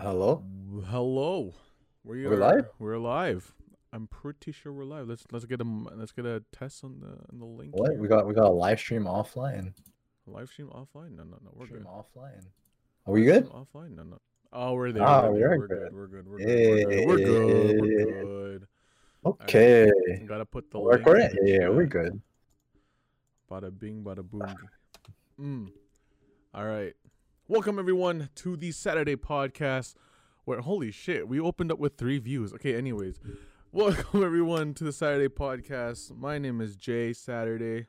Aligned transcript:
Hello. 0.00 0.42
Hello. 0.86 1.52
We 2.04 2.26
We're 2.26 2.38
live? 2.38 2.70
We're 2.78 2.96
live. 2.96 3.52
I'm 3.92 4.06
pretty 4.06 4.50
sure 4.50 4.72
we're 4.72 4.84
live. 4.84 5.06
Let's 5.06 5.26
let's 5.30 5.44
get 5.44 5.60
a 5.60 5.64
let's 5.94 6.10
get 6.10 6.24
a 6.24 6.42
test 6.52 6.82
on 6.84 7.00
the 7.00 7.08
on 7.30 7.38
the 7.38 7.44
link. 7.44 7.76
What? 7.76 7.90
here. 7.90 8.00
We 8.00 8.08
got 8.08 8.26
we 8.26 8.32
got 8.32 8.46
a 8.46 8.48
live 8.48 8.80
stream 8.80 9.04
offline. 9.04 9.74
live 10.26 10.48
stream 10.48 10.68
offline. 10.68 11.16
No, 11.16 11.24
no, 11.24 11.36
no. 11.44 11.50
We're 11.52 11.66
Stream 11.66 11.82
good. 11.82 11.88
offline. 11.88 12.46
Are 13.06 13.12
we 13.12 13.24
good? 13.24 13.50
Offline. 13.50 13.94
No, 13.94 14.04
no. 14.04 14.18
Oh, 14.54 14.72
we're 14.72 14.90
there. 14.92 15.02
Ah, 15.02 15.28
we're, 15.28 15.52
are 15.52 15.58
we're 15.58 15.66
good. 15.68 15.92
We're 15.92 16.06
good. 16.06 16.26
We're 16.26 16.38
good. 16.38 17.06
We're 17.06 17.16
good. 17.18 17.80
We're 17.82 17.86
good. 17.86 18.24
We're 18.24 18.58
good. 18.58 18.66
Okay. 19.26 19.90
Gotta 20.26 20.46
put 20.46 20.70
the 20.70 20.78
We're 20.78 20.92
link 20.92 21.04
recording. 21.04 21.30
Yeah, 21.42 21.68
we're 21.68 21.84
good. 21.84 22.18
Bada 23.50 23.78
bing, 23.78 24.02
bada 24.02 24.22
boom. 24.22 24.46
Mm. 25.38 25.72
All 26.54 26.64
right. 26.64 26.94
Welcome 27.50 27.80
everyone 27.80 28.28
to 28.36 28.56
the 28.56 28.70
Saturday 28.70 29.16
podcast. 29.16 29.96
Where 30.44 30.60
holy 30.60 30.92
shit, 30.92 31.26
we 31.26 31.40
opened 31.40 31.72
up 31.72 31.80
with 31.80 31.96
three 31.96 32.20
views. 32.20 32.52
Okay, 32.52 32.76
anyways, 32.76 33.18
welcome 33.72 34.22
everyone 34.22 34.72
to 34.74 34.84
the 34.84 34.92
Saturday 34.92 35.26
podcast. 35.26 36.16
My 36.16 36.38
name 36.38 36.60
is 36.60 36.76
Jay 36.76 37.12
Saturday. 37.12 37.88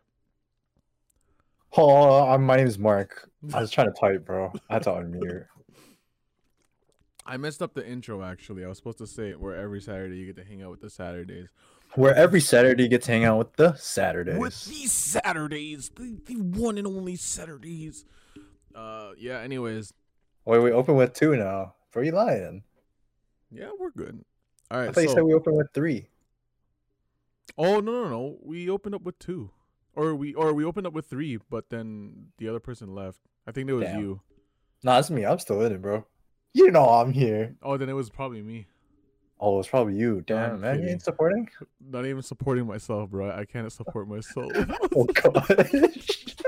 Oh, 1.77 2.35
my 2.39 2.55
name 2.55 2.65
is 2.65 2.79
Mark. 2.79 3.29
I 3.53 3.61
was 3.61 3.69
trying 3.69 3.93
to 3.93 3.93
type, 3.99 4.25
bro. 4.25 4.51
I 4.67 4.73
had 4.73 4.83
to 4.85 4.89
unmute. 4.89 5.45
I 7.23 7.37
messed 7.37 7.61
up 7.61 7.75
the 7.75 7.87
intro 7.87 8.23
actually. 8.23 8.65
I 8.65 8.67
was 8.67 8.79
supposed 8.79 8.97
to 8.97 9.05
say 9.05 9.33
where 9.33 9.55
every 9.55 9.79
Saturday 9.79 10.17
you 10.17 10.25
get 10.25 10.37
to 10.37 10.43
hang 10.43 10.63
out 10.63 10.71
with 10.71 10.81
the 10.81 10.89
Saturdays. 10.89 11.49
Where 11.93 12.15
every 12.15 12.41
Saturday 12.41 12.81
you 12.81 12.89
get 12.89 13.03
to 13.03 13.11
hang 13.11 13.25
out 13.25 13.37
with 13.37 13.53
the 13.57 13.75
Saturdays. 13.75 14.39
With 14.39 14.65
these 14.65 14.91
Saturdays, 14.91 15.91
the, 15.95 16.17
the 16.25 16.37
one 16.37 16.79
and 16.79 16.87
only 16.87 17.15
Saturdays. 17.15 18.05
Uh, 18.75 19.11
yeah. 19.17 19.39
Anyways, 19.39 19.93
Wait, 20.45 20.59
we 20.59 20.71
open 20.71 20.95
with 20.95 21.13
two 21.13 21.35
now. 21.35 21.75
Bro, 21.91 22.03
you 22.03 22.11
lying? 22.11 22.63
yeah, 23.51 23.69
we're 23.77 23.91
good. 23.91 24.23
All 24.69 24.79
right. 24.79 24.89
I 24.89 24.91
thought 24.91 25.01
you 25.01 25.09
said 25.09 25.23
we 25.23 25.33
opened 25.33 25.57
with 25.57 25.67
three. 25.73 26.07
Oh 27.57 27.79
no 27.79 27.91
no 27.91 28.09
no! 28.09 28.37
We 28.41 28.69
opened 28.69 28.95
up 28.95 29.03
with 29.03 29.19
two, 29.19 29.51
or 29.93 30.15
we 30.15 30.33
or 30.33 30.53
we 30.53 30.63
opened 30.63 30.87
up 30.87 30.93
with 30.93 31.07
three, 31.07 31.37
but 31.49 31.69
then 31.69 32.27
the 32.37 32.47
other 32.47 32.61
person 32.61 32.95
left. 32.95 33.19
I 33.45 33.51
think 33.51 33.69
it 33.69 33.73
was 33.73 33.83
Damn. 33.83 33.99
you. 33.99 34.21
Nah, 34.83 34.99
it's 34.99 35.09
me. 35.09 35.25
I'm 35.25 35.39
still 35.39 35.61
in 35.61 35.73
it, 35.73 35.81
bro. 35.81 36.05
You 36.53 36.71
know 36.71 36.87
I'm 36.87 37.11
here. 37.11 37.55
Oh, 37.61 37.77
then 37.77 37.89
it 37.89 37.93
was 37.93 38.09
probably 38.09 38.41
me. 38.41 38.67
Oh, 39.39 39.59
it's 39.59 39.67
probably 39.67 39.95
you. 39.95 40.21
Damn, 40.25 40.53
I'm 40.53 40.61
man. 40.61 40.81
You 40.81 40.89
ain't 40.89 41.01
supporting? 41.01 41.49
Not 41.79 42.05
even 42.05 42.21
supporting 42.21 42.67
myself, 42.67 43.09
bro. 43.09 43.31
I 43.31 43.45
can't 43.45 43.71
support 43.71 44.07
myself. 44.07 44.51
Oh 44.95 45.05
gosh. 45.05 46.35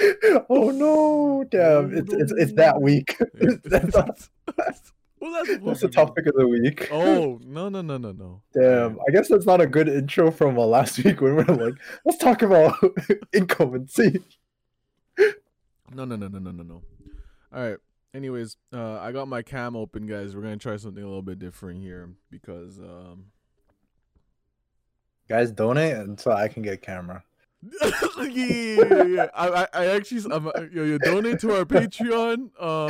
oh 0.50 0.70
no, 0.70 1.44
damn. 1.50 1.96
It's 1.96 2.12
it's 2.12 2.32
it's 2.32 2.52
that 2.54 2.80
week. 2.80 3.16
that's 3.64 3.94
not- 3.94 4.28
well, 5.20 5.32
that's, 5.32 5.62
that's 5.62 5.80
the 5.80 5.88
topic 5.88 6.26
of 6.26 6.34
the 6.34 6.48
week. 6.48 6.88
Oh 6.90 7.38
no 7.44 7.68
no 7.68 7.82
no 7.82 7.98
no 7.98 8.12
no! 8.12 8.42
Damn. 8.54 8.98
I 9.06 9.12
guess 9.12 9.28
that's 9.28 9.44
not 9.44 9.60
a 9.60 9.66
good 9.66 9.86
intro 9.86 10.30
from 10.30 10.58
uh, 10.58 10.64
last 10.64 10.96
week 11.04 11.20
when 11.20 11.36
we 11.36 11.42
are 11.42 11.56
like, 11.56 11.74
let's 12.06 12.16
talk 12.16 12.40
about 12.40 12.74
income 13.34 13.74
and 13.74 13.90
see. 13.90 14.18
No 15.92 16.06
no 16.06 16.16
no 16.16 16.28
no 16.28 16.38
no 16.38 16.50
no 16.50 16.62
no. 16.62 16.82
All 17.52 17.62
right. 17.62 17.76
Anyways, 18.14 18.56
uh, 18.72 18.98
I 18.98 19.12
got 19.12 19.28
my 19.28 19.42
cam 19.42 19.76
open, 19.76 20.06
guys. 20.06 20.34
We're 20.34 20.42
gonna 20.42 20.56
try 20.56 20.78
something 20.78 21.02
a 21.02 21.06
little 21.06 21.20
bit 21.20 21.38
different 21.38 21.80
here 21.80 22.08
because 22.30 22.78
um, 22.78 23.26
Guys, 25.30 25.52
donate 25.52 25.94
and 25.94 26.18
so 26.18 26.32
I 26.32 26.48
can 26.48 26.64
get 26.64 26.72
a 26.72 26.76
camera. 26.76 27.22
yeah, 27.82 28.26
yeah, 28.26 29.02
yeah. 29.04 29.26
I, 29.34 29.66
I, 29.74 29.86
actually, 29.88 30.32
I'm, 30.32 30.46
uh, 30.46 30.52
yo, 30.72 30.82
you 30.82 30.98
donate 30.98 31.40
to 31.40 31.58
our 31.58 31.66
Patreon. 31.66 32.50
Uh, 32.58 32.88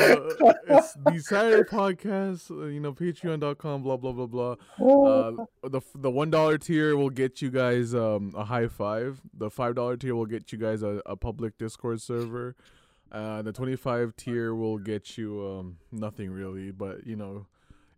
it's 0.69 0.93
the 0.93 1.19
Saturday 1.19 1.69
podcast. 1.69 2.53
Uh, 2.53 2.67
you 2.67 2.79
know, 2.79 2.93
Patreon.com. 2.93 3.83
Blah 3.83 3.97
blah 3.97 4.13
blah 4.13 4.27
blah. 4.27 4.53
Uh, 4.79 5.45
the 5.65 5.81
the 5.97 6.11
one 6.11 6.31
dollar 6.31 6.57
tier 6.57 6.97
will 6.97 7.11
get 7.11 7.43
you 7.43 7.51
guys 7.51 7.97
um 7.97 8.33
a 8.37 8.45
high 8.45 8.69
five. 8.69 9.21
The 9.37 9.51
five 9.51 9.75
dollar 9.75 9.97
tier 9.97 10.15
will 10.15 10.27
get 10.27 10.53
you 10.53 10.59
guys 10.59 10.85
a, 10.85 11.03
a 11.05 11.17
public 11.17 11.59
Discord 11.59 12.01
server. 12.01 12.55
Uh, 13.11 13.43
the 13.43 13.53
twenty 13.53 13.75
five 13.75 14.15
tier 14.15 14.55
will 14.55 14.79
get 14.79 15.19
you 15.19 15.45
um 15.45 15.79
nothing 15.91 16.31
really, 16.31 16.71
but 16.71 17.05
you 17.05 17.17
know, 17.17 17.47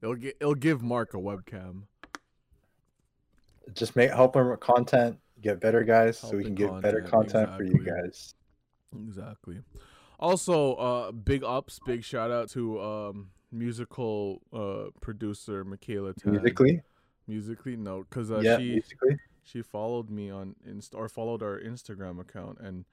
it'll 0.00 0.14
get 0.14 0.38
it'll 0.40 0.54
give 0.54 0.82
Mark 0.82 1.12
a 1.12 1.18
webcam. 1.18 1.82
Just 3.74 3.94
make 3.94 4.10
help 4.10 4.36
him 4.36 4.48
with 4.48 4.60
content, 4.60 5.18
get 5.42 5.60
better 5.60 5.82
guys, 5.84 6.18
so 6.18 6.36
we 6.36 6.44
can 6.44 6.54
get 6.54 6.80
better 6.80 7.00
content, 7.00 7.48
content 7.50 7.56
for 7.56 7.64
you 7.64 7.84
guys. 7.84 8.34
Exactly. 9.06 9.58
Also, 10.18 10.74
uh, 10.74 11.12
big 11.12 11.42
ups, 11.42 11.80
big 11.84 12.04
shout 12.04 12.30
out 12.30 12.48
to 12.50 12.80
um 12.80 13.30
musical 13.50 14.40
uh 14.52 14.90
producer 15.00 15.64
Michaela 15.64 16.14
Tan. 16.14 16.32
Musically? 16.32 16.80
Musically, 17.26 17.76
no, 17.76 18.04
because 18.08 18.30
uh, 18.30 18.40
yeah, 18.40 18.56
she 18.58 18.70
musically. 18.70 19.16
she 19.42 19.62
followed 19.62 20.10
me 20.10 20.30
on 20.30 20.54
Insta 20.68 20.94
or 20.96 21.08
followed 21.08 21.42
our 21.42 21.58
Instagram 21.60 22.20
account 22.20 22.58
and 22.60 22.84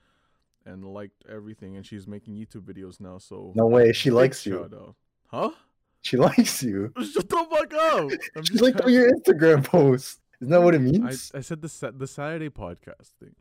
and 0.65 0.85
liked 0.85 1.23
everything, 1.29 1.75
and 1.77 1.85
she's 1.85 2.07
making 2.07 2.35
YouTube 2.35 2.61
videos 2.63 2.99
now. 2.99 3.17
So 3.17 3.53
No 3.55 3.67
way, 3.67 3.91
she 3.93 4.11
likes 4.11 4.45
you. 4.45 4.63
out. 4.63 4.95
Huh? 5.27 5.51
She 6.01 6.17
likes 6.27 6.63
you. 6.63 6.91
Shut 6.97 7.29
the 7.29 7.45
fuck 7.49 7.73
up! 7.73 8.09
I'm 8.35 8.43
She 8.45 8.55
liked 8.55 8.81
all 8.81 8.89
your 8.89 9.11
Instagram 9.13 9.63
posts. 9.63 10.19
Isn't 10.41 10.51
that 10.51 10.61
what 10.61 10.75
it 10.75 10.79
means? 10.79 11.31
I 11.33 11.41
said 11.41 11.61
the 11.61 11.93
the 11.95 12.07
Saturday 12.07 12.49
podcast 12.49 13.11
thing. 13.19 13.35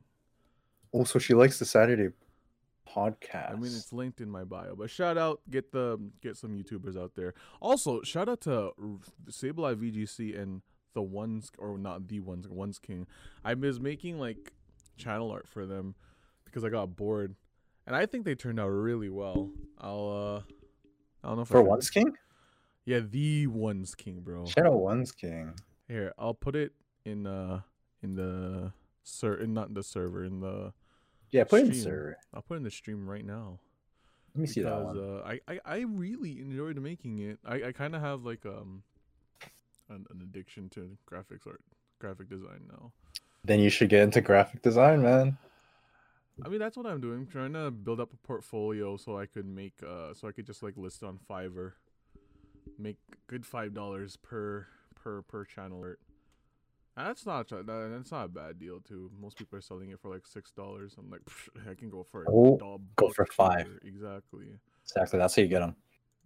Also, 0.92 1.18
she 1.18 1.34
likes 1.34 1.58
the 1.58 1.64
Saturday 1.64 2.10
podcast. 2.88 3.52
I 3.52 3.54
mean, 3.54 3.66
it's 3.66 3.92
linked 3.92 4.20
in 4.20 4.30
my 4.30 4.44
bio. 4.44 4.74
But 4.74 4.90
shout 4.90 5.18
out, 5.18 5.40
get 5.50 5.72
the 5.72 5.98
get 6.22 6.36
some 6.36 6.56
YouTubers 6.56 6.96
out 7.00 7.12
there. 7.14 7.34
Also, 7.60 8.02
shout 8.02 8.28
out 8.28 8.40
to 8.42 8.52
R- 8.52 8.98
Sableye 9.30 9.76
VGC 9.76 10.40
and 10.40 10.62
the 10.94 11.02
ones 11.02 11.50
or 11.58 11.78
not 11.78 12.08
the 12.08 12.20
ones 12.20 12.48
ones 12.48 12.78
king. 12.78 13.06
I 13.44 13.54
was 13.54 13.78
making 13.78 14.18
like 14.18 14.52
channel 14.96 15.30
art 15.30 15.46
for 15.46 15.66
them 15.66 15.94
because 16.44 16.64
I 16.64 16.68
got 16.70 16.96
bored, 16.96 17.36
and 17.86 17.94
I 17.94 18.06
think 18.06 18.24
they 18.24 18.34
turned 18.34 18.58
out 18.58 18.68
really 18.68 19.10
well. 19.10 19.50
I'll 19.80 20.44
uh, 20.44 20.52
I 21.22 21.28
don't 21.28 21.36
know 21.36 21.42
if 21.42 21.50
I 21.50 21.52
for 21.52 21.62
One's 21.62 21.90
King. 21.90 22.12
Yeah, 22.84 23.00
the 23.00 23.46
ones 23.48 23.94
king, 23.94 24.20
bro. 24.20 24.46
Shout 24.46 24.66
out 24.66 24.80
One's 24.80 25.12
King. 25.12 25.52
Here, 25.88 26.12
I'll 26.18 26.34
put 26.34 26.56
it 26.56 26.72
in 27.04 27.26
uh 27.26 27.60
in 28.02 28.14
the 28.14 28.72
ser 29.02 29.34
in 29.34 29.54
not 29.54 29.74
the 29.74 29.82
server 29.82 30.24
in 30.24 30.40
the 30.40 30.72
Yeah, 31.30 31.44
put 31.44 31.60
it 31.60 31.66
in 31.66 31.72
Stream. 31.72 31.82
server. 31.84 32.16
I'll 32.34 32.42
put 32.42 32.56
in 32.56 32.62
the 32.62 32.70
stream 32.70 33.08
right 33.08 33.24
now. 33.24 33.58
Let 34.34 34.40
me 34.42 34.46
see 34.46 34.60
that 34.62 34.70
one. 34.82 34.98
uh, 34.98 35.22
I, 35.26 35.40
I 35.48 35.60
I 35.64 35.78
really 35.80 36.40
enjoyed 36.40 36.78
making 36.80 37.18
it. 37.18 37.38
I, 37.44 37.64
I 37.64 37.72
kind 37.72 37.94
of 37.94 38.00
have 38.02 38.24
like 38.24 38.44
um 38.46 38.82
an, 39.88 40.06
an 40.10 40.20
addiction 40.22 40.68
to 40.70 40.96
graphics 41.10 41.46
art, 41.46 41.62
graphic 41.98 42.28
design 42.28 42.68
now. 42.70 42.92
Then 43.44 43.60
you 43.60 43.70
should 43.70 43.88
get 43.88 44.02
into 44.02 44.20
graphic 44.20 44.62
design, 44.62 45.02
man. 45.02 45.38
I 46.44 46.48
mean 46.48 46.60
that's 46.60 46.76
what 46.76 46.86
I'm 46.86 47.00
doing, 47.00 47.26
trying 47.26 47.54
to 47.54 47.70
build 47.70 47.98
up 48.00 48.12
a 48.12 48.16
portfolio 48.26 48.96
so 48.96 49.18
I 49.18 49.26
could 49.26 49.46
make 49.46 49.74
uh 49.82 50.14
so 50.14 50.28
I 50.28 50.32
could 50.32 50.46
just 50.46 50.62
like 50.62 50.76
list 50.76 51.02
on 51.02 51.18
Fiverr, 51.28 51.72
make 52.78 52.98
good 53.26 53.44
five 53.44 53.74
dollars 53.74 54.16
per 54.16 54.66
per 54.94 55.22
per 55.22 55.44
channel 55.44 55.80
art. 55.82 56.00
That's 57.06 57.24
not 57.26 57.48
that- 57.48 57.66
that's 57.66 58.10
not 58.10 58.24
a 58.24 58.28
bad 58.28 58.58
deal 58.58 58.80
too. 58.80 59.10
Most 59.20 59.36
people 59.38 59.56
are 59.58 59.62
selling 59.62 59.90
it 59.90 60.00
for 60.00 60.10
like 60.10 60.26
six 60.26 60.50
dollars. 60.50 60.96
I'm 60.98 61.10
like, 61.10 61.22
I 61.70 61.74
can 61.74 61.90
go 61.90 62.02
for 62.02 62.24
a 62.24 62.30
Oh, 62.30 62.80
go 62.96 63.08
for 63.10 63.26
five. 63.26 63.64
cheaper." 63.66 63.80
Exactly. 63.86 64.58
Exactly. 64.82 65.18
That's 65.18 65.36
how 65.36 65.42
you 65.42 65.48
get 65.48 65.60
them. 65.60 65.76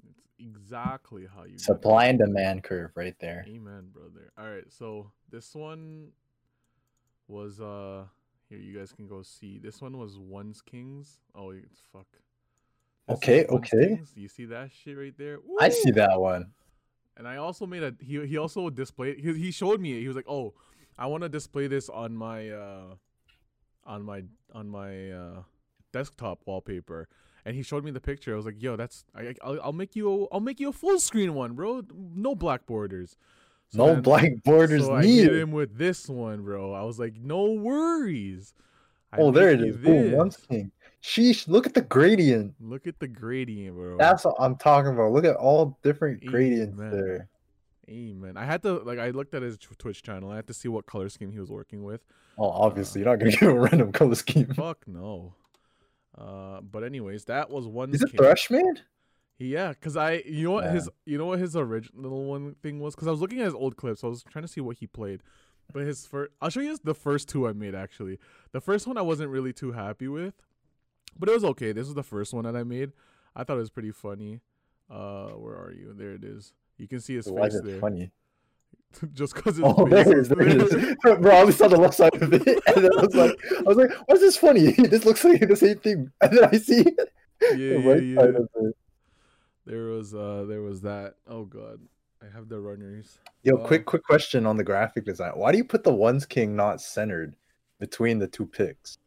It's 0.09 0.21
exactly 0.39 1.27
how 1.27 1.45
you. 1.45 1.59
Supply 1.59 2.07
and 2.07 2.19
demand 2.19 2.65
curve 2.65 2.93
right 2.97 3.19
there. 3.21 3.45
Amen, 3.49 3.91
brother. 3.93 4.33
All 4.39 4.49
right, 4.51 4.71
so 4.73 5.13
this 5.31 5.55
one 5.55 6.13
was 7.29 7.61
uh 7.61 8.07
here 8.49 8.59
you 8.59 8.77
guys 8.79 8.93
can 8.93 9.07
go 9.07 9.23
see. 9.23 9.59
This 9.59 9.81
one 9.81 9.97
was 9.99 10.19
One's 10.19 10.61
Kings. 10.63 11.19
Oh, 11.35 11.51
it's 11.51 11.81
fuck. 11.93 12.07
This 13.09 13.17
Okay, 13.17 13.45
okay. 13.47 13.89
Kings. 13.89 14.13
You 14.15 14.29
see 14.29 14.45
that 14.47 14.71
shit 14.73 14.97
right 14.97 15.17
there? 15.19 15.39
I 15.61 15.69
see 15.71 15.91
that 15.93 16.21
one. 16.21 16.53
And 17.17 17.29
I 17.29 17.37
also 17.37 17.67
made 17.67 17.83
a 17.83 17.95
he 18.01 18.25
he 18.27 18.37
also 18.39 18.71
displayed 18.71 19.19
he, 19.19 19.35
he 19.35 19.51
showed 19.51 19.81
me 19.81 19.97
it. 19.97 20.01
He 20.01 20.07
was 20.09 20.17
like, 20.17 20.29
"Oh, 20.29 20.55
I 20.99 21.07
want 21.07 21.23
to 21.23 21.29
display 21.29 21.67
this 21.67 21.89
on 21.89 22.17
my 22.17 22.51
uh 22.51 22.95
on 23.85 24.03
my 24.03 24.25
on 24.55 24.69
my 24.69 25.11
uh 25.11 25.43
desktop 25.93 26.41
wallpaper." 26.47 27.09
And 27.45 27.57
he 27.57 27.63
showed 27.63 27.85
me 27.85 27.91
the 27.91 28.01
picture. 28.01 28.33
I 28.33 28.37
was 28.37 28.47
like, 28.47 28.63
"Yo, 28.63 28.77
that's 28.77 29.05
I 29.15 29.35
I'll, 29.43 29.61
I'll 29.63 29.73
make 29.73 29.95
you 29.97 30.11
a, 30.25 30.35
I'll 30.35 30.41
make 30.41 30.59
you 30.61 30.69
a 30.71 30.73
full 30.73 30.99
screen 31.01 31.35
one, 31.35 31.53
bro. 31.55 31.83
No 31.95 32.35
black 32.35 32.67
borders." 32.67 33.17
So 33.69 33.79
no 33.79 33.95
then- 33.95 34.03
black 34.03 34.31
borders 34.45 34.85
so 34.87 34.95
I 34.95 35.03
hit 35.03 35.09
needed. 35.09 35.35
him 35.37 35.53
with 35.53 35.77
this 35.77 36.09
one, 36.09 36.43
bro. 36.43 36.73
I 36.73 36.83
was 36.85 36.99
like, 36.99 37.15
"No 37.21 37.53
worries." 37.53 38.55
I 39.13 39.19
Oh, 39.19 39.31
there 39.31 39.51
it 39.51 39.61
is. 39.61 39.77
Boom, 39.77 40.13
One's 40.13 40.37
this. 40.49 40.67
Sheesh, 41.03 41.49
look 41.49 41.67
at 41.67 41.75
the 41.75 41.83
gradient. 41.83 42.55
Look 42.61 42.87
at 42.87 43.01
the 43.01 43.09
gradient, 43.09 43.75
bro. 43.77 43.97
That's 43.99 44.25
what 44.25 44.37
I'm 44.39 44.57
talking 44.57 44.93
about. 44.93 45.13
Look 45.13 45.25
at 45.25 45.37
all 45.37 45.79
different 45.83 46.25
gradients 46.25 46.79
there. 46.79 47.29
Amen. 47.89 48.37
I 48.37 48.45
had 48.45 48.63
to 48.63 48.75
like 48.79 48.99
I 48.99 49.11
looked 49.11 49.35
at 49.35 49.43
his 49.43 49.59
Twitch 49.59 50.03
channel. 50.03 50.31
I 50.31 50.37
had 50.37 50.47
to 50.47 50.55
see 50.55 50.69
what 50.69 50.87
color 50.87 51.09
scheme 51.09 51.33
he 51.33 51.41
was 51.41 51.51
working 51.51 51.83
with. 51.83 52.01
Oh, 52.39 52.49
obviously, 52.49 53.01
you're 53.01 53.11
not 53.11 53.19
gonna 53.19 53.33
give 53.33 53.49
a 53.49 53.59
random 53.59 53.91
color 53.91 54.15
scheme. 54.15 54.47
Fuck 54.55 54.87
no. 54.87 55.35
Uh, 56.17 56.61
but 56.61 56.85
anyways, 56.85 57.25
that 57.25 57.51
was 57.51 57.67
one. 57.67 57.93
Is 57.93 58.03
it 58.03 58.13
king. 58.13 58.21
Thrushman? 58.21 58.79
Yeah, 59.39 59.75
cause 59.75 59.97
I 59.97 60.23
you 60.25 60.45
know 60.45 60.53
what 60.53 60.71
his 60.71 60.89
you 61.05 61.19
know 61.19 61.27
what 61.27 61.41
his 61.41 61.57
original 61.57 62.27
one 62.27 62.55
thing 62.63 62.79
was 62.79 62.95
because 62.95 63.09
I 63.09 63.11
was 63.11 63.21
looking 63.21 63.41
at 63.41 63.47
his 63.47 63.55
old 63.55 63.77
clips. 63.77 64.05
I 64.05 64.07
was 64.07 64.23
trying 64.23 64.43
to 64.43 64.49
see 64.49 64.61
what 64.61 64.77
he 64.77 64.87
played, 64.87 65.21
but 65.73 65.83
his 65.83 66.07
first 66.07 66.31
I'll 66.41 66.51
show 66.51 66.61
you 66.61 66.79
the 66.85 66.95
first 66.95 67.29
two 67.29 67.49
I 67.49 67.53
made 67.53 67.75
actually. 67.75 68.19
The 68.53 68.61
first 68.61 68.87
one 68.87 68.97
I 68.97 69.03
wasn't 69.03 69.31
really 69.31 69.53
too 69.53 69.73
happy 69.73 70.07
with, 70.07 70.35
but 71.19 71.29
it 71.29 71.33
was 71.33 71.45
okay. 71.45 71.73
This 71.73 71.87
was 71.87 71.95
the 71.95 72.03
first 72.03 72.33
one 72.35 72.45
that 72.45 72.57
I 72.57 72.65
made. 72.65 72.93
I 73.35 73.45
thought 73.45 73.55
it 73.57 73.61
was 73.61 73.71
pretty 73.71 73.93
funny. 73.93 74.41
Uh, 74.91 75.29
where 75.31 75.55
are 75.57 75.73
you? 75.73 75.95
There 75.97 76.13
it 76.13 76.25
is. 76.25 76.53
You 76.79 76.89
can 76.89 77.01
see 77.01 77.15
his 77.15 77.27
Why 77.31 77.43
face 77.45 77.55
is 77.55 77.61
it 77.61 77.65
there, 77.67 77.81
funny? 77.81 78.11
just 79.15 79.35
cause 79.35 79.57
his 79.57 79.65
Oh, 79.67 79.87
there 79.89 80.01
it 80.01 80.07
is 80.19 80.23
is. 80.23 80.29
There 80.29 80.43
it 80.43 80.63
is. 80.63 80.97
Bro, 81.03 81.31
I 81.31 81.41
always 81.41 81.57
saw 81.57 81.69
the 81.69 81.79
left 81.79 81.95
side 81.95 82.15
of 82.21 82.33
it, 82.33 82.43
and 82.47 82.85
then 82.85 82.91
I 82.99 83.03
was 83.03 83.15
like, 83.15 83.39
I 83.59 83.63
was 83.63 83.77
like, 83.77 83.91
why 84.07 84.15
is 84.15 84.21
this 84.21 84.37
funny? 84.37 84.73
This 84.79 85.05
looks 85.05 85.25
like 85.25 85.47
the 85.49 85.57
same 85.57 85.79
thing. 85.79 86.11
And 86.21 86.37
then 86.39 86.49
I 86.53 86.59
see 86.59 86.85
Yeah, 87.57 87.89
right 87.89 88.03
yeah. 88.03 88.17
side 88.21 88.35
of 88.37 88.49
it. 88.57 88.77
There 89.65 89.85
was 89.85 90.15
uh, 90.15 90.45
there 90.49 90.61
was 90.63 90.81
that. 90.83 91.15
Oh 91.27 91.45
god, 91.45 91.81
I 92.21 92.27
have 92.35 92.49
the 92.49 92.59
runners. 92.61 93.19
Yo, 93.45 93.57
Uh, 93.57 93.67
quick, 93.67 93.87
quick 93.87 94.03
question 94.05 94.45
on 94.45 94.57
the 94.57 94.65
graphic 94.65 95.05
design. 95.07 95.33
Why 95.37 95.53
do 95.53 95.59
you 95.59 95.65
put 95.65 95.85
the 95.85 95.95
ones 95.95 96.27
king 96.27 96.55
not 96.57 96.81
centered 96.81 97.37
between 97.81 98.19
the 98.19 98.27
two 98.29 98.47
picks? 98.47 98.99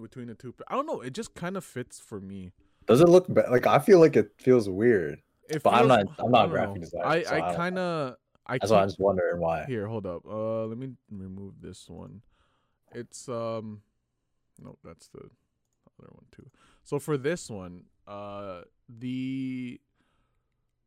Between 0.00 0.26
the 0.28 0.34
two. 0.34 0.54
I 0.68 0.74
don't 0.74 0.86
know. 0.86 1.00
It 1.00 1.12
just 1.12 1.34
kind 1.34 1.56
of 1.56 1.64
fits 1.64 1.98
for 2.00 2.20
me. 2.20 2.52
Does 2.86 3.00
it 3.00 3.08
look 3.08 3.26
be- 3.28 3.42
like 3.50 3.66
I 3.66 3.78
feel 3.78 4.00
like 4.00 4.16
it 4.16 4.32
feels 4.38 4.68
weird? 4.68 5.20
It 5.48 5.62
But 5.62 5.74
I'm 5.74 5.88
not- 5.88 6.06
I'm 6.18 6.30
not 6.30 6.50
graphic 6.50 6.82
designer, 6.82 7.04
I 7.04 7.22
so 7.22 7.34
I 7.34 7.50
I 7.52 7.54
kind 7.56 7.78
of 7.78 8.16
I 8.46 8.58
That's 8.58 8.72
why 8.72 8.82
I'm 8.82 8.88
just 8.88 8.98
wondering 8.98 9.40
why. 9.40 9.64
here. 9.66 9.86
Hold 9.86 10.06
up. 10.06 10.26
Uh, 10.26 10.64
let 10.66 10.76
me 10.78 10.94
remove 11.10 11.60
this 11.60 11.88
one. 11.88 12.22
It's 12.92 13.28
um, 13.28 13.82
no, 14.58 14.76
that's 14.82 15.08
the 15.08 15.18
other 15.20 16.08
one 16.10 16.24
too. 16.32 16.50
So 16.82 16.98
for 16.98 17.16
this 17.16 17.48
one, 17.48 17.84
uh, 18.08 18.62
the 18.88 19.80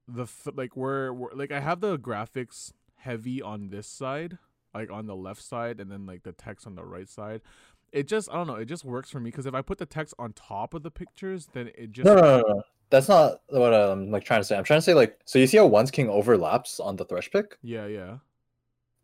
the 0.07 0.25
th- 0.25 0.55
like 0.57 0.75
where 0.75 1.13
where 1.13 1.31
like 1.33 1.51
I 1.51 1.61
have 1.61 1.79
the 1.79 1.97
graphics 1.97 2.73
heavy 2.97 3.41
on 3.41 3.69
this 3.69 3.87
side, 3.87 4.37
like 4.73 4.91
on 4.91 5.05
the 5.05 5.15
left 5.15 5.41
side, 5.41 5.79
and 5.79 5.89
then 5.89 6.05
like 6.05 6.23
the 6.23 6.33
text 6.33 6.67
on 6.67 6.75
the 6.75 6.83
right 6.83 7.07
side. 7.07 7.41
It 7.93 8.07
just 8.07 8.29
I 8.29 8.33
don't 8.33 8.47
know. 8.47 8.55
It 8.55 8.65
just 8.65 8.83
works 8.83 9.09
for 9.11 9.19
me 9.19 9.29
because 9.29 9.45
if 9.45 9.53
I 9.53 9.61
put 9.61 9.77
the 9.77 9.85
text 9.85 10.15
on 10.19 10.33
top 10.33 10.73
of 10.73 10.81
the 10.83 10.91
pictures, 10.91 11.47
then 11.53 11.69
it 11.77 11.91
just 11.91 12.05
No, 12.05 12.15
no, 12.15 12.21
no, 12.21 12.43
no. 12.47 12.63
That's 12.89 13.07
not 13.07 13.41
what 13.47 13.73
I'm 13.73 14.11
like 14.11 14.23
trying 14.23 14.41
to 14.41 14.43
say. 14.43 14.57
I'm 14.57 14.63
trying 14.63 14.79
to 14.79 14.81
say 14.83 14.93
like, 14.93 15.19
so 15.25 15.39
you 15.39 15.47
see 15.47 15.57
how 15.57 15.67
ones 15.67 15.91
king 15.91 16.09
overlaps 16.09 16.79
on 16.79 16.95
the 16.95 17.05
thresh 17.05 17.31
pick? 17.31 17.57
yeah 17.61 17.85
yeah. 17.85 18.17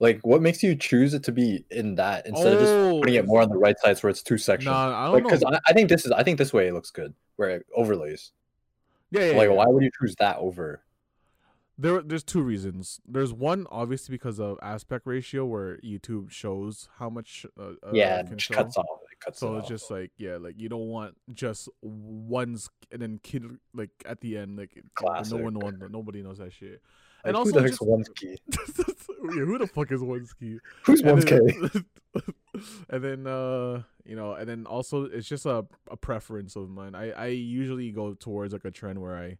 Like, 0.02 0.22
what 0.26 0.42
makes 0.42 0.64
you 0.64 0.76
choose 0.76 1.14
it 1.14 1.24
to 1.26 1.32
be 1.34 1.66
in 1.72 1.96
that 1.96 2.26
instead 2.26 2.54
of 2.54 2.60
just 2.60 2.74
Oh, 2.74 3.00
putting 3.02 3.16
it 3.16 3.26
more 3.26 3.42
on 3.42 3.50
the 3.50 3.58
right 3.58 3.78
side 3.80 4.00
where 4.02 4.10
it's 4.10 4.24
two 4.24 4.38
sections? 4.38 4.68
Nah, 4.72 4.98
I 4.98 5.12
don't 5.12 5.22
Because 5.24 5.42
know. 5.42 5.50
I, 5.50 5.60
I 5.68 5.74
think 5.74 5.90
this 5.90 6.06
is, 6.06 6.12
I 6.14 6.24
think 6.24 6.38
this 6.38 6.54
way 6.54 6.68
it 6.70 6.74
looks 6.74 6.90
good, 6.90 7.14
where 7.36 7.50
it 7.50 7.66
overlays. 7.76 8.32
yeah, 9.12 9.32
yeah, 9.32 9.38
like, 9.38 9.50
yeah. 9.50 9.56
why 9.56 9.66
would 9.68 9.84
you 9.84 9.92
choose 10.00 10.16
that 10.20 10.38
over? 10.38 10.82
There, 11.82 12.02
there's 12.02 12.26
two 12.26 12.42
reasons. 12.42 13.00
There's 13.08 13.32
one, 13.32 13.66
obviously, 13.72 14.12
because 14.14 14.38
of 14.38 14.60
aspect 14.62 15.08
ratio, 15.08 15.46
where 15.46 15.78
YouTube 15.78 16.30
shows 16.30 16.90
how 16.98 17.10
much. 17.10 17.46
Uh, 17.58 17.72
uh, 17.82 17.92
yeah, 17.94 18.20
it 18.20 18.48
cuts 18.52 18.76
off. 18.76 18.86
It 19.10 19.20
cuts 19.22 19.40
So 19.40 19.54
it 19.56 19.60
it's 19.60 19.64
off. 19.64 19.70
just 19.70 19.90
like, 19.90 20.12
yeah, 20.18 20.36
like 20.36 20.56
you 20.60 20.68
don't 20.68 20.88
want 20.90 21.16
just 21.34 21.70
one's 21.82 22.70
and 22.92 23.02
then 23.02 23.20
kid 23.24 23.46
like 23.74 23.92
at 24.06 24.20
the 24.20 24.38
end, 24.38 24.58
like 24.58 24.72
no 24.76 24.82
Classic. 24.96 25.40
one, 25.42 25.54
wants, 25.54 25.80
nobody 25.90 26.22
knows 26.22 26.40
that 26.40 26.52
shit. 26.52 26.82
Like, 27.24 27.26
and 27.26 27.36
who 27.36 27.40
also 27.40 27.52
the 27.54 27.62
heck's 27.62 27.78
just- 27.80 29.10
yeah, 29.24 29.44
who 29.46 29.58
the 29.58 29.68
fuck 29.68 29.92
is 29.94 30.02
one 30.02 30.26
ski? 30.26 30.60
Who's 30.84 31.02
ones 31.04 31.26
and 32.90 33.04
then 33.04 33.28
uh 33.28 33.84
you 34.06 34.16
know 34.16 34.34
and 34.34 34.50
then 34.50 34.66
also 34.66 35.04
it's 35.06 35.28
just 35.28 35.46
a, 35.46 35.66
a 35.92 35.96
preference 35.98 36.56
of 36.56 36.68
mine 36.70 36.96
i 36.96 37.12
i 37.12 37.28
usually 37.28 37.92
go 37.92 38.14
towards 38.16 38.52
like 38.54 38.66
a 38.66 38.72
trend 38.72 39.00
where 39.02 39.16
i 39.16 39.38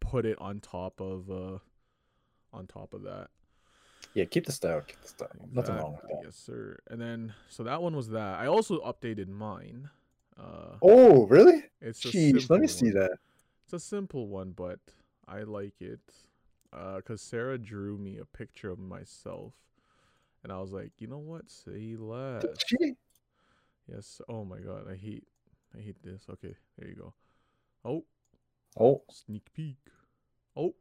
put 0.00 0.26
it 0.26 0.36
on 0.38 0.60
top 0.60 1.00
of 1.00 1.30
uh 1.30 1.58
on 2.52 2.66
top 2.66 2.94
of 2.94 3.02
that 3.02 3.28
Yeah, 4.14 4.24
keep 4.26 4.44
the 4.46 4.52
style. 4.52 4.82
Keep 4.86 5.00
the 5.02 5.08
style. 5.08 5.28
Nothing 5.52 5.76
wrong 5.76 5.98
with 6.02 6.10
that. 6.10 6.22
yes 6.26 6.36
sir 6.36 6.78
and 6.90 7.00
then 7.00 7.34
so 7.48 7.62
that 7.62 7.82
one 7.82 7.96
was 7.96 8.08
that 8.10 8.38
i 8.38 8.46
also 8.46 8.80
updated 8.80 9.28
mine 9.28 9.90
uh 10.38 10.76
Oh, 10.82 11.26
really? 11.26 11.64
it's 11.80 12.04
a 12.04 12.08
Jeez, 12.10 12.48
let 12.50 12.60
me 12.60 12.66
see 12.66 12.86
one. 12.86 12.94
that. 12.94 13.12
it's 13.64 13.72
a 13.72 13.80
simple 13.80 14.26
one 14.28 14.52
but 14.52 14.78
i 15.28 15.42
like 15.42 15.80
it 15.80 16.00
uh 16.72 16.96
because 16.96 17.20
sarah 17.20 17.58
drew 17.58 17.96
me 17.98 18.18
a 18.18 18.24
picture 18.24 18.70
of 18.70 18.78
myself 18.78 19.52
and 20.42 20.52
i 20.52 20.58
was 20.60 20.72
like 20.72 20.92
you 20.98 21.06
know 21.06 21.18
what 21.18 21.50
say 21.50 21.96
less 21.98 22.44
she? 22.66 22.94
Yes. 23.88 24.20
Oh 24.28 24.44
my 24.44 24.58
god, 24.60 24.86
I 24.90 24.94
hate 24.96 25.24
I 25.76 25.80
hate 25.80 26.02
this. 26.02 26.22
Okay, 26.30 26.54
there 26.78 26.88
you 26.88 26.94
go. 26.94 27.14
Oh, 27.84 28.04
Oh, 28.78 29.02
sneak 29.10 29.52
peek. 29.54 29.76
Oh. 30.56 30.74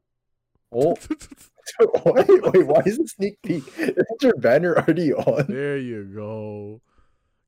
Oh. 0.72 0.96
wait, 2.06 2.28
wait, 2.54 2.68
why 2.68 2.82
is 2.86 3.00
it 3.00 3.10
sneak 3.10 3.42
peek? 3.44 3.64
Isn't 3.78 4.22
your 4.22 4.36
banner 4.36 4.78
already 4.78 5.14
on? 5.14 5.46
there 5.48 5.78
you 5.78 6.04
go. 6.06 6.82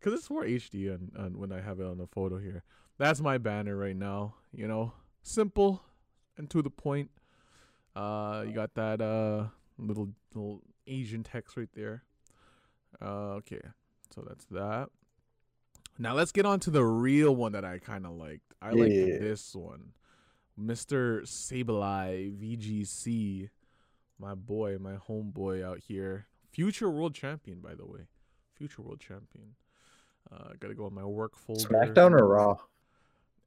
Cause 0.02 0.14
it's 0.14 0.30
more 0.30 0.44
HD 0.44 0.94
on, 0.94 1.12
on 1.18 1.40
when 1.40 1.52
I 1.54 1.62
have 1.62 1.80
it 1.80 1.86
on 1.86 1.98
the 1.98 2.08
photo 2.08 2.38
here. 2.38 2.64
That's 2.98 3.22
my 3.22 3.38
banner 3.38 3.76
right 3.78 3.96
now. 3.96 4.36
You 4.54 4.68
know, 4.68 4.94
simple 5.24 5.82
and 6.38 6.50
to 6.50 6.62
the 6.62 6.70
point. 6.70 7.10
Uh, 7.96 8.44
you 8.48 8.54
got 8.54 8.74
that 8.76 9.02
uh 9.02 9.46
little 9.78 10.10
little 10.34 10.62
Asian 10.88 11.24
text 11.24 11.56
right 11.56 11.70
there. 11.74 12.04
Uh, 13.02 13.36
okay, 13.36 13.62
so 14.14 14.24
that's 14.28 14.46
that. 14.52 14.90
Now 15.98 16.14
let's 16.16 16.32
get 16.32 16.46
on 16.46 16.60
to 16.62 16.70
the 16.72 16.84
real 16.84 17.36
one 17.36 17.52
that 17.54 17.64
I 17.64 17.78
kind 17.80 18.06
of 18.06 18.14
liked. 18.14 18.54
I 18.62 18.72
Yeah. 18.72 19.20
this 19.20 19.56
one, 19.56 19.94
Mr. 20.60 21.24
Sableye 21.24 22.32
VGC, 22.32 23.50
my 24.20 24.36
boy, 24.36 24.78
my 24.80 24.96
homeboy 24.96 25.64
out 25.64 25.80
here, 25.88 26.28
future 26.52 26.90
world 26.90 27.16
champion, 27.16 27.60
by 27.60 27.74
the 27.74 27.86
way, 27.86 28.02
future 28.56 28.82
world 28.82 29.00
champion. 29.00 29.56
Uh, 30.32 30.54
gotta 30.60 30.74
go 30.74 30.86
on 30.86 30.94
my 30.94 31.04
work 31.04 31.36
folder. 31.36 31.68
SmackDown 31.68 32.12
or 32.12 32.28
Raw? 32.28 32.58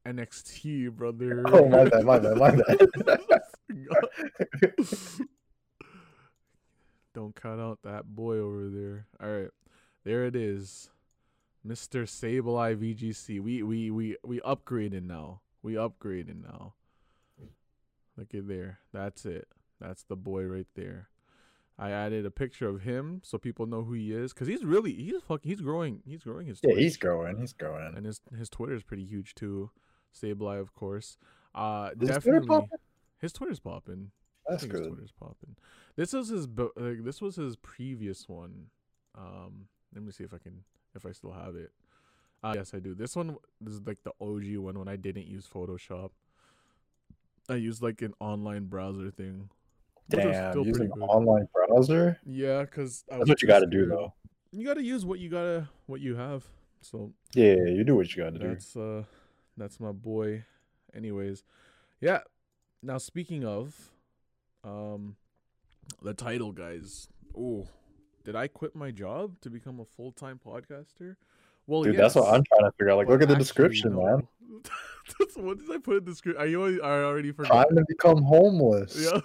NXT, 0.04 0.92
brother. 0.92 1.44
Oh, 1.52 1.68
my 1.68 1.84
bad, 1.84 2.04
my 2.04 2.18
bad, 2.18 2.36
my 2.36 2.50
bad. 2.50 2.78
Don't 7.14 7.34
cut 7.34 7.58
out 7.58 7.78
that 7.82 8.04
boy 8.04 8.36
over 8.36 8.68
there. 8.68 9.06
All 9.22 9.30
right, 9.30 9.50
there 10.04 10.26
it 10.26 10.36
is, 10.36 10.90
Mr. 11.66 12.02
Sableye 12.02 12.76
VGC. 12.76 13.40
We 13.40 13.62
we 13.62 13.90
we 13.90 14.16
we 14.22 14.40
upgraded 14.40 15.02
now. 15.04 15.40
We 15.62 15.74
upgraded 15.74 16.42
now. 16.42 16.74
Look 18.16 18.34
at 18.34 18.48
there. 18.48 18.80
That's 18.92 19.26
it. 19.26 19.48
That's 19.80 20.04
the 20.04 20.16
boy 20.16 20.44
right 20.44 20.66
there. 20.74 21.08
I 21.78 21.90
added 21.90 22.24
a 22.24 22.30
picture 22.30 22.68
of 22.68 22.82
him 22.82 23.20
so 23.22 23.36
people 23.36 23.66
know 23.66 23.82
who 23.84 23.92
he 23.92 24.12
is 24.12 24.32
because 24.32 24.48
he's 24.48 24.64
really 24.64 24.94
he's 24.94 25.20
fucking 25.28 25.50
he's 25.50 25.60
growing 25.60 26.02
he's 26.06 26.22
growing 26.22 26.46
his 26.46 26.58
Yeah, 26.62 26.74
he's 26.74 26.96
growing. 26.96 27.36
He's 27.38 27.52
growing. 27.52 27.94
and 27.94 28.06
his 28.06 28.20
his 28.36 28.48
Twitter 28.48 28.74
is 28.74 28.82
pretty 28.82 29.04
huge 29.04 29.34
too. 29.34 29.70
Sableye, 30.14 30.58
of 30.58 30.72
course. 30.72 31.18
Uh, 31.54 31.90
Is 31.92 31.98
Twitter 31.98 32.14
definitely 32.14 32.68
his 33.20 33.32
Twitter's 33.34 33.60
popping. 33.60 34.10
That's 34.48 34.62
think 34.62 34.72
his. 34.74 34.86
Twitter's 34.86 35.12
popping. 35.12 35.56
This 35.96 36.14
is 36.14 36.28
his. 36.28 36.46
Like, 36.76 37.04
this 37.04 37.20
was 37.20 37.36
his 37.36 37.56
previous 37.56 38.26
one. 38.28 38.66
Um, 39.14 39.66
let 39.94 40.02
me 40.02 40.12
see 40.12 40.24
if 40.24 40.32
I 40.32 40.38
can 40.38 40.64
if 40.94 41.04
I 41.04 41.12
still 41.12 41.32
have 41.32 41.56
it. 41.56 41.72
Uh, 42.42 42.52
yes, 42.54 42.72
I 42.72 42.78
do. 42.78 42.94
This 42.94 43.16
one 43.16 43.36
this 43.60 43.74
is 43.74 43.80
like 43.86 44.02
the 44.02 44.12
OG 44.20 44.56
one 44.56 44.78
when 44.78 44.88
I 44.88 44.96
didn't 44.96 45.26
use 45.26 45.46
Photoshop. 45.52 46.10
I 47.48 47.54
used 47.56 47.82
like 47.82 48.02
an 48.02 48.14
online 48.20 48.64
browser 48.66 49.10
thing. 49.10 49.48
Damn, 50.08 50.58
using 50.64 50.90
an 50.94 51.02
online 51.02 51.48
browser. 51.52 52.18
Yeah, 52.24 52.62
because 52.62 53.04
That's 53.08 53.28
what 53.28 53.42
you 53.42 53.48
got 53.48 53.60
to 53.60 53.66
do, 53.66 53.86
though. 53.86 54.12
You 54.52 54.64
gotta 54.64 54.82
use 54.82 55.04
what 55.04 55.18
you 55.18 55.28
gotta 55.28 55.68
what 55.86 56.00
you 56.00 56.16
have. 56.16 56.44
So 56.80 57.12
Yeah, 57.34 57.56
you 57.66 57.84
do 57.84 57.96
what 57.96 58.14
you 58.14 58.22
got 58.22 58.32
to 58.34 58.38
do. 58.38 58.48
that's 58.48 58.76
uh 58.76 59.02
that's 59.56 59.80
my 59.80 59.92
boy. 59.92 60.44
Anyways, 60.94 61.42
yeah. 62.00 62.20
Now 62.82 62.98
speaking 62.98 63.44
of 63.44 63.90
um 64.64 65.16
the 66.02 66.14
title 66.14 66.52
guys. 66.52 67.08
Oh, 67.36 67.66
did 68.24 68.36
I 68.36 68.46
quit 68.46 68.74
my 68.74 68.90
job 68.92 69.40
to 69.42 69.50
become 69.50 69.78
a 69.80 69.84
full-time 69.84 70.40
podcaster? 70.44 71.16
Well, 71.66 71.82
Dude, 71.82 71.96
that's 71.96 72.14
what 72.14 72.26
I'm 72.32 72.42
trying 72.44 72.70
to 72.70 72.72
figure 72.78 72.90
out. 72.90 72.98
Like, 72.98 73.08
look 73.08 73.22
at 73.22 73.28
the 73.28 73.36
description, 73.36 73.94
man. 73.94 73.98
no. 74.04 74.16
That's- 74.16 74.28
what 75.36 75.58
did 75.58 75.70
I 75.70 75.78
put 75.78 75.98
in 75.98 76.04
the 76.04 76.10
description? 76.10 76.42
I 76.42 76.54
already, 76.54 76.76
forgot. 76.76 76.90
I 76.90 77.02
already 77.02 77.32
forgot. 77.32 77.52
Trying 77.52 77.76
to 77.76 77.84
become 77.88 78.22
homeless. 78.22 78.96
Yeah. 78.98 79.20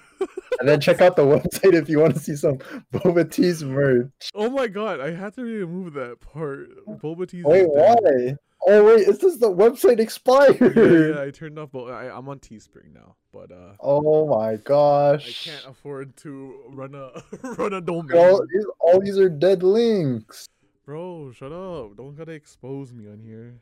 And 0.60 0.70
then 0.70 0.80
check 0.80 1.02
out 1.02 1.16
the 1.16 1.24
website 1.24 1.74
if 1.74 1.90
you 1.90 2.00
want 2.00 2.14
to 2.14 2.20
see 2.20 2.36
some 2.36 2.60
Boba 2.94 3.30
Tea's 3.32 3.64
merch. 3.64 4.30
oh 4.36 4.50
my 4.50 4.68
god, 4.68 5.00
I 5.00 5.12
had 5.12 5.34
to 5.36 5.44
remove 5.44 5.94
that 5.94 6.20
part. 6.20 6.70
Boba 6.88 7.28
Tea's 7.28 7.46
Wait, 7.46 7.64
is 7.64 7.68
why? 7.72 8.36
Oh 8.68 8.86
wait, 8.86 9.08
it 9.08 9.20
says 9.20 9.40
the 9.40 9.52
website 9.52 10.00
expired. 10.00 10.60
Yeah, 10.60 11.16
yeah, 11.16 11.22
I 11.22 11.32
turned 11.32 11.58
off. 11.58 11.70
But 11.72 11.86
I, 11.86 12.16
I'm 12.16 12.30
on 12.30 12.40
Teespring 12.40 12.94
now, 12.94 13.16
but 13.34 13.52
uh, 13.52 13.74
Oh 13.80 14.28
my 14.28 14.58
gosh. 14.58 15.48
I 15.48 15.52
can't 15.52 15.66
afford 15.66 16.16
to 16.18 16.60
run 16.70 16.94
a 16.94 17.24
run 17.58 17.74
a 17.74 17.82
domain. 17.82 18.18
All 18.18 18.46
these, 18.54 18.66
all 18.80 19.00
these 19.00 19.18
are 19.18 19.30
dead 19.30 19.64
links. 19.64 20.48
Bro, 20.86 21.32
shut 21.32 21.52
up! 21.52 21.96
Don't 21.98 22.16
gotta 22.16 22.34
expose 22.34 22.94
me 22.94 23.08
on 23.08 23.20
here. 23.20 23.56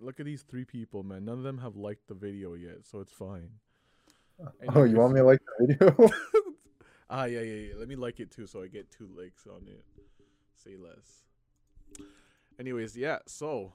Look 0.00 0.20
at 0.20 0.26
these 0.26 0.42
three 0.42 0.64
people, 0.64 1.02
man. 1.02 1.24
None 1.24 1.38
of 1.38 1.44
them 1.44 1.58
have 1.58 1.76
liked 1.76 2.08
the 2.08 2.14
video 2.14 2.54
yet, 2.54 2.84
so 2.84 3.00
it's 3.00 3.12
fine. 3.12 3.50
Oh, 4.74 4.84
you 4.84 4.96
want 4.96 5.14
me 5.14 5.20
to 5.20 5.26
like 5.26 5.40
the 5.58 5.66
video? 5.66 6.10
Ah, 7.08 7.24
yeah, 7.24 7.40
yeah, 7.40 7.54
yeah. 7.54 7.74
Let 7.78 7.86
me 7.86 7.94
like 7.94 8.18
it 8.18 8.32
too, 8.32 8.46
so 8.46 8.62
I 8.62 8.66
get 8.66 8.90
two 8.90 9.08
likes 9.16 9.46
on 9.46 9.62
it. 9.68 9.84
Say 10.56 10.72
less. 10.76 12.06
Anyways, 12.58 12.96
yeah. 12.96 13.18
So 13.26 13.72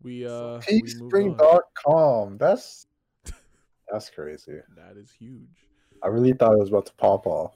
we 0.00 0.26
uh 0.26 0.60
we 0.70 0.82
moved 0.98 1.40
on. 1.40 1.60
Teespring.com. 1.84 2.38
That's 2.38 2.86
that's 3.90 4.10
crazy. 4.10 4.60
That 4.76 4.96
is 4.96 5.10
huge. 5.10 5.66
I 6.02 6.08
really 6.08 6.32
thought 6.32 6.52
it 6.52 6.58
was 6.58 6.68
about 6.68 6.86
to 6.86 6.92
pop 6.94 7.26
off. 7.26 7.54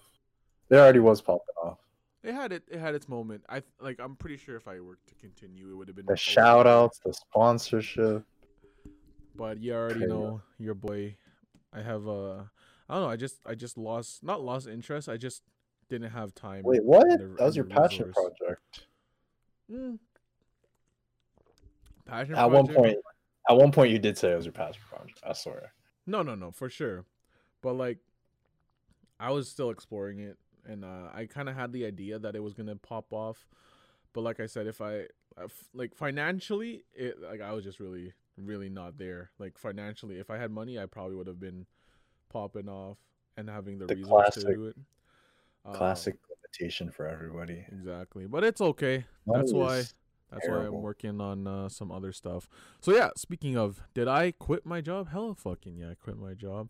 It 0.71 0.77
already 0.77 0.99
was 0.99 1.21
popping 1.21 1.55
off. 1.63 1.79
It 2.27 2.35
had 2.35 2.51
it. 2.53 2.65
It 2.69 2.81
had 2.81 2.97
its 2.97 3.09
moment. 3.09 3.45
I 3.49 3.63
like. 3.81 4.01
I'm 4.01 4.17
pretty 4.17 4.37
sure 4.37 4.57
if 4.57 4.67
I 4.67 4.81
were 4.81 4.99
to 5.07 5.15
continue, 5.15 5.71
it 5.71 5.75
would 5.77 5.87
have 5.87 5.95
been 5.95 6.07
The 6.07 6.17
shout 6.17 6.67
outs, 6.67 6.99
the 7.05 7.13
sponsorship. 7.13 8.25
But 9.37 9.63
you 9.63 9.73
already 9.75 10.07
know 10.07 10.43
your 10.59 10.75
boy. 10.75 11.15
I 11.73 11.83
have 11.83 12.09
uh 12.09 12.39
I 12.89 12.95
don't 12.95 13.03
know. 13.03 13.09
I 13.11 13.15
just 13.15 13.39
I 13.47 13.55
just 13.55 13.79
lost 13.79 14.25
not 14.25 14.43
lost 14.43 14.67
interest. 14.67 15.09
I 15.09 15.17
just 15.17 15.43
didn't 15.89 16.11
have 16.11 16.35
time. 16.35 16.65
Wait, 16.65 16.83
what? 16.83 17.07
the- 17.09 17.37
That 17.39 17.45
was 17.45 17.55
your 17.55 17.65
passion 17.65 18.09
resource. 18.09 18.33
project. 18.41 18.87
Mm. 19.71 19.99
Passion. 22.07 22.35
At 22.35 22.51
one 22.51 22.67
point, 22.67 22.97
at 23.49 23.57
one 23.57 23.71
point, 23.71 23.93
you 23.93 24.01
did 24.01 24.19
say 24.19 24.33
it 24.33 24.37
was 24.37 24.47
your 24.47 24.53
passion 24.53 24.83
project. 24.89 25.21
I 25.25 25.33
swear. 25.33 25.73
No, 26.07 26.23
no, 26.23 26.35
no, 26.35 26.51
for 26.51 26.69
sure. 26.69 27.05
But 27.63 27.75
like, 27.75 27.99
I 29.21 29.31
was 29.31 29.49
still 29.49 29.71
exploring 29.71 30.19
it, 30.19 30.37
and 30.67 30.85
uh, 30.85 31.09
I 31.15 31.27
kind 31.27 31.49
of 31.49 31.55
had 31.55 31.73
the 31.73 31.87
idea 31.87 32.19
that 32.19 32.35
it 32.35 32.43
was 32.43 32.55
gonna 32.55 32.77
pop 32.77 33.13
off. 33.13 33.47
But 34.13 34.23
like 34.23 34.41
I 34.41 34.47
said, 34.47 34.67
if 34.67 34.81
I 34.81 35.05
if, 35.43 35.69
like 35.75 35.95
financially, 35.95 36.85
it 36.95 37.21
like 37.21 37.41
I 37.41 37.53
was 37.53 37.65
just 37.65 37.81
really, 37.81 38.13
really 38.37 38.69
not 38.69 38.99
there. 38.99 39.31
Like 39.39 39.59
financially, 39.59 40.19
if 40.19 40.31
I 40.31 40.39
had 40.39 40.51
money, 40.51 40.79
I 40.79 40.87
probably 40.87 41.17
would 41.17 41.27
have 41.27 41.41
been 41.41 41.67
popping 42.31 42.69
off 42.69 42.99
and 43.37 43.49
having 43.49 43.79
the, 43.79 43.87
The 43.87 43.97
resource 43.97 44.35
to 44.35 44.41
do 44.55 44.67
it. 44.67 44.77
Um, 45.65 45.75
Classic 45.75 46.17
limitation 46.31 46.91
for 46.91 47.07
everybody. 47.09 47.65
Exactly, 47.71 48.27
but 48.27 48.45
it's 48.45 48.61
okay. 48.61 49.05
Money 49.27 49.41
That's 49.41 49.53
why. 49.53 49.83
That's 50.33 50.49
why 50.49 50.67
I'm 50.67 50.83
working 50.83 51.21
on 51.21 51.47
uh, 51.47 51.69
some 51.69 51.93
other 51.93 52.13
stuff. 52.13 52.49
So 52.81 52.93
yeah, 52.93 53.11
speaking 53.17 53.57
of, 53.57 53.81
did 53.95 54.09
I 54.09 54.33
quit 54.33 54.67
my 54.67 54.81
job? 54.81 55.11
Hell, 55.11 55.35
fucking 55.35 55.77
yeah, 55.77 55.91
I 55.91 55.95
quit 55.95 56.19
my 56.19 56.35
job. 56.35 56.69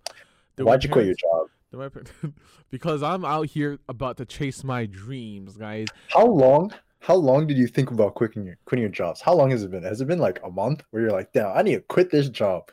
Did 0.57 0.65
Why'd 0.65 0.85
you 0.85 0.91
quit 0.91 1.07
your 1.07 1.15
job? 1.15 1.49
Did 1.77 1.95
my 1.95 2.03
par- 2.03 2.33
because 2.71 3.03
I'm 3.03 3.25
out 3.25 3.47
here 3.47 3.79
about 3.89 4.17
to 4.19 4.25
chase 4.25 4.65
my 4.65 4.87
dreams, 4.87 5.57
guys. 5.57 5.87
How 6.09 6.27
long? 6.27 6.73
How 7.01 7.15
long 7.15 7.47
did 7.47 7.57
you 7.57 7.69
think 7.69 7.91
about 7.91 8.15
quitting 8.15 8.45
your 8.45 8.57
quitting 8.65 8.83
your 8.83 8.91
jobs? 8.91 9.21
How 9.21 9.35
long 9.35 9.51
has 9.51 9.63
it 9.63 9.71
been? 9.71 9.83
Has 9.85 10.01
it 10.01 10.07
been 10.09 10.19
like 10.19 10.41
a 10.43 10.51
month 10.51 10.83
where 10.91 11.03
you're 11.03 11.13
like, 11.13 11.33
damn, 11.33 11.57
I 11.57 11.63
need 11.63 11.75
to 11.75 11.81
quit 11.83 12.11
this 12.11 12.29
job? 12.29 12.71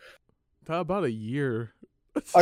About 0.68 1.04
a 1.04 1.12
year. 1.12 1.74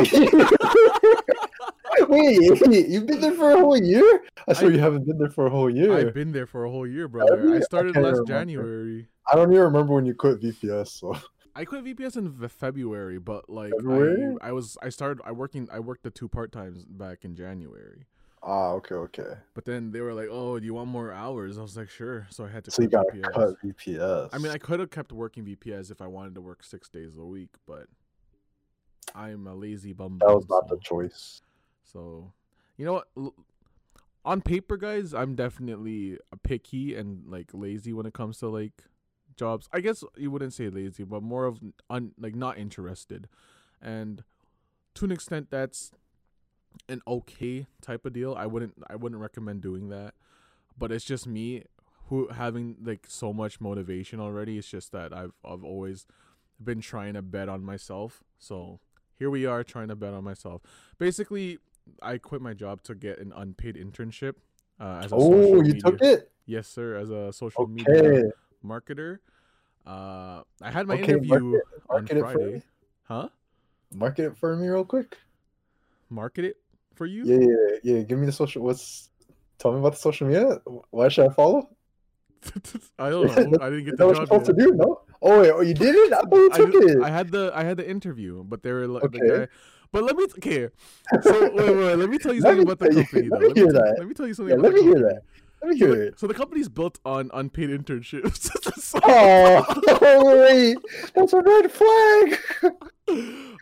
Wait, 2.08 2.39
wait, 2.68 2.88
you've 2.88 3.06
been 3.06 3.22
there 3.22 3.34
for 3.34 3.51
a 3.51 3.60
whole 3.60 3.77
year? 3.77 4.24
I 4.48 4.53
swear 4.53 4.72
I- 4.72 4.74
you 4.74 4.80
haven't 4.80 5.06
been 5.06 5.18
there 5.18 5.30
for 5.30 5.46
a 5.46 5.50
whole 5.50 5.70
year. 5.70 5.94
I've 5.94 6.13
been 6.13 6.32
there 6.32 6.48
for 6.48 6.63
a 6.65 6.70
whole 6.70 6.88
year, 6.88 7.08
brother. 7.08 7.53
I? 7.53 7.58
I 7.58 7.60
started 7.62 7.94
can't 7.94 8.06
last 8.06 8.13
remember. 8.20 8.34
January. 8.34 9.08
I 9.32 9.36
don't 9.36 9.51
even 9.51 9.63
remember 9.63 9.94
when 9.94 10.06
you 10.06 10.13
quit 10.15 10.41
VPS. 10.41 10.88
So 11.00 11.15
I 11.55 11.65
quit 11.65 11.84
VPS 11.84 12.17
in 12.17 12.31
Fe- 12.34 12.48
February, 12.48 13.20
but 13.20 13.50
like 13.50 13.72
February? 13.77 14.36
I, 14.41 14.50
I 14.50 14.51
was 14.51 14.77
I 14.81 14.89
started 14.89 15.22
I 15.25 15.31
working 15.31 15.67
I 15.72 15.79
worked 15.79 16.03
the 16.03 16.12
two 16.12 16.27
part 16.29 16.51
times 16.51 16.86
back 16.86 17.24
in 17.25 17.36
January. 17.36 18.05
ah, 18.43 18.70
okay, 18.72 18.96
okay. 18.96 19.34
But 19.53 19.65
then 19.65 19.91
they 19.91 20.01
were 20.01 20.13
like, 20.13 20.29
"Oh, 20.31 20.60
do 20.60 20.65
you 20.65 20.74
want 20.74 20.89
more 20.89 21.12
hours?" 21.12 21.58
I 21.58 21.62
was 21.62 21.75
like, 21.75 21.89
"Sure." 21.89 22.27
So 22.29 22.46
I 22.46 22.50
had 22.50 22.63
to. 22.65 22.72
So 22.72 22.81
you 22.84 22.89
VPS. 22.89 23.34
cut 23.34 23.55
VPS. 23.63 24.29
I 24.34 24.38
mean, 24.38 24.51
I 24.51 24.58
could 24.58 24.79
have 24.79 24.89
kept 24.91 25.12
working 25.12 25.46
VPS 25.46 25.91
if 25.91 26.01
I 26.01 26.08
wanted 26.08 26.36
to 26.36 26.41
work 26.41 26.63
six 26.63 26.88
days 26.89 27.17
a 27.17 27.25
week, 27.25 27.50
but 27.67 27.88
I'm 29.13 29.46
a 29.48 29.53
lazy 29.55 29.93
bum. 29.93 30.20
that 30.20 30.34
was 30.34 30.48
not 30.50 30.67
the 30.70 30.77
choice. 30.77 31.41
So, 31.84 32.31
you 32.77 32.86
know 32.86 32.93
what? 33.15 33.34
On 34.24 34.39
paper, 34.41 34.77
guys, 34.77 35.13
I'm 35.13 35.36
definitely 35.36 36.17
a 36.31 36.38
picky 36.38 36.96
and 36.96 37.27
like 37.27 37.50
lazy 37.53 37.91
when 37.91 38.05
it 38.05 38.13
comes 38.13 38.38
to 38.38 38.48
like 38.48 38.84
jobs. 39.42 39.68
I 39.74 39.80
guess 39.82 40.04
you 40.16 40.30
wouldn't 40.30 40.54
say 40.54 40.70
lazy, 40.70 41.04
but 41.04 41.24
more 41.24 41.46
of 41.46 41.60
un 41.90 42.12
like 42.18 42.36
not 42.36 42.58
interested. 42.60 43.28
And 43.82 44.24
to 44.96 45.06
an 45.06 45.12
extent, 45.12 45.48
that's 45.50 45.92
an 46.88 47.02
okay 47.08 47.66
type 47.82 48.06
of 48.06 48.14
deal. 48.14 48.36
I 48.38 48.46
wouldn't 48.46 48.76
I 48.88 48.96
wouldn't 48.96 49.20
recommend 49.20 49.62
doing 49.62 49.90
that. 49.90 50.14
But 50.78 50.92
it's 50.92 51.06
just 51.06 51.26
me 51.26 51.64
who 52.08 52.28
having 52.28 52.76
like 52.84 53.06
so 53.08 53.34
much 53.34 53.60
motivation 53.60 54.20
already. 54.20 54.58
It's 54.60 54.70
just 54.70 54.92
that 54.92 55.12
I've 55.12 55.34
I've 55.44 55.64
always 55.64 56.06
been 56.64 56.82
trying 56.82 57.16
to 57.16 57.24
bet 57.24 57.50
on 57.50 57.64
myself. 57.64 58.24
So 58.38 58.80
here 59.18 59.32
we 59.32 59.46
are 59.48 59.64
trying 59.64 59.88
to 59.88 59.96
bet 59.96 60.14
on 60.14 60.24
myself. 60.24 60.62
Basically, 61.00 61.58
I 62.02 62.20
quit 62.20 62.42
my 62.42 62.54
job 62.54 62.84
to 62.84 62.94
get 62.94 63.18
an 63.20 63.34
unpaid 63.36 63.76
internship 63.76 64.36
uh, 64.80 65.02
as 65.04 65.12
a 65.12 65.16
Oh, 65.18 65.62
you 65.64 65.74
media. 65.74 65.82
took 65.82 66.02
it? 66.02 66.32
Yes, 66.46 66.68
sir. 66.68 66.96
As 66.96 67.10
a 67.10 67.34
social 67.34 67.66
Okay. 67.66 67.74
media 67.74 68.32
marketer. 68.65 69.20
Uh, 69.86 70.44
I 70.62 70.70
had 70.72 70.88
my 70.88 70.96
Okay, 70.96 71.13
interview 71.13 71.39
market- 71.39 71.62
on 71.89 71.96
market 71.96 72.18
for 72.20 72.34
Friday. 72.34 72.63
Huh? 73.03 73.30
Market 73.94 74.25
it 74.25 74.38
for 74.38 74.56
me 74.56 74.68
real 74.68 74.86
quick. 74.86 75.18
Market 76.10 76.46
it 76.46 76.58
for 76.96 77.06
you? 77.06 77.24
Yeah, 77.25 77.39
yeah, 77.84 77.96
yeah. 77.98 78.01
Give 78.03 78.20
me 78.20 78.25
the 78.25 78.32
social. 78.32 78.63
What's? 78.63 79.10
Tell 79.58 79.72
me 79.74 79.80
about 79.80 79.94
the 79.94 80.00
social 80.00 80.27
media. 80.27 80.60
Why 80.91 81.08
should 81.10 81.27
I 81.27 81.34
follow? 81.34 81.70
I 83.00 83.10
don't 83.10 83.27
know. 83.27 83.58
I 83.62 83.70
didn't 83.70 83.86
get 83.86 83.98
the 83.98 84.13
job 84.13 84.27
supposed 84.27 84.48
yet. 84.48 84.58
to 84.58 84.63
do? 84.65 84.72
No. 84.75 85.01
Oh 85.22 85.41
wait, 85.41 85.51
oh 85.51 85.62
you 85.62 85.74
did 85.75 85.94
it? 85.96 86.13
I 86.13 86.22
thought 86.22 86.34
you 86.34 86.50
took 86.50 86.72
did- 86.72 86.98
it. 86.98 87.01
I 87.03 87.10
had 87.10 87.30
the 87.32 87.51
I 87.53 87.63
had 87.63 87.77
the 87.77 87.88
interview, 87.89 88.44
but 88.44 88.63
they 88.63 88.72
were 88.72 88.88
like 88.88 89.03
Okay. 89.03 89.20
the 89.20 89.27
guy. 89.27 89.48
But 89.91 90.03
let 90.06 90.15
me 90.15 90.24
okay. 90.38 90.70
So 91.22 91.41
wait, 91.41 91.53
wait, 91.53 91.75
wait, 91.75 91.96
let 91.96 92.10
me 92.10 92.18
tell 92.18 92.34
you 92.34 92.41
something 92.48 92.63
about 92.63 92.80
the 92.80 92.89
company. 92.89 93.30
Let 93.30 93.41
me 93.41 93.53
hear 93.53 93.72
that. 93.74 93.96
let 94.00 94.08
me 94.08 94.13
tell 94.13 94.25
you 94.27 94.34
something. 94.34 94.58
Let 94.58 94.74
me 94.74 94.82
hear 94.84 94.96
that. 94.96 95.22
Me 95.63 95.77
So 95.77 95.88
the, 95.88 96.13
so 96.18 96.27
the 96.27 96.34
company's 96.34 96.70
built 96.70 97.00
on 97.06 97.30
unpaid 97.34 97.70
internships. 97.70 98.50
So- 98.82 99.00
Oh 99.03 100.46
wait, 100.50 100.77
that's 101.15 101.32
a 101.34 101.41
red 101.41 101.72
flag. 101.72 102.39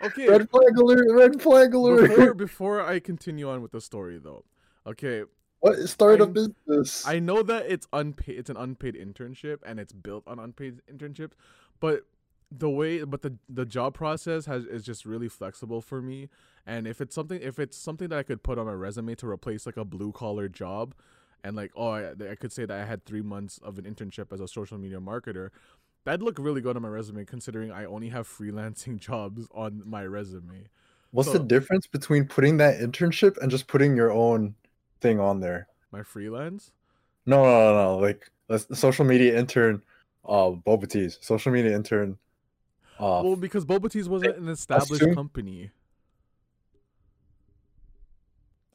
okay. 0.03 0.27
Red 0.27 0.50
flag 0.50 0.77
alert! 0.77 1.08
Red 1.12 1.41
flag 1.41 1.74
alert! 1.74 2.10
Before 2.10 2.34
before 2.34 2.82
I 2.82 3.00
continue 3.00 3.50
on 3.50 3.62
with 3.62 3.72
the 3.72 3.82
story 3.82 4.18
though, 4.18 4.44
okay, 4.88 5.24
what 5.60 5.77
start 5.88 6.22
a 6.22 6.24
I- 6.24 6.27
business? 6.27 7.06
I 7.08 7.20
know 7.20 7.44
that 7.44 7.65
it's 7.68 7.88
unpaid. 7.94 8.39
It's 8.39 8.50
an 8.50 8.58
unpaid 8.58 8.96
internship, 8.96 9.58
and 9.65 9.79
it's 9.79 9.94
built 9.94 10.24
on 10.27 10.39
unpaid 10.39 10.82
internships. 10.91 11.34
But 11.79 12.06
the 12.51 12.70
way, 12.70 13.03
but 13.03 13.22
the 13.22 13.36
the 13.48 13.65
job 13.65 13.94
process 13.94 14.46
has 14.48 14.65
is 14.65 14.84
just 14.84 15.06
really 15.06 15.29
flexible 15.29 15.82
for 15.82 16.01
me. 16.01 16.29
And 16.65 16.88
if 16.88 17.01
it's 17.01 17.13
something, 17.13 17.39
if 17.41 17.60
it's 17.60 17.77
something 17.77 18.08
that 18.10 18.18
I 18.20 18.24
could 18.24 18.41
put 18.41 18.58
on 18.58 18.65
my 18.65 18.74
resume 18.74 19.13
to 19.15 19.27
replace 19.27 19.65
like 19.65 19.77
a 19.77 19.86
blue 19.86 20.12
collar 20.12 20.48
job, 20.50 20.96
and 21.43 21.55
like 21.55 21.72
oh, 21.75 21.89
I, 21.89 22.12
I 22.31 22.36
could 22.36 22.51
say 22.51 22.65
that 22.65 22.79
I 22.79 22.86
had 22.86 23.05
three 23.05 23.22
months 23.22 23.60
of 23.63 23.77
an 23.77 23.86
internship 23.86 24.31
as 24.34 24.39
a 24.39 24.48
social 24.48 24.77
media 24.77 25.00
marketer. 25.00 25.50
That'd 26.05 26.24
look 26.24 26.38
really 26.39 26.62
good 26.62 26.75
on 26.75 26.81
my 26.81 26.88
resume, 26.89 27.25
considering 27.25 27.72
I 27.72 27.86
only 27.86 28.10
have 28.10 28.27
freelancing 28.27 28.98
jobs 29.10 29.48
on 29.53 29.84
my 29.86 30.05
resume. 30.05 30.67
What's 31.12 31.31
so- 31.31 31.38
the 31.38 31.43
difference 31.43 31.88
between 31.88 32.25
putting 32.25 32.58
that 32.58 32.79
internship 32.79 33.38
and 33.41 33.50
just 33.51 33.67
putting 33.67 33.96
your 33.96 34.12
own 34.12 34.55
thing 35.01 35.19
on 35.19 35.39
there? 35.39 35.67
My 35.91 36.03
freelance. 36.03 36.72
No, 37.25 37.43
no, 37.43 37.74
no, 37.74 37.84
no. 37.84 37.98
Like 37.98 38.29
let's 38.48 38.65
social 38.79 39.05
media 39.05 39.38
intern, 39.38 39.81
uh, 40.25 40.51
Boba 40.51 40.88
Teas, 40.89 41.17
social 41.22 41.51
media 41.51 41.75
intern. 41.75 42.17
Uh, 43.00 43.22
Well, 43.24 43.36
because 43.36 43.65
Boba 43.65 43.89
Teas 43.89 44.10
wasn't 44.10 44.38
an 44.38 44.50
established 44.50 44.91
assume- 45.01 45.15
company. 45.15 45.72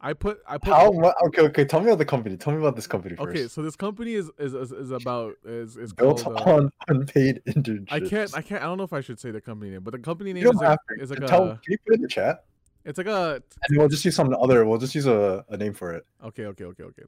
I 0.05 0.13
put 0.13 0.41
I 0.47 0.59
put 0.59 0.69
how? 0.69 0.93
Okay, 1.29 1.41
okay. 1.43 1.65
Tell 1.65 1.81
me 1.81 1.87
about 1.87 1.97
the 1.97 2.05
company. 2.05 2.37
Tell 2.37 2.53
me 2.53 2.59
about 2.59 2.77
this 2.77 2.87
company 2.87 3.17
first. 3.17 3.29
okay. 3.31 3.49
So 3.49 3.63
this 3.63 3.75
company 3.75 4.13
is 4.13 4.31
is 4.39 4.53
is, 4.53 4.71
is 4.71 4.91
about 4.91 5.37
is 5.47 5.79
is 5.79 5.95
built 5.95 6.23
called. 6.23 6.37
Uh, 6.37 6.53
on 6.57 6.73
unpaid 6.89 7.41
internships. 7.47 7.87
I 7.91 8.01
can't 8.01 8.37
I 8.37 8.43
can't 8.43 8.63
I 8.63 8.67
don't 8.67 8.77
know 8.77 8.85
if 8.85 8.93
I 8.93 9.01
should 9.01 9.19
say 9.19 9.31
the 9.31 9.41
company 9.41 9.71
name, 9.71 9.83
but 9.83 9.93
the 9.93 9.99
company 9.99 10.35
name 10.35 10.47
is 10.47 10.55
like 10.57 10.79
is 11.01 11.09
like 11.09 11.27
Tell, 11.27 11.45
a 11.45 11.49
can 11.57 11.61
you 11.69 11.79
put 11.79 11.95
it 11.95 11.97
in 11.97 12.03
the 12.03 12.09
chat? 12.09 12.45
it's 12.85 12.99
like 12.99 13.07
a 13.07 13.43
And 13.67 13.79
we'll 13.79 13.89
just 13.89 14.05
use 14.05 14.15
some 14.15 14.35
other. 14.35 14.67
We'll 14.67 14.77
just 14.77 14.95
use 14.95 15.07
a, 15.07 15.43
a 15.49 15.57
name 15.57 15.73
for 15.73 15.93
it. 15.93 16.05
okay 16.23 16.45
okay 16.47 16.65
okay 16.65 16.83
okay. 16.83 17.05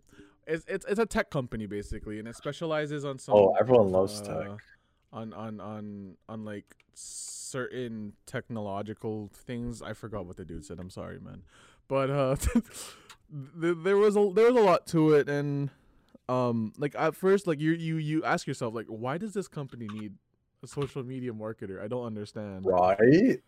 It's 0.47 0.65
it's 0.67 0.87
it's 0.87 0.99
a 0.99 1.07
tech 1.07 1.29
company 1.29 1.67
basically, 1.67 2.19
and 2.19 2.27
it 2.27 2.35
specializes 2.35 3.05
on 3.05 3.19
some. 3.19 3.35
Oh, 3.35 3.55
everyone 3.61 3.91
loves 3.91 4.23
tech. 4.23 4.31
uh, 4.31 4.57
On 5.13 5.35
on 5.35 5.61
on 5.61 6.17
on 6.31 6.45
like 6.47 6.65
certain 6.95 8.15
technological 8.25 9.31
things. 9.35 9.83
I 9.83 9.93
forgot 9.93 10.25
what 10.25 10.37
the 10.39 10.47
dude 10.47 10.65
said. 10.65 10.79
I'm 10.79 10.89
sorry, 10.89 11.19
man. 11.21 11.43
But 11.89 12.11
uh, 12.11 12.37
there 13.31 13.97
was 13.97 14.17
a 14.17 14.31
there 14.35 14.53
was 14.53 14.57
a 14.61 14.65
lot 14.65 14.87
to 14.89 15.15
it, 15.15 15.29
and 15.29 15.71
um, 16.29 16.73
like 16.79 16.95
at 16.97 17.15
first, 17.15 17.47
like 17.47 17.61
you 17.61 17.73
you 17.73 17.97
you 17.97 18.25
ask 18.25 18.47
yourself 18.47 18.75
like, 18.75 18.87
why 18.87 19.19
does 19.19 19.33
this 19.35 19.49
company 19.49 19.89
need 19.89 20.15
a 20.63 20.67
social 20.67 21.03
media 21.05 21.33
marketer? 21.33 21.83
I 21.83 21.89
don't 21.89 22.05
understand. 22.05 22.67
Right? 22.67 23.41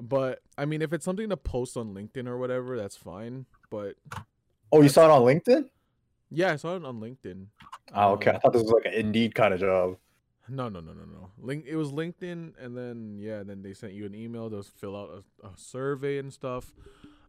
But 0.00 0.40
I 0.58 0.64
mean, 0.64 0.82
if 0.82 0.92
it's 0.92 1.04
something 1.04 1.28
to 1.28 1.36
post 1.36 1.76
on 1.76 1.94
LinkedIn 1.94 2.26
or 2.26 2.38
whatever, 2.38 2.76
that's 2.76 2.96
fine. 2.96 3.46
But 3.70 3.96
Oh, 4.72 4.82
you 4.82 4.88
saw 4.88 5.04
it 5.04 5.10
on 5.10 5.22
LinkedIn? 5.22 5.68
yeah, 6.30 6.52
I 6.52 6.56
saw 6.56 6.76
it 6.76 6.84
on 6.84 7.00
LinkedIn. 7.00 7.46
Oh, 7.94 8.12
okay. 8.12 8.32
I 8.32 8.34
Um, 8.34 8.40
thought 8.40 8.52
this 8.52 8.62
was 8.62 8.72
like 8.72 8.86
an 8.86 8.94
Indeed 8.94 9.34
kind 9.34 9.54
of 9.54 9.60
job. 9.60 9.96
No, 10.48 10.68
no, 10.68 10.80
no, 10.80 10.92
no, 10.92 11.04
no. 11.04 11.30
Link. 11.38 11.64
It 11.66 11.76
was 11.76 11.90
LinkedIn, 11.92 12.52
and 12.58 12.76
then 12.76 13.16
yeah, 13.18 13.42
then 13.42 13.62
they 13.62 13.72
sent 13.72 13.94
you 13.94 14.04
an 14.04 14.14
email 14.14 14.50
to 14.50 14.62
fill 14.62 14.94
out 14.96 15.24
a, 15.42 15.46
a 15.46 15.50
survey 15.56 16.18
and 16.18 16.32
stuff. 16.32 16.72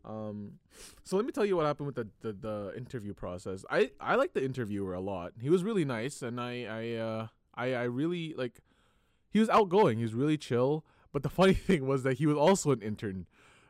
Um, 0.06 0.60
so 1.04 1.16
let 1.16 1.26
me 1.26 1.32
tell 1.32 1.46
you 1.46 1.58
what 1.58 1.66
happened 1.66 1.88
with 1.88 1.96
the, 1.96 2.08
the, 2.22 2.34
the 2.34 2.74
interview 2.78 3.14
process. 3.14 3.66
I 3.70 3.92
I 4.00 4.16
like 4.16 4.34
the 4.34 4.44
interviewer 4.44 4.94
a 4.94 5.00
lot. 5.00 5.34
He 5.42 5.50
was 5.50 5.64
really 5.64 5.86
nice, 5.86 6.22
and 6.22 6.40
I 6.40 6.64
I 6.64 6.96
uh 6.96 7.28
I 7.56 7.74
I 7.74 7.84
really 7.84 8.34
like. 8.38 8.60
He 9.32 9.40
was 9.40 9.50
outgoing. 9.50 9.98
He 9.98 10.04
was 10.04 10.14
really 10.14 10.38
chill. 10.38 10.86
But 11.12 11.24
the 11.24 11.30
funny 11.42 11.54
thing 11.54 11.88
was 11.88 12.04
that 12.04 12.18
he 12.18 12.28
was 12.28 12.38
also 12.38 12.72
an 12.72 12.82
intern. 12.82 13.26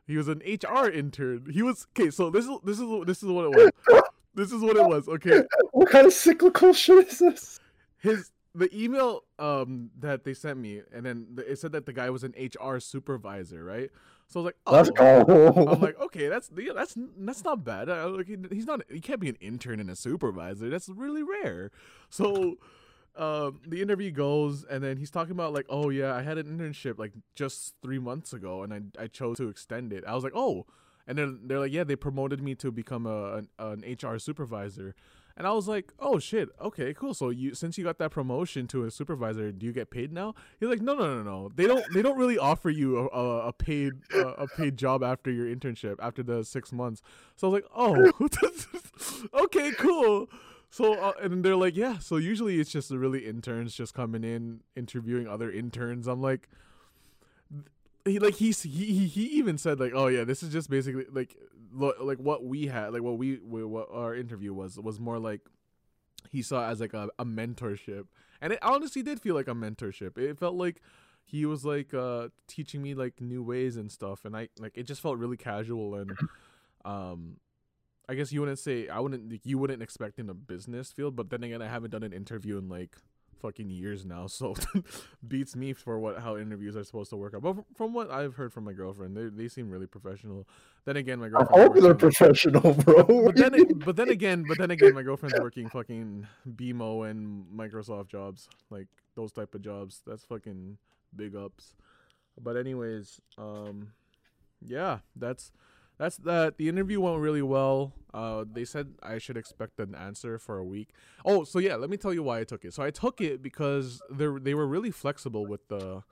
He 0.08 0.18
was 0.18 0.27
an 0.27 0.42
HR 0.46 0.88
intern. 0.88 1.48
He 1.51 1.62
was 1.62 1.88
okay. 1.98 2.10
So 2.12 2.30
this 2.30 2.46
is 2.46 2.51
this 2.63 2.80
is 2.80 3.06
this 3.06 3.24
is 3.24 3.30
what 3.30 3.46
it 3.46 3.56
was. 3.56 4.04
This 4.34 4.51
is 4.51 4.62
what 4.62 4.75
it 4.75 4.86
was. 4.86 5.08
Okay. 5.08 5.44
What 5.72 5.89
kind 5.89 6.06
of 6.06 6.13
cyclical 6.13 6.74
shit 6.74 7.08
is 7.08 7.20
this? 7.20 7.60
His 8.00 8.32
the 8.54 8.70
email 8.75 9.24
um 9.39 9.92
that 10.00 10.24
they 10.24 10.34
sent 10.34 10.60
me, 10.60 10.82
and 10.94 11.06
then 11.06 11.27
the, 11.34 11.51
it 11.51 11.60
said 11.60 11.72
that 11.72 11.86
the 11.86 11.94
guy 11.94 12.10
was 12.10 12.24
an 12.24 12.34
HR 12.38 12.80
supervisor, 12.80 13.63
right? 13.63 13.89
So 14.27 14.39
I 14.39 14.44
was 14.44 14.46
like, 14.46 14.55
oh. 14.65 14.72
Let's 14.72 14.89
go. 14.89 15.67
I'm 15.72 15.82
like, 15.82 16.00
okay, 16.05 16.27
that's 16.27 16.50
yeah, 16.58 16.74
that's 16.74 16.96
that's 17.17 17.44
not 17.44 17.63
bad. 17.63 17.89
Uh, 17.89 18.10
like, 18.10 18.27
he, 18.27 18.38
he's 18.51 18.65
not. 18.65 18.82
He 18.89 19.00
can't 19.00 19.20
be 19.20 19.29
an 19.29 19.38
intern 19.39 19.79
and 19.79 19.89
a 19.89 19.96
supervisor. 19.96 20.70
That's 20.70 20.89
really 20.89 21.24
rare. 21.24 21.72
So, 22.10 22.55
um, 23.15 23.62
the 23.65 23.82
interview 23.82 24.12
goes, 24.12 24.65
and 24.65 24.84
then 24.84 24.98
he's 24.98 25.12
talking 25.12 25.32
about 25.32 25.53
like, 25.53 25.65
oh 25.70 25.89
yeah, 25.89 26.13
I 26.13 26.22
had 26.22 26.38
an 26.38 26.48
internship 26.48 26.98
like 26.98 27.13
just 27.36 27.75
three 27.82 28.00
months 28.00 28.34
ago, 28.34 28.63
and 28.63 28.74
I 28.74 29.03
I 29.03 29.08
chose 29.08 29.38
to 29.38 29.48
extend 29.48 29.94
it. 29.94 30.03
I 30.08 30.15
was 30.15 30.24
like, 30.24 30.36
oh, 30.36 30.65
and 31.08 31.17
then 31.17 31.41
they're 31.44 31.60
like, 31.60 31.72
yeah, 31.72 31.84
they 31.84 31.96
promoted 31.96 32.41
me 32.41 32.55
to 32.55 32.72
become 32.72 33.05
a 33.05 33.36
an, 33.36 33.50
an 33.60 33.84
HR 34.01 34.17
supervisor. 34.17 34.96
And 35.38 35.46
I 35.46 35.51
was 35.51 35.68
like, 35.68 35.92
"Oh 36.00 36.18
shit, 36.18 36.48
okay, 36.62 36.94
cool. 36.94 37.13
So 37.13 37.30
you 37.30 37.54
since 37.56 37.77
you 37.77 37.84
got 37.84 37.98
that 37.98 38.12
promotion 38.12 38.68
to 38.68 38.86
a 38.86 38.92
supervisor, 38.92 39.51
do 39.51 39.65
you 39.65 39.74
get 39.74 39.89
paid 39.89 40.13
now?" 40.13 40.34
He's 40.60 40.70
like, 40.70 40.82
"No, 40.82 40.96
no, 40.96 41.15
no, 41.15 41.24
no. 41.24 41.51
They 41.54 41.68
don't. 41.68 41.84
They 41.94 42.01
don't 42.01 42.18
really 42.18 42.38
offer 42.38 42.70
you 42.70 42.98
a, 42.98 43.08
a, 43.08 43.48
a 43.48 43.54
paid 43.54 43.94
uh, 44.13 44.34
a 44.36 44.48
paid 44.48 44.77
job 44.77 45.04
after 45.04 45.30
your 45.30 45.46
internship 45.54 45.96
after 46.00 46.24
the 46.24 46.46
six 46.46 46.72
months." 46.72 47.01
So 47.36 47.48
I 47.48 47.51
was 47.51 47.62
like, 47.62 47.70
"Oh, 47.75 49.42
okay, 49.44 49.72
cool." 49.77 50.30
So 50.70 50.94
uh, 50.94 51.13
and 51.22 51.44
they're 51.44 51.58
like, 51.58 51.75
"Yeah." 51.75 51.98
So 51.98 52.15
usually 52.15 52.62
it's 52.62 52.72
just 52.72 52.89
really 52.92 53.25
interns 53.25 53.75
just 53.75 53.94
coming 53.94 54.24
in 54.24 54.62
interviewing 54.77 55.27
other 55.27 55.51
interns. 55.51 56.08
I'm 56.08 56.22
like, 56.22 56.48
he 58.06 58.20
like 58.20 58.36
he's 58.36 58.62
he 58.62 59.08
he 59.08 59.24
even 59.24 59.58
said 59.58 59.80
like 59.80 59.92
oh 59.96 60.08
yeah 60.08 60.24
this 60.24 60.44
is 60.44 60.54
just 60.54 60.70
basically 60.70 61.06
like 61.12 61.36
like 61.75 62.17
what 62.17 62.44
we 62.44 62.67
had 62.67 62.94
like 62.94 63.01
what 63.01 63.17
we, 63.17 63.39
we 63.44 63.63
what 63.63 63.89
our 63.91 64.15
interview 64.15 64.53
was 64.53 64.79
was 64.79 65.00
more 65.00 65.20
like 65.20 65.41
he 66.29 66.41
saw 66.41 66.70
as 66.70 66.79
like 66.79 66.94
a, 66.94 67.10
a 67.20 67.25
mentorship. 67.25 68.05
And 68.41 68.53
it 68.53 68.60
honestly 68.62 69.01
did 69.01 69.22
feel 69.22 69.36
like 69.36 69.48
a 69.48 69.53
mentorship. 69.53 70.17
It 70.17 70.38
felt 70.39 70.55
like 70.55 70.82
he 71.24 71.46
was 71.46 71.65
like 71.65 71.94
uh 71.94 72.29
teaching 72.48 72.82
me 72.82 72.94
like 72.94 73.20
new 73.22 73.44
ways 73.44 73.77
and 73.77 73.91
stuff. 73.91 74.25
And 74.25 74.36
i 74.36 74.50
like 74.60 74.74
it 74.75 74.84
just 74.84 75.01
felt 75.01 75.17
really 75.17 75.38
casual 75.38 75.96
and 75.96 76.12
um 76.86 77.38
i 78.08 78.13
guess 78.13 78.32
you 78.32 78.39
wouldn't 78.39 78.60
say 78.60 78.88
i 78.88 79.00
wouldn't 79.00 79.41
you 79.44 79.58
wouldn't 79.58 79.82
expect 79.82 80.20
in 80.20 80.29
a 80.29 80.34
business 80.34 80.91
field 80.91 81.15
but 81.15 81.32
then 81.32 81.44
again 81.44 81.62
i 81.62 81.67
haven't 81.67 81.89
done 81.89 82.03
an 82.03 82.13
interview 82.13 82.58
in 82.58 82.70
like 82.70 82.98
fucking 83.46 83.70
years 83.70 84.06
now, 84.06 84.28
so 84.40 84.56
beats 85.28 85.56
me 85.56 85.74
for 85.74 86.00
what 86.00 86.20
how 86.20 86.38
interviews 86.38 86.75
are 86.75 86.84
supposed 86.84 87.10
to 87.12 87.16
work 87.16 87.34
out. 87.34 87.42
But 87.42 87.58
from 87.75 87.94
what 87.94 88.10
I've 88.10 88.36
heard 88.36 88.52
from 88.52 88.64
my 88.64 88.74
girlfriend, 88.74 89.16
they 89.16 89.25
they 89.25 89.48
seem 89.48 89.70
really 89.70 89.88
professional. 89.88 90.48
Then 90.86 90.98
again, 90.98 91.20
my 91.20 91.30
girlfriend. 91.30 91.62
I 91.62 91.66
hope 91.66 91.75
they're 91.75 91.96
professional, 91.96 92.74
bro. 92.74 93.04
But 93.25 93.36
then, 93.36 93.54
it, 93.56 93.80
but 93.80 93.96
then 93.96 94.10
again, 94.10 94.46
but 94.48 94.58
then 94.58 94.72
again, 94.72 94.94
my 94.94 95.04
girlfriend's 95.04 95.40
working 95.40 95.70
fucking 95.70 96.28
BMO 96.56 97.10
and 97.10 97.46
Microsoft 97.56 98.08
jobs, 98.08 98.50
like 98.70 98.88
those 99.16 99.32
type 99.32 99.56
of 99.56 99.62
jobs. 99.62 100.02
That's 100.06 100.24
fucking 100.24 100.78
big 101.16 101.36
ups. 101.36 101.74
But 102.42 102.58
anyways, 102.58 103.20
um, 103.38 103.94
yeah, 104.66 105.00
that's 105.16 105.52
that's 105.98 106.18
that. 106.18 106.58
The 106.58 106.70
interview 106.70 107.00
went 107.00 107.20
really 107.20 107.42
well. 107.42 107.94
Uh, 108.14 108.46
they 108.52 108.66
said 108.66 108.94
I 109.04 109.18
should 109.18 109.38
expect 109.38 109.79
an 109.79 109.96
answer 109.96 110.38
for 110.38 110.58
a 110.58 110.64
week. 110.64 110.90
Oh, 111.25 111.44
so 111.44 111.60
yeah, 111.60 111.75
let 111.75 111.90
me 111.90 111.98
tell 111.98 112.14
you 112.14 112.24
why 112.24 112.40
I 112.40 112.44
took 112.44 112.66
it. 112.66 112.74
So 112.74 112.84
I 112.84 112.92
took 112.92 113.22
it 113.22 113.42
because 113.42 114.01
they 114.10 114.27
they 114.42 114.53
were 114.53 114.68
really 114.68 114.92
flexible 114.92 115.46
with 115.46 115.68
the 115.68 116.03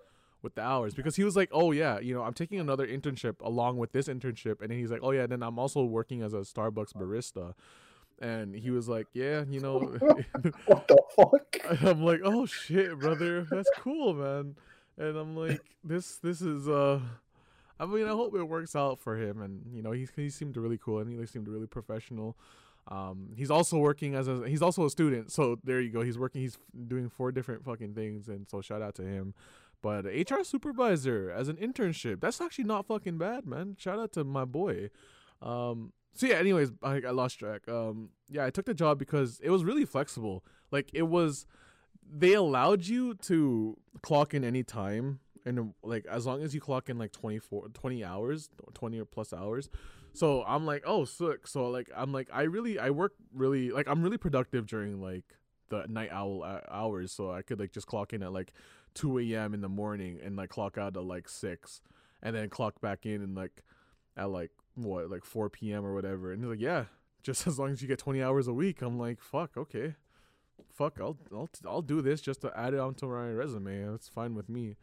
with 0.41 0.55
the 0.55 0.61
hours 0.61 0.93
because 0.93 1.15
he 1.15 1.23
was 1.23 1.35
like, 1.35 1.49
"Oh 1.51 1.71
yeah, 1.71 1.99
you 1.99 2.13
know, 2.13 2.23
I'm 2.23 2.33
taking 2.33 2.59
another 2.59 2.85
internship 2.85 3.41
along 3.41 3.77
with 3.77 3.93
this 3.93 4.07
internship," 4.07 4.61
and 4.61 4.69
then 4.69 4.77
he's 4.77 4.91
like, 4.91 5.01
"Oh 5.01 5.11
yeah, 5.11 5.25
then 5.25 5.41
I'm 5.41 5.57
also 5.57 5.83
working 5.83 6.21
as 6.21 6.33
a 6.33 6.39
Starbucks 6.39 6.93
barista." 6.93 7.53
And 8.21 8.55
he 8.55 8.69
was 8.69 8.87
like, 8.87 9.07
"Yeah, 9.13 9.43
you 9.49 9.59
know." 9.59 9.79
what 10.65 10.87
the 10.87 11.01
fuck? 11.15 11.57
I'm 11.81 12.03
like, 12.03 12.21
"Oh 12.23 12.45
shit, 12.45 12.99
brother, 12.99 13.47
that's 13.49 13.69
cool, 13.79 14.13
man." 14.13 14.55
And 14.97 15.17
I'm 15.17 15.35
like, 15.35 15.61
"This 15.83 16.17
this 16.17 16.41
is 16.41 16.67
uh." 16.67 16.99
I 17.83 17.85
mean, 17.85 18.05
I 18.05 18.11
hope 18.11 18.35
it 18.35 18.43
works 18.43 18.75
out 18.75 18.99
for 18.99 19.17
him. 19.17 19.41
And 19.41 19.61
you 19.73 19.81
know, 19.81 19.91
he 19.91 20.07
he 20.15 20.29
seemed 20.29 20.55
really 20.57 20.77
cool 20.77 20.99
and 20.99 21.19
he 21.19 21.25
seemed 21.25 21.47
really 21.47 21.67
professional. 21.67 22.37
Um, 22.87 23.29
he's 23.35 23.51
also 23.51 23.77
working 23.77 24.15
as 24.15 24.27
a 24.27 24.47
he's 24.47 24.61
also 24.61 24.85
a 24.85 24.89
student. 24.89 25.31
So 25.31 25.57
there 25.63 25.81
you 25.81 25.89
go. 25.89 26.01
He's 26.01 26.17
working. 26.17 26.41
He's 26.41 26.57
doing 26.87 27.09
four 27.09 27.31
different 27.31 27.63
fucking 27.63 27.93
things. 27.93 28.27
And 28.27 28.47
so 28.49 28.61
shout 28.61 28.81
out 28.81 28.95
to 28.95 29.03
him. 29.03 29.33
But 29.81 30.05
HR 30.05 30.43
supervisor 30.43 31.29
as 31.29 31.49
an 31.49 31.57
internship, 31.57 32.21
that's 32.21 32.39
actually 32.39 32.63
not 32.63 32.87
fucking 32.87 33.17
bad, 33.17 33.45
man. 33.45 33.75
Shout 33.77 33.99
out 33.99 34.13
to 34.13 34.23
my 34.23 34.45
boy. 34.45 34.89
Um, 35.41 35.91
so 36.13 36.25
yeah. 36.25 36.35
Anyways, 36.35 36.71
I, 36.81 37.01
I 37.07 37.11
lost 37.11 37.39
track. 37.39 37.67
Um, 37.67 38.09
yeah, 38.29 38.45
I 38.45 38.49
took 38.49 38.65
the 38.65 38.73
job 38.73 38.97
because 38.97 39.39
it 39.43 39.49
was 39.49 39.63
really 39.63 39.85
flexible. 39.85 40.43
Like 40.71 40.89
it 40.93 41.03
was, 41.03 41.45
they 42.09 42.33
allowed 42.33 42.85
you 42.85 43.15
to 43.15 43.77
clock 44.01 44.33
in 44.33 44.43
any 44.43 44.63
time 44.63 45.19
and 45.45 45.73
like 45.83 46.05
as 46.05 46.25
long 46.25 46.41
as 46.41 46.53
you 46.53 46.61
clock 46.61 46.89
in 46.89 46.97
like 46.97 47.11
24 47.11 47.69
20 47.69 48.03
hours 48.03 48.49
20 48.73 48.99
or 48.99 49.05
plus 49.05 49.33
hours. 49.33 49.69
So 50.13 50.43
i'm 50.43 50.65
like 50.65 50.83
oh 50.85 51.05
sick. 51.05 51.47
So 51.47 51.69
like 51.69 51.89
i'm 51.95 52.11
like 52.11 52.29
i 52.33 52.43
really 52.43 52.79
i 52.79 52.89
work 52.89 53.13
really 53.33 53.71
like 53.71 53.87
i'm 53.87 54.01
really 54.01 54.17
productive 54.17 54.67
during 54.67 55.01
like 55.01 55.25
the 55.69 55.85
night 55.87 56.09
owl 56.11 56.43
uh, 56.43 56.61
hours. 56.69 57.11
So 57.11 57.31
i 57.31 57.41
could 57.41 57.59
like 57.59 57.71
just 57.71 57.87
clock 57.87 58.13
in 58.13 58.23
at 58.23 58.33
like 58.33 58.53
2 58.95 59.19
a.m 59.19 59.53
in 59.53 59.61
the 59.61 59.69
morning 59.69 60.19
and 60.23 60.35
like 60.35 60.49
clock 60.49 60.77
out 60.77 60.95
at 60.95 61.03
like 61.03 61.27
6 61.27 61.81
and 62.21 62.35
then 62.35 62.49
clock 62.49 62.79
back 62.79 63.05
in 63.05 63.21
and 63.21 63.35
like 63.35 63.63
at 64.15 64.29
like 64.29 64.51
what 64.75 65.09
like 65.09 65.25
4 65.25 65.49
p.m 65.49 65.85
or 65.85 65.93
whatever. 65.93 66.31
And 66.31 66.41
he's 66.41 66.49
like 66.49 66.61
yeah 66.61 66.85
just 67.21 67.47
as 67.47 67.59
long 67.59 67.71
as 67.71 67.81
you 67.81 67.87
get 67.87 67.99
20 67.99 68.21
hours 68.21 68.47
a 68.47 68.53
week. 68.53 68.81
I'm 68.81 68.97
like 68.97 69.21
fuck 69.21 69.57
okay. 69.57 69.95
Fuck 70.71 70.99
i'll 71.01 71.17
i'll, 71.33 71.49
I'll 71.67 71.81
do 71.81 72.01
this 72.01 72.21
just 72.21 72.41
to 72.41 72.57
add 72.57 72.73
it 72.73 72.79
onto 72.79 73.07
my 73.07 73.29
resume. 73.29 73.93
It's 73.93 74.07
fine 74.07 74.35
with 74.35 74.47
me 74.47 74.75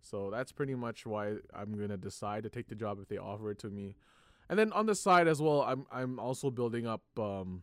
so 0.00 0.30
that's 0.30 0.52
pretty 0.52 0.74
much 0.74 1.06
why 1.06 1.36
I'm 1.54 1.78
gonna 1.78 1.96
decide 1.96 2.42
to 2.44 2.48
take 2.48 2.68
the 2.68 2.74
job 2.74 2.98
if 3.00 3.08
they 3.08 3.18
offer 3.18 3.50
it 3.50 3.58
to 3.60 3.68
me. 3.68 3.96
And 4.48 4.58
then 4.58 4.72
on 4.72 4.86
the 4.86 4.94
side 4.94 5.28
as 5.28 5.40
well, 5.40 5.62
I'm 5.62 5.86
I'm 5.92 6.18
also 6.18 6.50
building 6.50 6.86
up 6.86 7.02
um, 7.18 7.62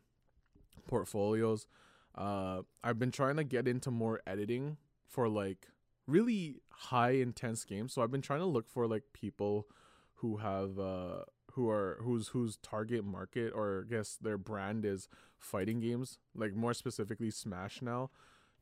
portfolios. 0.87 1.67
Uh, 2.15 2.61
I've 2.83 2.97
been 2.97 3.11
trying 3.11 3.35
to 3.37 3.43
get 3.43 3.67
into 3.67 3.91
more 3.91 4.21
editing 4.25 4.77
for 5.05 5.27
like 5.27 5.67
really 6.07 6.61
high 6.69 7.11
intense 7.11 7.63
games. 7.63 7.93
So 7.93 8.01
I've 8.01 8.11
been 8.11 8.21
trying 8.21 8.39
to 8.39 8.45
look 8.45 8.69
for 8.69 8.87
like 8.87 9.03
people 9.13 9.67
who 10.15 10.37
have 10.37 10.79
uh 10.79 11.23
who 11.51 11.69
are 11.69 11.99
whose 12.01 12.29
whose 12.29 12.57
target 12.57 13.03
market 13.03 13.51
or 13.53 13.85
I 13.85 13.89
guess 13.89 14.17
their 14.19 14.37
brand 14.37 14.85
is 14.85 15.09
fighting 15.37 15.79
games, 15.79 16.19
like 16.35 16.55
more 16.55 16.73
specifically 16.73 17.31
Smash 17.31 17.81
now 17.81 18.09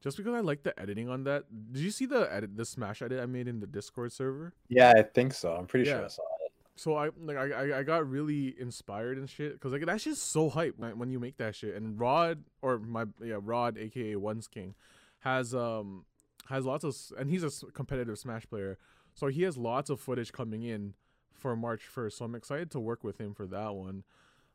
just 0.01 0.17
because 0.17 0.33
I 0.33 0.39
like 0.39 0.63
the 0.63 0.77
editing 0.79 1.09
on 1.09 1.23
that. 1.23 1.45
Did 1.71 1.81
you 1.81 1.91
see 1.91 2.05
the 2.05 2.31
edit, 2.31 2.55
the 2.55 2.65
Smash 2.65 3.01
edit 3.01 3.21
I 3.21 3.25
made 3.25 3.47
in 3.47 3.59
the 3.59 3.67
Discord 3.67 4.11
server? 4.11 4.53
Yeah, 4.69 4.93
I 4.95 5.03
think 5.03 5.33
so. 5.33 5.53
I'm 5.53 5.65
pretty 5.65 5.89
yeah. 5.89 5.97
sure 5.97 6.05
I 6.05 6.07
saw 6.09 6.23
it. 6.23 6.51
So 6.77 6.95
I 6.95 7.09
like 7.17 7.37
I 7.37 7.79
I 7.79 7.83
got 7.83 8.09
really 8.09 8.53
inspired 8.59 9.17
and 9.17 9.29
shit 9.29 9.53
because 9.53 9.71
like 9.71 9.85
that 9.85 10.01
shit's 10.01 10.21
so 10.21 10.49
hype 10.49 10.77
when, 10.77 10.99
when 10.99 11.09
you 11.09 11.19
make 11.19 11.37
that 11.37 11.55
shit. 11.55 11.75
And 11.75 11.97
Rod 11.97 12.43
or 12.61 12.79
my 12.79 13.05
yeah 13.23 13.37
Rod, 13.41 13.77
aka 13.77 14.17
Ones 14.17 14.47
King, 14.47 14.75
has 15.19 15.55
um 15.55 16.03
has 16.49 16.65
lots 16.65 16.83
of 16.83 16.95
and 17.17 17.29
he's 17.29 17.43
a 17.43 17.65
competitive 17.71 18.19
Smash 18.19 18.45
player, 18.49 18.77
so 19.13 19.27
he 19.27 19.43
has 19.43 19.57
lots 19.57 19.89
of 19.89 20.01
footage 20.01 20.33
coming 20.33 20.63
in 20.63 20.95
for 21.33 21.55
March 21.55 21.83
first. 21.83 22.17
So 22.17 22.25
I'm 22.25 22.35
excited 22.35 22.71
to 22.71 22.79
work 22.79 23.03
with 23.03 23.19
him 23.19 23.33
for 23.33 23.47
that 23.47 23.73
one. 23.73 24.03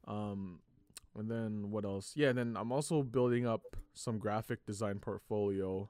Um, 0.06 0.60
and 1.18 1.30
then 1.30 1.70
what 1.70 1.84
else? 1.84 2.12
Yeah, 2.14 2.28
and 2.28 2.38
then 2.38 2.56
I'm 2.56 2.72
also 2.72 3.02
building 3.02 3.46
up 3.46 3.76
some 3.94 4.18
graphic 4.18 4.64
design 4.64 4.98
portfolio 4.98 5.88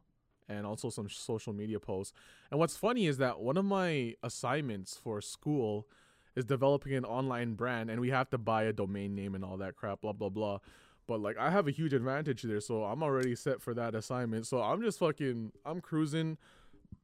and 0.49 0.67
also 0.67 0.91
some 0.91 1.09
social 1.09 1.53
media 1.53 1.79
posts. 1.79 2.13
And 2.51 2.59
what's 2.59 2.77
funny 2.77 3.07
is 3.07 3.19
that 3.19 3.41
one 3.41 3.57
of 3.57 3.65
my 3.65 4.15
assignments 4.23 4.97
for 4.97 5.21
school 5.21 5.87
is 6.35 6.45
developing 6.45 6.95
an 6.95 7.05
online 7.05 7.55
brand 7.55 7.91
and 7.91 8.01
we 8.01 8.11
have 8.11 8.31
to 8.31 8.39
buy 8.39 8.65
a 8.65 8.73
domain 8.73 9.15
name 9.15 9.35
and 9.35 9.45
all 9.45 9.57
that 9.59 9.77
crap, 9.77 10.01
blah 10.01 10.13
blah 10.13 10.29
blah. 10.29 10.59
But 11.07 11.21
like 11.21 11.37
I 11.39 11.51
have 11.51 11.69
a 11.69 11.71
huge 11.71 11.93
advantage 11.93 12.43
there, 12.43 12.61
so 12.61 12.85
I'm 12.85 13.03
already 13.03 13.35
set 13.35 13.61
for 13.61 13.75
that 13.75 13.95
assignment. 13.95 14.47
So 14.47 14.61
I'm 14.61 14.83
just 14.83 14.99
fucking 14.99 15.53
I'm 15.65 15.81
cruising. 15.81 16.39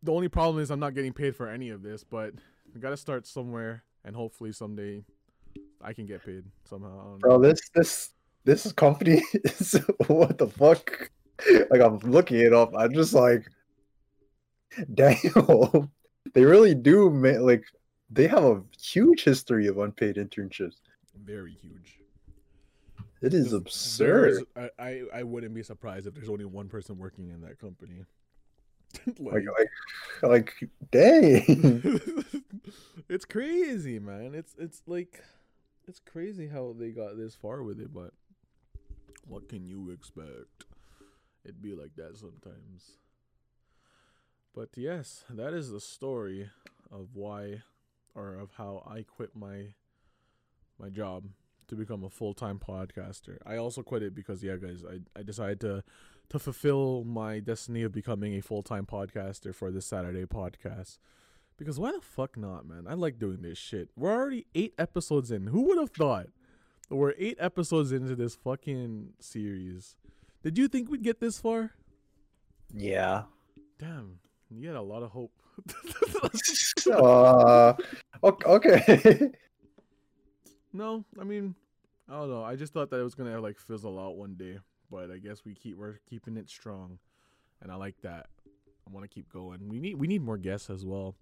The 0.03 0.13
only 0.13 0.29
problem 0.29 0.63
is 0.63 0.71
I'm 0.71 0.81
not 0.81 0.95
getting 0.95 1.13
paid 1.13 1.37
for 1.37 1.49
any 1.49 1.71
of 1.71 1.83
this, 1.83 2.03
but 2.05 2.35
I 2.75 2.79
gotta 2.79 2.97
start 2.97 3.27
somewhere 3.27 3.85
and 4.05 4.17
hopefully 4.17 4.53
someday 4.53 5.05
I 5.83 5.93
can 5.93 6.07
get 6.07 6.25
paid 6.25 6.45
somehow. 6.65 7.19
Bro, 7.19 7.41
this 7.41 7.61
this 7.75 8.11
this 8.45 8.73
company 8.73 9.23
is 9.35 9.79
what 10.07 10.39
the 10.39 10.49
fuck? 10.49 11.11
Like 11.71 11.81
I'm 11.81 11.99
looking 11.99 12.39
it 12.41 12.53
up. 12.53 12.73
I'm 12.77 12.93
just 12.95 13.13
like, 13.15 13.47
Damn, 14.95 15.17
they 16.35 16.45
really 16.45 16.75
do. 16.75 17.11
ma- 17.11 17.41
Like 17.41 17.65
they 18.11 18.27
have 18.27 18.45
a 18.45 18.63
huge 18.81 19.25
history 19.25 19.67
of 19.67 19.79
unpaid 19.79 20.17
internships. 20.17 20.77
Very 21.25 21.53
huge. 21.61 21.99
It 23.23 23.33
is 23.35 23.53
absurd. 23.53 24.45
I, 24.57 24.71
I 24.79 25.03
I 25.15 25.23
wouldn't 25.23 25.55
be 25.55 25.63
surprised 25.63 26.07
if 26.07 26.15
there's 26.15 26.29
only 26.29 26.45
one 26.45 26.69
person 26.69 26.99
working 26.99 27.31
in 27.31 27.41
that 27.43 27.59
company. 27.59 28.05
Like, 29.19 29.45
like, 29.59 29.69
like, 30.23 30.71
dang. 30.91 32.01
it's 33.11 33.25
crazy, 33.27 33.99
man. 33.99 34.35
It's 34.35 34.55
it's 34.59 34.81
like 34.87 35.23
it's 35.87 36.01
crazy 36.01 36.49
how 36.49 36.75
they 36.79 36.91
got 36.91 37.17
this 37.17 37.35
far 37.35 37.63
with 37.63 37.81
it, 37.81 37.93
but 37.95 38.13
what 39.27 39.49
can 39.49 39.67
you 39.67 39.91
expect? 39.91 40.65
It'd 41.45 41.63
be 41.63 41.75
like 41.75 41.95
that 41.97 42.17
sometimes. 42.17 42.99
But 44.55 44.71
yes, 44.77 45.25
that 45.31 45.53
is 45.53 45.71
the 45.71 45.81
story 45.81 46.51
of 46.91 47.09
why 47.15 47.63
or 48.15 48.35
of 48.37 48.53
how 48.57 48.83
I 48.89 49.03
quit 49.03 49.37
my 49.37 49.75
my 50.79 50.89
job 50.89 51.25
to 51.69 51.75
become 51.75 52.05
a 52.05 52.11
full-time 52.11 52.59
podcaster. 52.59 53.39
I 53.45 53.57
also 53.57 53.83
quit 53.83 54.03
it 54.03 54.15
because 54.15 54.43
yeah, 54.43 54.57
guys, 54.57 54.85
I 54.85 55.01
I 55.19 55.23
decided 55.23 55.61
to 55.61 55.85
to 56.31 56.39
fulfill 56.39 57.05
my 57.05 57.39
destiny 57.39 57.83
of 57.83 57.93
becoming 57.93 58.35
a 58.35 58.41
full-time 58.41 58.87
podcaster 58.87 59.55
for 59.55 59.71
this 59.71 59.87
Saturday 59.87 60.25
podcast. 60.25 60.99
Because 61.57 61.79
why 61.79 61.93
the 61.93 62.01
fuck 62.01 62.37
not, 62.37 62.67
man? 62.67 62.87
I 62.89 62.95
like 62.95 63.19
doing 63.19 63.43
this 63.43 63.57
shit. 63.59 63.89
We're 63.97 64.13
already 64.13 64.47
8 64.55 64.75
episodes 64.79 65.31
in. 65.31 65.47
Who 65.49 65.63
would 65.63 65.79
have 65.79 65.91
thought? 65.91 66.27
We're 66.91 67.15
8 67.19 67.39
episodes 67.41 67.93
into 67.93 68.15
this 68.15 68.37
fucking 68.37 69.15
series. 69.21 69.97
Did 70.43 70.59
you 70.59 70.69
think 70.69 70.91
we'd 70.91 71.03
get 71.03 71.21
this 71.21 71.39
far? 71.39 71.73
yeah. 72.75 73.23
Damn, 73.79 74.21
you 74.51 74.69
had 74.69 74.77
a 74.77 74.83
lot 74.83 75.03
of 75.03 75.11
hope. 75.11 75.33
uh, 76.91 77.75
ok- 78.23 78.51
okay. 78.51 79.31
No, 80.73 81.05
I 81.21 81.25
mean, 81.25 81.55
I 82.09 82.15
don't 82.15 82.31
know. 82.31 82.43
I 82.43 82.57
just 82.57 82.73
thought 82.73 82.89
that 82.91 83.01
it 83.01 83.03
was 83.03 83.15
gonna 83.15 83.39
like 83.41 83.59
fizzle 83.59 83.99
out 83.99 84.17
one 84.17 84.35
day, 84.35 84.59
but 84.91 85.11
I 85.11 85.19
guess 85.19 85.45
we 85.45 85.55
keep 85.55 85.77
we're 85.77 85.99
keeping 86.09 86.37
it 86.39 86.49
strong, 86.49 86.99
and 87.61 87.71
I 87.71 87.75
like 87.77 87.97
that. 88.03 88.29
I 88.89 88.93
want 88.93 89.05
to 89.05 89.09
keep 89.15 89.31
going. 89.31 89.69
We 89.69 89.79
need 89.79 89.97
we 89.97 90.07
need 90.07 90.23
more 90.23 90.39
guests 90.39 90.71
as 90.71 90.85
well. 90.87 91.17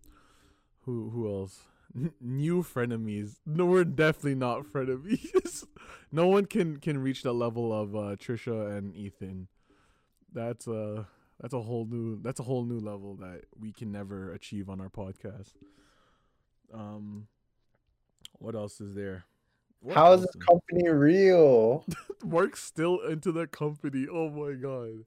Who 0.85 1.11
who 1.11 1.29
else? 1.29 1.61
N- 1.97 2.13
new 2.21 2.63
frenemies. 2.63 3.37
No, 3.47 3.67
we're 3.67 3.85
definitely 3.85 4.35
not 4.35 4.65
frenemies. 4.65 5.65
no 6.13 6.27
one 6.27 6.47
can 6.47 6.79
can 6.79 6.99
reach 6.99 7.23
the 7.23 7.33
level 7.33 7.73
of 7.73 7.95
uh, 7.95 8.17
Trisha 8.17 8.77
and 8.77 8.95
Ethan. 8.95 9.49
That's 10.33 10.67
uh 10.67 11.05
that's 11.41 11.55
a 11.55 11.61
whole 11.61 11.87
new 11.87 12.21
that's 12.21 12.41
a 12.41 12.45
whole 12.45 12.65
new 12.65 12.81
level 12.81 13.17
that 13.17 13.43
we 13.59 13.73
can 13.73 13.93
never 13.93 14.33
achieve 14.33 14.69
on 14.69 14.81
our 14.81 14.89
podcast. 14.89 15.53
Um, 16.73 17.29
what 18.39 18.55
else 18.55 18.81
is 18.81 18.95
there? 18.95 19.25
What 19.81 19.97
How 19.97 20.13
is 20.15 20.23
this 20.23 20.35
company 20.37 20.89
real? 20.89 21.85
Mark's 22.25 22.63
still 22.63 23.01
into 23.01 23.33
the 23.33 23.47
company. 23.47 24.07
Oh 24.11 24.31
my 24.31 24.55
god. 24.55 25.05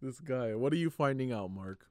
This 0.00 0.20
guy. 0.20 0.54
What 0.54 0.72
are 0.72 0.76
you 0.76 0.90
finding 0.90 1.32
out, 1.32 1.50
Mark? 1.50 1.86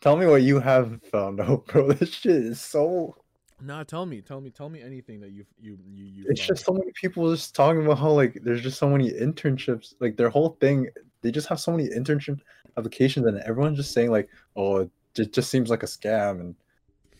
Tell 0.00 0.16
me 0.16 0.26
what 0.26 0.42
you 0.42 0.60
have 0.60 1.00
found 1.10 1.40
out, 1.40 1.66
bro. 1.66 1.92
This 1.92 2.14
shit 2.14 2.32
is 2.32 2.60
so. 2.60 3.16
Nah, 3.62 3.84
tell 3.84 4.06
me, 4.06 4.22
tell 4.22 4.40
me, 4.40 4.50
tell 4.50 4.70
me 4.70 4.80
anything 4.80 5.20
that 5.20 5.30
you 5.30 5.44
you 5.60 5.78
you 5.86 6.06
you. 6.06 6.24
It's 6.28 6.40
found 6.40 6.48
just 6.48 6.64
so 6.64 6.72
many 6.72 6.90
people 6.94 7.30
just 7.30 7.54
talking 7.54 7.84
about 7.84 7.98
how 7.98 8.10
like 8.10 8.38
there's 8.42 8.62
just 8.62 8.78
so 8.78 8.88
many 8.88 9.10
internships. 9.10 9.94
Like 10.00 10.16
their 10.16 10.30
whole 10.30 10.56
thing, 10.60 10.88
they 11.20 11.30
just 11.30 11.48
have 11.48 11.60
so 11.60 11.72
many 11.72 11.88
internship 11.88 12.40
applications, 12.78 13.26
and 13.26 13.38
everyone's 13.40 13.76
just 13.76 13.92
saying 13.92 14.10
like, 14.10 14.30
"Oh, 14.56 14.78
it 14.78 14.90
just, 15.14 15.32
just 15.32 15.50
seems 15.50 15.68
like 15.68 15.82
a 15.82 15.86
scam," 15.86 16.40
and 16.40 16.54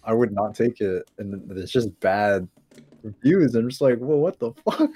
I 0.03 0.15
would 0.15 0.33
not 0.33 0.55
take 0.55 0.81
it. 0.81 1.11
And 1.19 1.51
it's 1.59 1.73
just 1.73 1.99
bad 2.01 2.49
reviews. 3.03 3.55
I'm 3.55 3.69
just 3.69 3.83
like, 3.83 3.99
well, 4.01 4.19
what 4.19 4.39
the 4.39 4.53
fuck? 4.65 4.91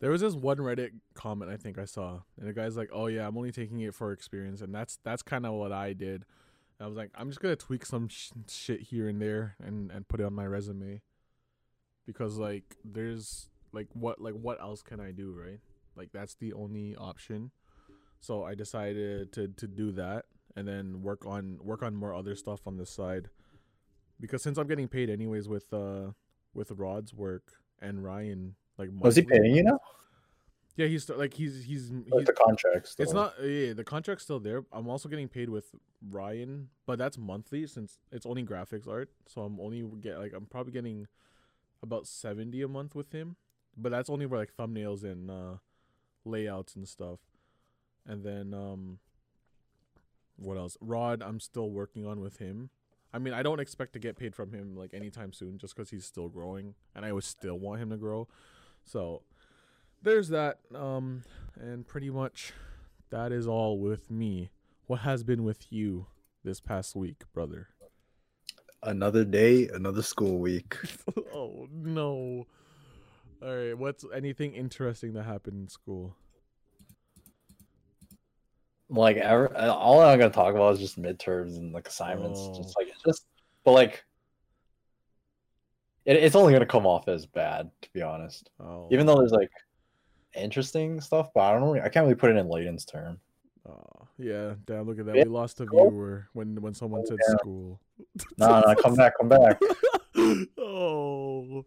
There 0.00 0.10
was 0.10 0.20
this 0.20 0.34
one 0.34 0.58
Reddit 0.58 0.92
comment 1.14 1.50
I 1.50 1.56
think 1.56 1.76
I 1.76 1.84
saw, 1.84 2.20
and 2.38 2.48
the 2.48 2.54
guy's 2.54 2.78
like, 2.78 2.88
"Oh 2.92 3.06
yeah, 3.06 3.26
I'm 3.26 3.36
only 3.36 3.52
taking 3.52 3.80
it 3.80 3.94
for 3.94 4.12
experience," 4.12 4.62
and 4.62 4.74
that's 4.74 4.98
that's 5.04 5.22
kind 5.22 5.44
of 5.44 5.52
what 5.52 5.72
I 5.72 5.92
did. 5.92 6.24
I 6.80 6.86
was 6.86 6.96
like, 6.96 7.10
I'm 7.14 7.28
just 7.28 7.40
gonna 7.40 7.56
tweak 7.56 7.84
some 7.84 8.08
sh- 8.08 8.30
shit 8.48 8.80
here 8.80 9.08
and 9.08 9.20
there 9.20 9.56
and 9.62 9.90
and 9.90 10.06
put 10.06 10.20
it 10.20 10.24
on 10.24 10.34
my 10.34 10.46
resume, 10.46 11.02
because 12.06 12.38
like 12.38 12.76
there's 12.84 13.48
like 13.72 13.88
what 13.92 14.20
like 14.20 14.34
what 14.34 14.60
else 14.60 14.82
can 14.82 15.00
I 15.00 15.10
do 15.10 15.32
right? 15.32 15.60
Like 15.96 16.10
that's 16.12 16.34
the 16.34 16.52
only 16.52 16.94
option. 16.96 17.50
So 18.20 18.44
I 18.44 18.54
decided 18.54 19.32
to 19.32 19.48
to 19.48 19.66
do 19.66 19.92
that 19.92 20.26
and 20.56 20.66
then 20.66 21.02
work 21.02 21.26
on 21.26 21.58
work 21.62 21.82
on 21.82 21.94
more 21.94 22.14
other 22.14 22.34
stuff 22.34 22.66
on 22.66 22.76
the 22.76 22.86
side, 22.86 23.28
because 24.20 24.42
since 24.42 24.58
I'm 24.58 24.66
getting 24.66 24.88
paid 24.88 25.10
anyways 25.10 25.48
with 25.48 25.72
uh 25.72 26.12
with 26.54 26.70
Rod's 26.72 27.12
work 27.12 27.54
and 27.80 28.02
Ryan 28.02 28.54
like 28.78 28.90
Was 29.00 29.16
he 29.16 29.22
paying 29.22 29.54
you 29.54 29.64
now? 29.64 29.78
Yeah, 30.78 30.86
he's 30.86 31.04
st- 31.04 31.18
like 31.18 31.34
he's 31.34 31.64
he's, 31.64 31.90
he's 31.90 32.24
the 32.24 32.32
contracts? 32.32 32.94
it's 33.00 33.12
not 33.12 33.34
yeah, 33.42 33.72
the 33.72 33.82
contract's 33.82 34.22
still 34.22 34.38
there. 34.38 34.64
I'm 34.72 34.88
also 34.88 35.08
getting 35.08 35.26
paid 35.26 35.48
with 35.50 35.74
Ryan, 36.08 36.68
but 36.86 36.98
that's 36.98 37.18
monthly 37.18 37.66
since 37.66 37.98
it's 38.12 38.24
only 38.24 38.44
graphics 38.44 38.86
art. 38.86 39.10
So 39.26 39.42
I'm 39.42 39.58
only 39.58 39.82
get 40.00 40.20
like 40.20 40.32
I'm 40.32 40.46
probably 40.46 40.72
getting 40.72 41.08
about 41.82 42.06
70 42.06 42.62
a 42.62 42.68
month 42.68 42.94
with 42.94 43.10
him, 43.10 43.34
but 43.76 43.90
that's 43.90 44.08
only 44.08 44.28
for 44.28 44.38
like 44.38 44.54
thumbnails 44.56 45.02
and 45.02 45.28
uh 45.28 45.56
layouts 46.24 46.76
and 46.76 46.86
stuff. 46.86 47.18
And 48.06 48.22
then 48.22 48.54
um 48.54 49.00
what 50.36 50.56
else? 50.56 50.76
Rod 50.80 51.24
I'm 51.24 51.40
still 51.40 51.70
working 51.70 52.06
on 52.06 52.20
with 52.20 52.36
him. 52.36 52.70
I 53.12 53.18
mean, 53.18 53.34
I 53.34 53.42
don't 53.42 53.58
expect 53.58 53.94
to 53.94 53.98
get 53.98 54.16
paid 54.16 54.32
from 54.32 54.52
him 54.52 54.76
like 54.76 54.94
anytime 54.94 55.32
soon 55.32 55.58
just 55.58 55.74
cuz 55.74 55.90
he's 55.90 56.04
still 56.04 56.28
growing 56.28 56.76
and 56.94 57.04
I 57.04 57.12
would 57.12 57.24
still 57.24 57.58
want 57.58 57.82
him 57.82 57.90
to 57.90 57.96
grow. 57.96 58.28
So 58.84 59.22
there's 60.02 60.28
that 60.28 60.58
um 60.74 61.22
and 61.60 61.86
pretty 61.86 62.10
much 62.10 62.52
that 63.10 63.32
is 63.32 63.46
all 63.46 63.78
with 63.78 64.10
me. 64.10 64.50
What 64.86 65.00
has 65.00 65.22
been 65.22 65.44
with 65.44 65.72
you 65.72 66.06
this 66.44 66.60
past 66.60 66.94
week, 66.94 67.24
brother? 67.32 67.68
Another 68.82 69.24
day, 69.24 69.68
another 69.68 70.02
school 70.02 70.38
week. 70.38 70.76
oh 71.34 71.68
no. 71.72 72.46
All 73.40 73.54
right, 73.56 73.76
what's 73.76 74.04
anything 74.14 74.54
interesting 74.54 75.12
that 75.14 75.24
happened 75.24 75.62
in 75.62 75.68
school? 75.68 76.16
like 78.90 79.16
ever, 79.18 79.54
all 79.56 80.00
I'm 80.00 80.18
gonna 80.18 80.30
talk 80.30 80.54
about 80.54 80.74
is 80.74 80.80
just 80.80 81.00
midterms 81.00 81.56
and 81.56 81.72
like 81.72 81.86
assignments. 81.88 82.40
Oh. 82.40 82.54
Just 82.56 82.76
like 82.76 82.88
it's 82.88 83.02
just, 83.04 83.26
but 83.64 83.72
like, 83.72 84.04
it, 86.04 86.16
it's 86.16 86.34
only 86.34 86.52
gonna 86.52 86.66
come 86.66 86.86
off 86.86 87.08
as 87.08 87.26
bad, 87.26 87.70
to 87.82 87.88
be 87.92 88.02
honest. 88.02 88.50
Oh, 88.60 88.88
Even 88.90 89.06
though 89.06 89.16
there's 89.16 89.32
like 89.32 89.50
interesting 90.34 91.00
stuff, 91.00 91.30
but 91.34 91.40
I 91.40 91.52
don't 91.52 91.60
know. 91.62 91.74
I 91.82 91.88
can't 91.88 92.04
really 92.04 92.14
put 92.14 92.30
it 92.30 92.36
in 92.36 92.48
Layden's 92.48 92.84
term. 92.84 93.18
oh, 93.68 94.06
yeah, 94.18 94.54
damn, 94.66 94.86
look 94.86 94.98
at 94.98 95.06
that. 95.06 95.16
Yeah. 95.16 95.24
We 95.24 95.30
lost 95.30 95.60
a 95.60 95.66
viewer 95.66 96.28
when 96.32 96.60
when 96.60 96.74
someone 96.74 97.04
said 97.06 97.18
Yeah. 97.28 97.36
school. 97.38 97.80
No, 98.38 98.60
no, 98.60 98.74
come 98.76 98.94
back, 99.02 99.12
come 99.18 99.28
back. 99.28 99.60
oh. 100.58 101.64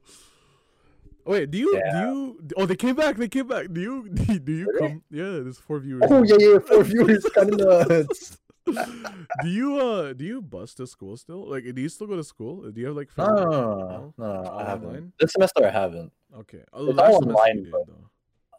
Wait, 1.26 1.52
do 1.52 1.58
you 1.58 1.76
Yeah. 1.78 1.92
do 1.92 2.08
you 2.08 2.40
oh 2.58 2.66
they 2.66 2.76
came 2.76 2.96
back, 2.96 3.16
they 3.18 3.28
came 3.28 3.48
back. 3.48 3.68
Do 3.72 3.80
you 3.82 4.10
do 4.44 4.52
you, 4.52 4.66
Really? 4.68 4.80
come 4.90 5.04
yeah, 5.12 5.40
there's 5.46 5.60
four 5.60 5.80
viewers. 5.80 6.04
Oh 6.10 6.24
yeah, 6.24 6.36
yeah, 6.40 6.60
four 6.60 6.84
viewers, 6.84 7.24
kind 7.36 7.54
of 7.54 7.60
nuts. 7.90 8.38
do 8.66 9.50
you 9.50 9.78
uh 9.78 10.14
do 10.14 10.26
you 10.26 10.42
bus 10.42 10.74
to 10.76 10.88
school 10.88 11.16
still? 11.18 11.48
Like 11.50 11.64
do 11.74 11.82
you 11.82 11.90
still 11.90 12.08
go 12.08 12.16
to 12.16 12.24
school? 12.24 12.70
Do 12.72 12.82
you 12.82 12.88
have 12.88 12.96
like 12.96 13.10
No, 13.18 13.26
no, 13.28 14.14
no, 14.18 14.26
All 14.26 14.60
I 14.60 14.66
haven't. 14.70 15.14
This 15.20 15.34
semester 15.34 15.66
I 15.66 15.70
haven't. 15.70 16.12
Okay. 16.36 16.64
Oh, 16.74 16.84
last 16.84 17.20
semester 17.20 17.30
online, 17.34 17.64
did, 17.64 17.72
but- 17.72 17.88
though. 17.88 18.08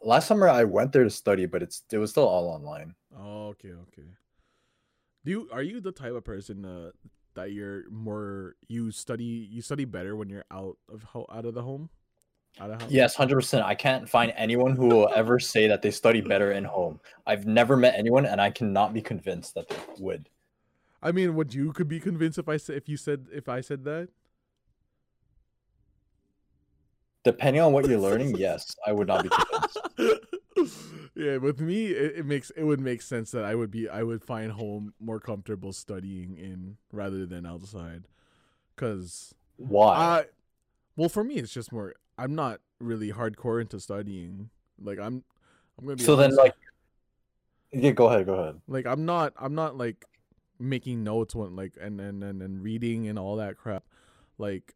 Last 0.03 0.27
summer 0.27 0.47
I 0.49 0.63
went 0.65 0.91
there 0.91 1.03
to 1.03 1.09
study, 1.09 1.45
but 1.45 1.63
it's 1.63 1.83
it 1.91 1.97
was 1.97 2.11
still 2.11 2.27
all 2.27 2.47
online. 2.47 2.95
Oh, 3.17 3.47
okay, 3.47 3.69
okay. 3.69 4.07
Do 5.25 5.31
you 5.31 5.49
are 5.51 5.63
you 5.63 5.79
the 5.79 5.91
type 5.91 6.13
of 6.13 6.23
person 6.23 6.65
uh, 6.65 6.91
that 7.35 7.51
you're 7.51 7.89
more 7.89 8.55
you 8.67 8.91
study 8.91 9.47
you 9.49 9.61
study 9.61 9.85
better 9.85 10.15
when 10.15 10.29
you're 10.29 10.45
out 10.51 10.77
of 10.91 11.03
ho- 11.03 11.27
out 11.31 11.45
of 11.45 11.53
the 11.53 11.61
home? 11.61 11.89
Out 12.59 12.71
of 12.71 12.81
house? 12.81 12.91
Yes, 12.91 13.15
hundred 13.15 13.35
percent. 13.35 13.65
I 13.65 13.75
can't 13.75 14.07
find 14.07 14.33
anyone 14.35 14.75
who 14.75 14.87
will 14.87 15.09
ever 15.15 15.39
say 15.39 15.67
that 15.67 15.81
they 15.81 15.91
study 15.91 16.21
better 16.21 16.51
in 16.51 16.65
home. 16.65 16.99
I've 17.25 17.45
never 17.45 17.77
met 17.77 17.95
anyone, 17.97 18.25
and 18.25 18.41
I 18.41 18.51
cannot 18.51 18.93
be 18.93 19.01
convinced 19.01 19.55
that 19.55 19.69
they 19.69 19.77
would. 19.99 20.29
I 21.01 21.11
mean, 21.11 21.35
would 21.35 21.53
you 21.53 21.73
could 21.73 21.87
be 21.87 21.99
convinced 21.99 22.37
if 22.37 22.47
I 22.47 22.57
said 22.57 22.77
if 22.77 22.87
you 22.87 22.97
said 22.97 23.27
if 23.31 23.47
I 23.49 23.61
said 23.61 23.85
that? 23.85 24.09
Depending 27.23 27.61
on 27.61 27.71
what 27.73 27.87
you're 27.87 27.99
learning, 27.99 28.35
yes, 28.37 28.75
I 28.85 28.91
would 28.91 29.07
not 29.07 29.23
be 29.23 29.29
convinced. 29.29 30.25
yeah, 31.15 31.37
with 31.37 31.59
me, 31.59 31.87
it, 31.87 32.19
it 32.19 32.25
makes 32.25 32.49
it 32.51 32.63
would 32.63 32.79
make 32.79 33.01
sense 33.01 33.31
that 33.31 33.45
I 33.45 33.55
would 33.55 33.71
be 33.71 33.87
I 33.87 34.03
would 34.03 34.23
find 34.23 34.51
home 34.51 34.93
more 34.99 35.19
comfortable 35.19 35.71
studying 35.71 36.37
in 36.37 36.77
rather 36.91 37.25
than 37.25 37.45
outside, 37.45 38.07
because 38.75 39.33
Why? 39.57 39.95
I, 39.95 40.25
well, 40.95 41.09
for 41.09 41.23
me, 41.23 41.35
it's 41.35 41.53
just 41.53 41.71
more. 41.71 41.93
I'm 42.17 42.35
not 42.35 42.59
really 42.79 43.11
hardcore 43.11 43.61
into 43.61 43.79
studying. 43.79 44.49
Like 44.81 44.99
I'm, 44.99 45.23
I'm 45.79 45.85
gonna 45.85 45.95
be 45.95 46.03
so 46.03 46.15
then, 46.15 46.35
like, 46.35 46.53
yeah, 47.71 47.91
go 47.91 48.07
ahead, 48.07 48.25
go 48.25 48.33
ahead. 48.33 48.61
like 48.67 48.85
I'm 48.85 49.05
not, 49.05 49.33
I'm 49.37 49.55
not 49.55 49.77
like 49.77 50.03
making 50.59 51.03
notes 51.03 51.35
when 51.35 51.55
like 51.55 51.73
and 51.79 51.99
and 52.01 52.23
and, 52.23 52.41
and 52.41 52.61
reading 52.63 53.07
and 53.07 53.17
all 53.17 53.37
that 53.37 53.57
crap 53.57 53.83
like 54.37 54.73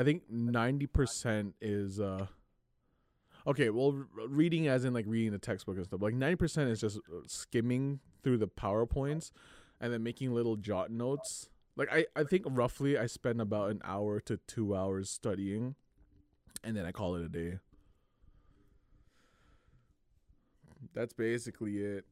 i 0.00 0.04
think 0.04 0.22
90% 0.32 1.52
is 1.60 2.00
uh 2.00 2.26
okay 3.46 3.70
well 3.70 4.04
reading 4.28 4.66
as 4.66 4.84
in 4.84 4.94
like 4.94 5.04
reading 5.06 5.30
the 5.30 5.38
textbook 5.38 5.76
and 5.76 5.84
stuff 5.84 6.00
like 6.02 6.14
90% 6.14 6.70
is 6.70 6.80
just 6.80 6.96
uh, 6.96 7.20
skimming 7.26 8.00
through 8.22 8.38
the 8.38 8.48
powerpoints 8.48 9.30
and 9.80 9.92
then 9.92 10.02
making 10.02 10.32
little 10.32 10.56
jot 10.56 10.90
notes. 10.90 11.48
Like 11.76 11.88
i 11.92 12.06
i 12.14 12.24
think 12.24 12.44
roughly 12.46 12.98
i 12.98 13.06
spend 13.06 13.40
about 13.40 13.70
an 13.70 13.80
hour 13.84 14.20
to 14.20 14.38
two 14.46 14.76
hours 14.76 15.08
studying 15.08 15.74
and 16.62 16.76
then 16.76 16.84
i 16.84 16.92
call 16.92 17.14
it 17.16 17.22
a 17.22 17.28
day. 17.28 17.58
That's 20.92 21.12
basically 21.12 21.78
it 21.78 22.04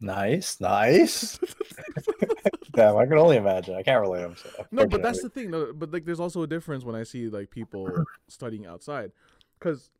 Nice, 0.00 0.60
nice. 0.60 1.38
Damn, 2.72 2.96
I 2.96 3.06
can 3.06 3.16
only 3.18 3.36
imagine. 3.36 3.74
I 3.74 3.82
can't 3.82 4.00
relate. 4.00 4.24
I'm 4.24 4.36
so, 4.36 4.48
No, 4.70 4.86
but 4.86 5.02
that's 5.02 5.22
the 5.22 5.28
thing. 5.30 5.50
No, 5.50 5.72
but 5.72 5.92
like, 5.92 6.04
there's 6.04 6.20
also 6.20 6.42
a 6.42 6.46
difference 6.46 6.84
when 6.84 6.94
I 6.94 7.02
see 7.02 7.28
like 7.28 7.50
people 7.50 8.04
studying 8.28 8.66
outside, 8.66 9.12
because 9.58 9.90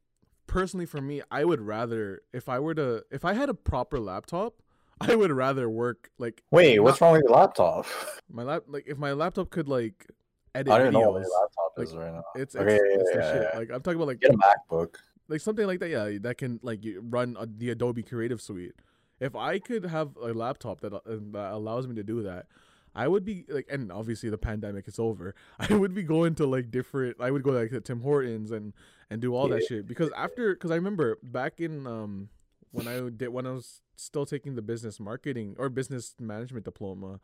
personally, 0.46 0.84
for 0.86 1.00
me, 1.00 1.22
I 1.30 1.44
would 1.44 1.60
rather 1.60 2.20
if 2.32 2.48
I 2.48 2.58
were 2.58 2.74
to 2.74 3.04
if 3.10 3.24
I 3.24 3.32
had 3.32 3.48
a 3.48 3.54
proper 3.54 3.98
laptop, 3.98 4.54
I 5.00 5.14
would 5.14 5.30
rather 5.32 5.68
work 5.70 6.10
like 6.18 6.42
Wait, 6.50 6.76
not- 6.76 6.84
what's 6.84 7.00
wrong 7.00 7.12
with 7.14 7.22
your 7.22 7.32
laptop? 7.32 7.86
my 8.30 8.42
lap 8.42 8.64
like 8.66 8.84
if 8.86 8.98
my 8.98 9.12
laptop 9.12 9.48
could 9.50 9.68
like 9.68 10.06
edit 10.54 10.72
I 10.72 10.78
don't 10.78 10.88
even 10.88 11.00
know 11.00 11.10
what 11.12 11.22
your 11.22 11.30
laptop 11.30 11.72
like, 11.78 11.86
is 11.88 11.94
right 11.96 12.12
now. 12.12 12.22
It's 12.34 12.54
it's, 12.54 12.56
Okay, 12.56 12.74
yeah, 12.74 12.96
it's 13.00 13.10
yeah, 13.14 13.32
shit. 13.32 13.48
yeah. 13.52 13.58
Like 13.58 13.70
I'm 13.72 13.80
talking 13.80 13.96
about 13.96 14.08
like 14.08 14.20
Get 14.20 14.32
a 14.32 14.36
MacBook. 14.36 14.96
like 15.28 15.40
something 15.40 15.66
like 15.66 15.80
that. 15.80 15.88
Yeah, 15.88 16.18
that 16.20 16.36
can 16.36 16.60
like 16.62 16.82
run 17.00 17.36
the 17.56 17.70
Adobe 17.70 18.02
Creative 18.02 18.40
Suite. 18.42 18.74
If 19.20 19.34
I 19.34 19.58
could 19.58 19.86
have 19.86 20.16
a 20.16 20.32
laptop 20.32 20.80
that, 20.80 20.92
uh, 20.92 21.00
that 21.06 21.52
allows 21.52 21.86
me 21.86 21.94
to 21.96 22.02
do 22.02 22.22
that, 22.22 22.46
I 22.94 23.08
would 23.08 23.24
be 23.24 23.44
like, 23.48 23.66
and 23.70 23.92
obviously 23.92 24.30
the 24.30 24.38
pandemic 24.38 24.88
is 24.88 24.98
over. 24.98 25.34
I 25.58 25.74
would 25.74 25.94
be 25.94 26.02
going 26.02 26.34
to 26.36 26.46
like 26.46 26.70
different. 26.70 27.16
I 27.20 27.30
would 27.30 27.42
go 27.42 27.50
like 27.50 27.70
to 27.70 27.80
Tim 27.80 28.00
Hortons 28.00 28.50
and 28.50 28.72
and 29.10 29.20
do 29.20 29.34
all 29.34 29.48
that 29.48 29.64
shit 29.64 29.86
because 29.86 30.10
after 30.16 30.54
because 30.54 30.70
I 30.70 30.76
remember 30.76 31.18
back 31.22 31.60
in 31.60 31.86
um 31.86 32.30
when 32.72 32.88
I 32.88 33.08
did 33.10 33.28
when 33.28 33.46
I 33.46 33.52
was 33.52 33.82
still 33.96 34.26
taking 34.26 34.54
the 34.54 34.62
business 34.62 34.98
marketing 34.98 35.56
or 35.58 35.68
business 35.68 36.14
management 36.18 36.64
diploma. 36.64 37.20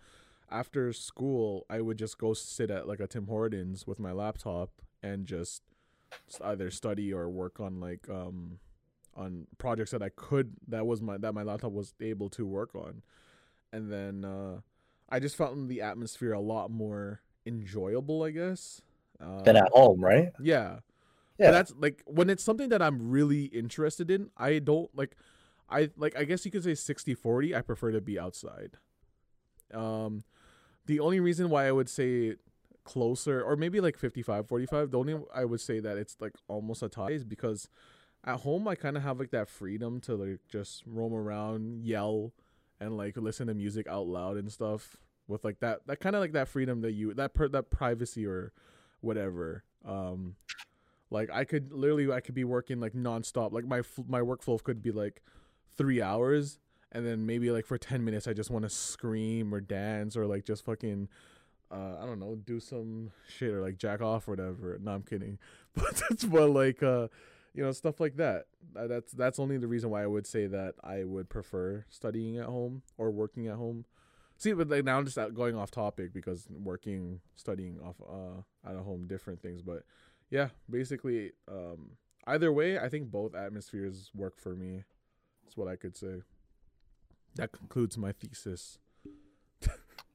After 0.50 0.92
school, 0.92 1.64
I 1.70 1.80
would 1.80 1.96
just 1.96 2.18
go 2.18 2.34
sit 2.34 2.70
at 2.70 2.86
like 2.86 3.00
a 3.00 3.06
Tim 3.06 3.26
Hortons 3.26 3.86
with 3.86 3.98
my 3.98 4.12
laptop 4.12 4.70
and 5.02 5.24
just 5.24 5.62
either 6.44 6.70
study 6.70 7.12
or 7.12 7.30
work 7.30 7.58
on 7.58 7.80
like 7.80 8.06
um 8.10 8.58
on 9.16 9.46
projects 9.58 9.90
that 9.92 10.02
I 10.02 10.08
could 10.10 10.54
that 10.68 10.86
was 10.86 11.02
my 11.02 11.18
that 11.18 11.34
my 11.34 11.42
laptop 11.42 11.72
was 11.72 11.94
able 12.00 12.28
to 12.30 12.46
work 12.46 12.74
on. 12.74 13.02
And 13.72 13.90
then 13.92 14.24
uh 14.24 14.60
I 15.08 15.20
just 15.20 15.36
found 15.36 15.68
the 15.68 15.82
atmosphere 15.82 16.32
a 16.32 16.40
lot 16.40 16.70
more 16.70 17.20
enjoyable, 17.46 18.22
I 18.22 18.30
guess. 18.30 18.80
Uh, 19.20 19.42
Then 19.42 19.56
at 19.56 19.68
home, 19.72 20.02
right? 20.02 20.32
yeah. 20.40 20.78
Yeah. 21.38 21.48
But 21.48 21.52
that's 21.52 21.72
like 21.78 22.02
when 22.06 22.30
it's 22.30 22.42
something 22.44 22.68
that 22.70 22.82
I'm 22.82 23.10
really 23.10 23.44
interested 23.46 24.10
in, 24.10 24.30
I 24.36 24.58
don't 24.58 24.90
like 24.96 25.16
I 25.68 25.90
like 25.96 26.16
I 26.16 26.24
guess 26.24 26.44
you 26.44 26.50
could 26.50 26.64
say 26.64 26.74
60-40, 26.74 27.54
I 27.56 27.62
prefer 27.62 27.92
to 27.92 28.00
be 28.00 28.18
outside. 28.18 28.78
Um 29.72 30.24
the 30.86 31.00
only 31.00 31.20
reason 31.20 31.48
why 31.50 31.66
I 31.66 31.72
would 31.72 31.88
say 31.88 32.36
closer 32.84 33.40
or 33.42 33.56
maybe 33.56 33.80
like 33.80 33.96
55 33.96 34.48
45 34.48 34.90
the 34.90 34.98
only 34.98 35.16
I 35.34 35.44
would 35.44 35.60
say 35.60 35.78
that 35.80 35.96
it's 35.96 36.16
like 36.20 36.32
almost 36.48 36.82
a 36.82 36.88
tie 36.88 37.10
is 37.12 37.24
because 37.24 37.68
at 38.24 38.40
home 38.40 38.68
I 38.68 38.74
kind 38.74 38.96
of 38.96 39.02
have 39.02 39.18
like 39.18 39.30
that 39.30 39.48
freedom 39.48 40.00
to 40.02 40.14
like 40.14 40.40
just 40.48 40.82
roam 40.86 41.12
around, 41.12 41.84
yell 41.84 42.32
and 42.80 42.96
like 42.96 43.16
listen 43.16 43.46
to 43.46 43.54
music 43.54 43.86
out 43.86 44.06
loud 44.06 44.36
and 44.36 44.50
stuff 44.50 44.96
with 45.28 45.44
like 45.44 45.60
that 45.60 45.86
that 45.86 46.00
kind 46.00 46.16
of 46.16 46.20
like 46.20 46.32
that 46.32 46.48
freedom 46.48 46.80
that 46.82 46.92
you 46.92 47.14
that 47.14 47.34
per, 47.34 47.48
that 47.48 47.70
privacy 47.70 48.26
or 48.26 48.52
whatever. 49.00 49.64
Um 49.84 50.36
like 51.10 51.30
I 51.30 51.44
could 51.44 51.72
literally 51.72 52.10
I 52.12 52.20
could 52.20 52.34
be 52.34 52.44
working 52.44 52.80
like 52.80 52.92
nonstop. 52.92 53.52
Like 53.52 53.66
my 53.66 53.82
my 54.08 54.20
workflow 54.20 54.62
could 54.62 54.82
be 54.82 54.92
like 54.92 55.22
3 55.76 56.02
hours 56.02 56.58
and 56.90 57.06
then 57.06 57.24
maybe 57.26 57.50
like 57.50 57.66
for 57.66 57.78
10 57.78 58.04
minutes 58.04 58.26
I 58.26 58.32
just 58.32 58.50
want 58.50 58.64
to 58.64 58.70
scream 58.70 59.54
or 59.54 59.60
dance 59.60 60.16
or 60.16 60.26
like 60.26 60.44
just 60.44 60.64
fucking 60.64 61.08
uh, 61.70 61.96
I 62.02 62.04
don't 62.04 62.20
know, 62.20 62.34
do 62.34 62.60
some 62.60 63.12
shit 63.26 63.50
or 63.50 63.62
like 63.62 63.78
jack 63.78 64.02
off 64.02 64.28
or 64.28 64.32
whatever. 64.32 64.78
No, 64.80 64.92
I'm 64.92 65.02
kidding. 65.02 65.38
But 65.74 66.02
that's 66.06 66.24
what 66.24 66.50
like 66.50 66.82
uh 66.82 67.08
you 67.54 67.62
know 67.62 67.72
stuff 67.72 68.00
like 68.00 68.16
that. 68.16 68.46
Uh, 68.76 68.86
That's 68.86 69.12
that's 69.12 69.38
only 69.38 69.58
the 69.58 69.68
reason 69.68 69.90
why 69.90 70.02
I 70.02 70.06
would 70.06 70.26
say 70.26 70.46
that 70.46 70.74
I 70.82 71.04
would 71.04 71.28
prefer 71.28 71.84
studying 71.90 72.38
at 72.38 72.46
home 72.46 72.82
or 72.98 73.10
working 73.10 73.48
at 73.48 73.56
home. 73.56 73.84
See, 74.38 74.52
but 74.52 74.68
like 74.68 74.84
now 74.84 74.98
I'm 74.98 75.04
just 75.04 75.18
going 75.34 75.56
off 75.56 75.70
topic 75.70 76.12
because 76.12 76.46
working, 76.50 77.20
studying 77.36 77.78
off 77.80 77.96
uh 78.00 78.68
at 78.68 78.76
home, 78.76 79.06
different 79.06 79.40
things. 79.42 79.62
But 79.62 79.84
yeah, 80.30 80.48
basically, 80.68 81.32
um, 81.48 81.90
either 82.26 82.52
way, 82.52 82.78
I 82.78 82.88
think 82.88 83.10
both 83.10 83.34
atmospheres 83.34 84.10
work 84.14 84.38
for 84.38 84.54
me. 84.54 84.84
That's 85.44 85.56
what 85.56 85.68
I 85.68 85.76
could 85.76 85.96
say. 85.96 86.22
That 87.36 87.52
concludes 87.52 87.98
my 87.98 88.12
thesis. 88.12 88.78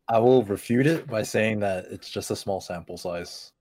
I 0.09 0.19
will 0.19 0.43
refute 0.43 0.87
it 0.87 1.07
by 1.07 1.23
saying 1.23 1.59
that 1.59 1.85
it's 1.91 2.09
just 2.09 2.31
a 2.31 2.35
small 2.35 2.61
sample 2.61 2.97
size. 2.97 3.51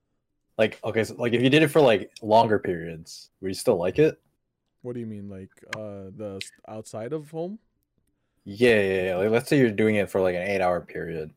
Like, 0.58 0.80
okay, 0.82 1.04
so 1.04 1.14
like 1.16 1.32
if 1.34 1.42
you 1.42 1.50
did 1.50 1.62
it 1.62 1.68
for 1.68 1.80
like 1.80 2.10
longer 2.22 2.58
periods, 2.58 3.30
would 3.40 3.48
you 3.48 3.54
still 3.54 3.76
like 3.76 3.98
it? 3.98 4.18
What 4.82 4.94
do 4.94 5.00
you 5.00 5.06
mean, 5.06 5.28
like 5.28 5.50
uh 5.76 6.10
the 6.16 6.40
outside 6.68 7.12
of 7.12 7.30
home? 7.30 7.58
Yeah, 8.44 8.80
yeah, 8.80 9.02
yeah. 9.02 9.16
Like, 9.16 9.30
let's 9.30 9.48
say 9.48 9.58
you're 9.58 9.70
doing 9.70 9.96
it 9.96 10.08
for 10.08 10.20
like 10.20 10.34
an 10.36 10.42
eight-hour 10.42 10.82
period. 10.82 11.32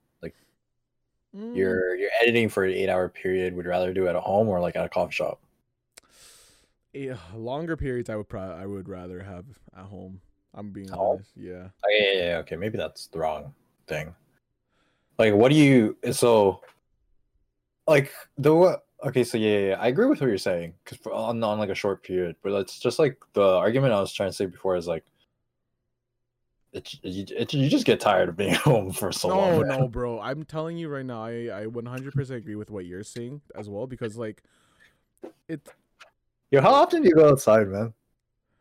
Mm, 1.36 1.56
You're 1.56 1.96
you're 1.96 2.10
editing 2.22 2.50
for 2.50 2.64
an 2.64 2.72
eight-hour 2.74 3.10
period. 3.10 3.56
Would 3.56 3.66
you 3.66 3.70
rather 3.70 3.94
do 3.94 4.08
it 4.08 4.10
at 4.10 4.16
home 4.16 4.48
or 4.48 4.60
like 4.60 4.76
at 4.76 4.86
a 4.86 4.90
coffee 4.90 5.14
shop? 5.14 5.40
eh, 6.94 7.16
longer 7.36 7.78
periods. 7.78 8.10
I 8.10 8.16
would 8.16 8.30
probably 8.30 8.56
I 8.56 8.66
would 8.66 8.90
rather 8.90 9.22
have 9.22 9.46
at 9.76 9.86
home. 9.86 10.22
I'm 10.54 10.72
being 10.72 10.92
honest. 10.92 11.32
Yeah. 11.36 11.70
Oh, 11.86 11.90
yeah, 11.90 12.12
yeah, 12.14 12.26
yeah, 12.30 12.38
okay, 12.38 12.56
maybe 12.56 12.78
that's 12.78 13.08
the 13.08 13.20
wrong 13.20 13.54
thing. 13.88 14.16
Like, 15.18 15.34
what 15.34 15.50
do 15.52 15.56
you? 15.56 15.98
So, 16.12 16.62
like 17.88 18.12
the 18.38 18.56
what? 18.56 18.86
Okay, 19.06 19.24
so 19.24 19.38
yeah, 19.38 19.50
yeah, 19.50 19.68
yeah, 19.70 19.78
I 19.80 19.88
agree 19.88 20.08
with 20.08 20.20
what 20.20 20.28
you're 20.28 20.38
saying 20.38 20.74
because 20.84 21.00
on 21.08 21.42
on 21.42 21.58
like 21.58 21.70
a 21.70 21.76
short 21.76 22.04
period, 22.04 22.36
but 22.44 22.52
it's 22.54 22.80
just 22.80 23.00
like 23.00 23.18
the 23.34 23.42
argument 23.44 23.94
I 23.94 24.02
was 24.02 24.12
trying 24.12 24.30
to 24.30 24.34
say 24.34 24.46
before 24.46 24.76
is 24.76 24.88
like, 24.88 25.06
it, 26.74 26.94
you, 27.02 27.26
it 27.30 27.54
you 27.54 27.70
just 27.70 27.86
get 27.86 28.02
tired 28.02 28.28
of 28.30 28.36
being 28.36 28.54
home 28.56 28.92
for 28.92 29.12
so 29.12 29.30
no, 29.30 29.38
long. 29.38 29.68
man. 29.68 29.80
no, 29.80 29.88
bro. 29.88 30.20
I'm 30.20 30.44
telling 30.44 30.78
you 30.78 30.90
right 30.90 31.06
now, 31.06 31.24
I 31.24 31.62
I 31.62 31.66
100% 31.66 32.30
agree 32.32 32.56
with 32.56 32.70
what 32.70 32.86
you're 32.86 33.04
saying 33.04 33.42
as 33.56 33.70
well 33.70 33.88
because 33.88 34.18
like 34.18 34.44
it. 35.48 35.68
Yo, 36.52 36.62
how 36.62 36.74
often 36.74 37.02
do 37.02 37.08
you 37.08 37.16
go 37.16 37.30
outside, 37.30 37.68
man? 37.70 37.94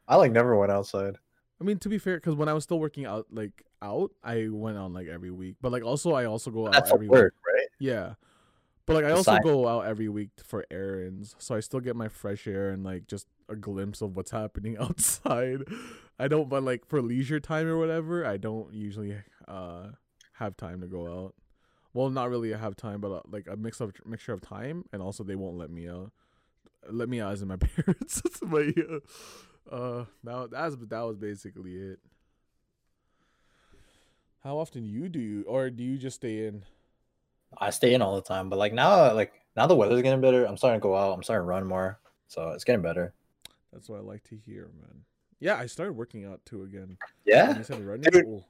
I 0.06 0.16
like 0.16 0.30
never 0.30 0.56
went 0.56 0.70
outside. 0.70 1.18
I 1.60 1.64
mean, 1.64 1.78
to 1.80 1.88
be 1.88 1.98
fair, 1.98 2.16
because 2.16 2.36
when 2.36 2.48
I 2.48 2.52
was 2.52 2.62
still 2.62 2.78
working 2.78 3.06
out, 3.06 3.26
like 3.32 3.64
out, 3.82 4.12
I 4.22 4.48
went 4.50 4.78
on 4.78 4.92
like 4.92 5.08
every 5.08 5.30
week. 5.30 5.56
But 5.60 5.72
like 5.72 5.82
also, 5.82 6.12
I 6.12 6.26
also 6.26 6.50
go 6.50 6.66
out 6.66 6.72
That's 6.72 6.92
every 6.92 7.08
work, 7.08 7.34
week. 7.34 7.54
right? 7.54 7.68
Yeah. 7.80 8.14
But 8.88 8.94
like 8.96 9.04
I 9.04 9.10
also 9.10 9.30
Besides- 9.32 9.44
go 9.44 9.68
out 9.68 9.84
every 9.86 10.08
week 10.08 10.30
for 10.42 10.64
errands, 10.70 11.36
so 11.38 11.54
I 11.54 11.60
still 11.60 11.78
get 11.80 11.94
my 11.94 12.08
fresh 12.08 12.46
air 12.48 12.70
and 12.70 12.82
like 12.82 13.06
just 13.06 13.26
a 13.48 13.54
glimpse 13.54 14.00
of 14.02 14.16
what's 14.16 14.30
happening 14.42 14.76
outside. 14.78 15.62
I 16.18 16.26
don't, 16.26 16.48
but 16.48 16.64
like 16.64 16.84
for 16.86 17.00
leisure 17.00 17.38
time 17.38 17.68
or 17.68 17.76
whatever, 17.76 18.24
I 18.26 18.36
don't 18.38 18.72
usually 18.74 19.14
uh 19.46 19.88
have 20.34 20.56
time 20.56 20.80
to 20.80 20.86
go 20.88 21.06
out. 21.06 21.34
Well, 21.94 22.10
not 22.10 22.30
really 22.30 22.52
have 22.52 22.76
time, 22.76 23.00
but 23.00 23.10
uh, 23.12 23.20
like 23.30 23.46
a 23.48 23.56
mix 23.56 23.80
of 23.80 23.92
mixture 24.04 24.32
of 24.32 24.40
time, 24.40 24.84
and 24.92 25.00
also 25.02 25.22
they 25.22 25.36
won't 25.36 25.56
let 25.58 25.70
me 25.70 25.88
out. 25.88 26.10
Let 26.90 27.08
me 27.08 27.20
out 27.20 27.32
as 27.32 27.42
in 27.42 27.48
my 27.48 27.56
parents. 27.76 28.22
but 28.42 28.76
yeah, 28.76 28.98
uh, 29.70 30.04
that 30.24 30.50
that's 30.50 30.76
that 30.76 31.00
was 31.02 31.16
basically 31.16 31.74
it. 31.76 31.98
How 34.44 34.56
often 34.58 34.84
you 34.84 35.08
do 35.08 35.18
you, 35.18 35.42
or 35.46 35.68
do 35.70 35.82
you 35.82 35.98
just 35.98 36.16
stay 36.16 36.46
in? 36.46 36.64
I 37.56 37.70
stay 37.70 37.94
in 37.94 38.02
all 38.02 38.14
the 38.14 38.22
time, 38.22 38.48
but 38.48 38.58
like 38.58 38.72
now, 38.72 39.12
like 39.14 39.32
now 39.56 39.66
the 39.66 39.74
weather's 39.74 40.02
getting 40.02 40.20
better. 40.20 40.44
I'm 40.44 40.56
starting 40.56 40.80
to 40.80 40.82
go 40.82 40.96
out. 40.96 41.12
I'm 41.12 41.22
starting 41.22 41.44
to 41.44 41.48
run 41.48 41.66
more, 41.66 41.98
so 42.26 42.50
it's 42.50 42.64
getting 42.64 42.82
better. 42.82 43.14
That's 43.72 43.88
what 43.88 43.98
I 43.98 44.02
like 44.02 44.24
to 44.24 44.36
hear, 44.36 44.70
man. 44.80 45.04
Yeah, 45.40 45.56
I 45.56 45.66
started 45.66 45.92
working 45.92 46.24
out 46.24 46.40
too 46.44 46.64
again. 46.64 46.96
Yeah, 47.24 47.48
When 47.48 47.58
you 47.58 47.64
said 47.64 47.84
running, 47.84 48.10
Dude. 48.10 48.24
Oh. 48.26 48.44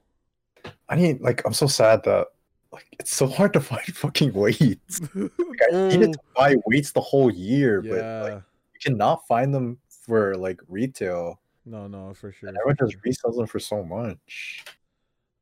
I 0.89 0.95
need 0.95 1.21
like 1.21 1.41
I'm 1.45 1.53
so 1.53 1.67
sad 1.67 2.03
that 2.03 2.27
like 2.71 2.85
it's 2.99 3.13
so 3.13 3.27
hard 3.27 3.53
to 3.53 3.59
find 3.61 3.85
fucking 3.85 4.33
weights. 4.33 5.01
Like, 5.15 5.73
I 5.73 5.87
needed 5.89 6.13
to 6.13 6.19
oh. 6.19 6.31
buy 6.35 6.55
weights 6.65 6.93
the 6.93 7.01
whole 7.01 7.29
year, 7.29 7.81
but 7.81 7.97
yeah. 7.97 8.21
like 8.21 8.33
you 8.73 8.79
cannot 8.81 9.27
find 9.27 9.53
them 9.53 9.77
for 9.89 10.35
like 10.35 10.61
retail. 10.69 11.39
no, 11.65 11.87
no, 11.87 12.13
for 12.13 12.31
sure. 12.31 12.47
And 12.47 12.57
everyone 12.57 12.77
just 12.77 13.03
resells 13.03 13.35
them 13.35 13.45
for 13.45 13.59
so 13.59 13.83
much. 13.83 14.63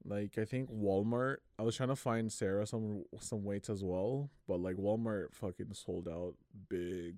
Like 0.07 0.37
I 0.37 0.45
think 0.45 0.71
Walmart. 0.71 1.37
I 1.59 1.63
was 1.63 1.75
trying 1.75 1.89
to 1.89 1.95
find 1.95 2.31
Sarah 2.31 2.65
some 2.65 3.03
some 3.19 3.43
weights 3.43 3.69
as 3.69 3.83
well, 3.83 4.29
but 4.47 4.61
like 4.61 4.75
Walmart 4.77 5.33
fucking 5.33 5.73
sold 5.73 6.07
out 6.07 6.33
big. 6.69 7.17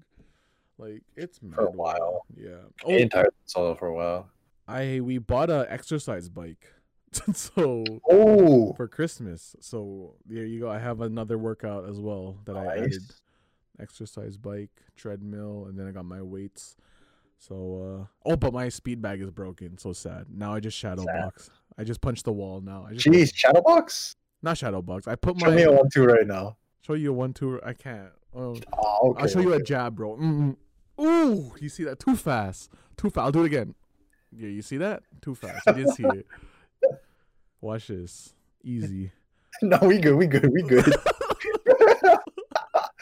Like 0.79 1.03
it's 1.15 1.41
mad 1.41 1.55
For 1.55 1.65
a 1.67 1.71
while. 1.71 2.25
Yeah. 2.35 2.63
Oh, 2.83 2.91
Oh, 2.91 2.95
entire 2.97 3.29
sold 3.45 3.77
for 3.77 3.87
a 3.87 3.93
while. 3.93 4.29
I 4.67 5.01
we 5.01 5.17
bought 5.19 5.49
a 5.49 5.67
exercise 5.69 6.29
bike 6.29 6.65
so 7.33 7.99
Oh, 8.09 8.73
for 8.73 8.87
Christmas. 8.87 9.55
So 9.59 10.15
there 10.25 10.45
you 10.45 10.59
go. 10.59 10.69
I 10.69 10.79
have 10.79 11.01
another 11.01 11.37
workout 11.37 11.87
as 11.87 11.99
well 11.99 12.39
that 12.45 12.55
I 12.57 12.77
added. 12.77 13.03
Exercise 13.79 14.35
bike, 14.35 14.71
treadmill, 14.97 15.67
and 15.69 15.77
then 15.79 15.87
I 15.87 15.91
got 15.91 16.03
my 16.05 16.21
weights. 16.21 16.75
So 17.37 18.07
uh 18.25 18.29
oh, 18.29 18.35
but 18.35 18.51
my 18.51 18.67
speed 18.69 19.01
bag 19.01 19.21
is 19.21 19.31
broken. 19.31 19.77
So 19.77 19.93
sad. 19.93 20.25
Now 20.29 20.53
I 20.55 20.59
just 20.59 20.77
shadow 20.77 21.05
Sad. 21.05 21.21
box. 21.21 21.49
I 21.79 21.83
just 21.85 22.01
punched 22.01 22.25
the 22.25 22.33
wall 22.33 22.59
now. 22.61 22.85
I 22.89 22.93
just 22.93 23.07
Jeez, 23.07 23.31
Shadowbox. 23.33 24.15
not 24.43 24.57
shadow 24.57 24.81
box. 24.81 25.07
I 25.07 25.15
put 25.15 25.39
Show 25.39 25.45
my 25.49 25.55
me 25.55 25.63
a 25.63 25.71
one 25.71 25.87
two 25.93 26.03
right 26.05 26.27
now. 26.27 26.57
show 26.81 26.93
you 26.93 27.11
a 27.11 27.13
one 27.13 27.33
two. 27.33 27.59
I 27.65 27.71
can't. 27.73 28.09
Oh, 28.35 28.57
Oh, 28.77 29.11
okay. 29.11 29.21
I'll 29.23 29.27
show 29.29 29.39
you 29.39 29.53
a 29.53 29.63
jab, 29.63 29.95
bro. 29.95 30.15
Mm-mm. 30.17 30.55
Ooh, 31.01 31.53
you 31.59 31.69
see 31.69 31.85
that? 31.85 31.99
Too 31.99 32.15
fast. 32.17 32.69
Too 32.97 33.09
fast. 33.09 33.23
I'll 33.23 33.31
do 33.31 33.43
it 33.43 33.47
again. 33.47 33.73
Yeah, 34.35 34.49
you 34.49 34.61
see 34.61 34.77
that? 34.77 35.03
Too 35.21 35.33
fast. 35.33 35.65
You 35.67 35.73
didn't 35.73 35.93
see 35.93 36.03
it. 36.03 36.27
Watch 37.61 37.87
this. 37.87 38.33
Easy. 38.63 39.11
No, 39.63 39.77
we 39.81 39.97
good. 39.97 40.15
We 40.15 40.25
good. 40.27 40.49
We 40.53 40.61
good. 40.61 40.85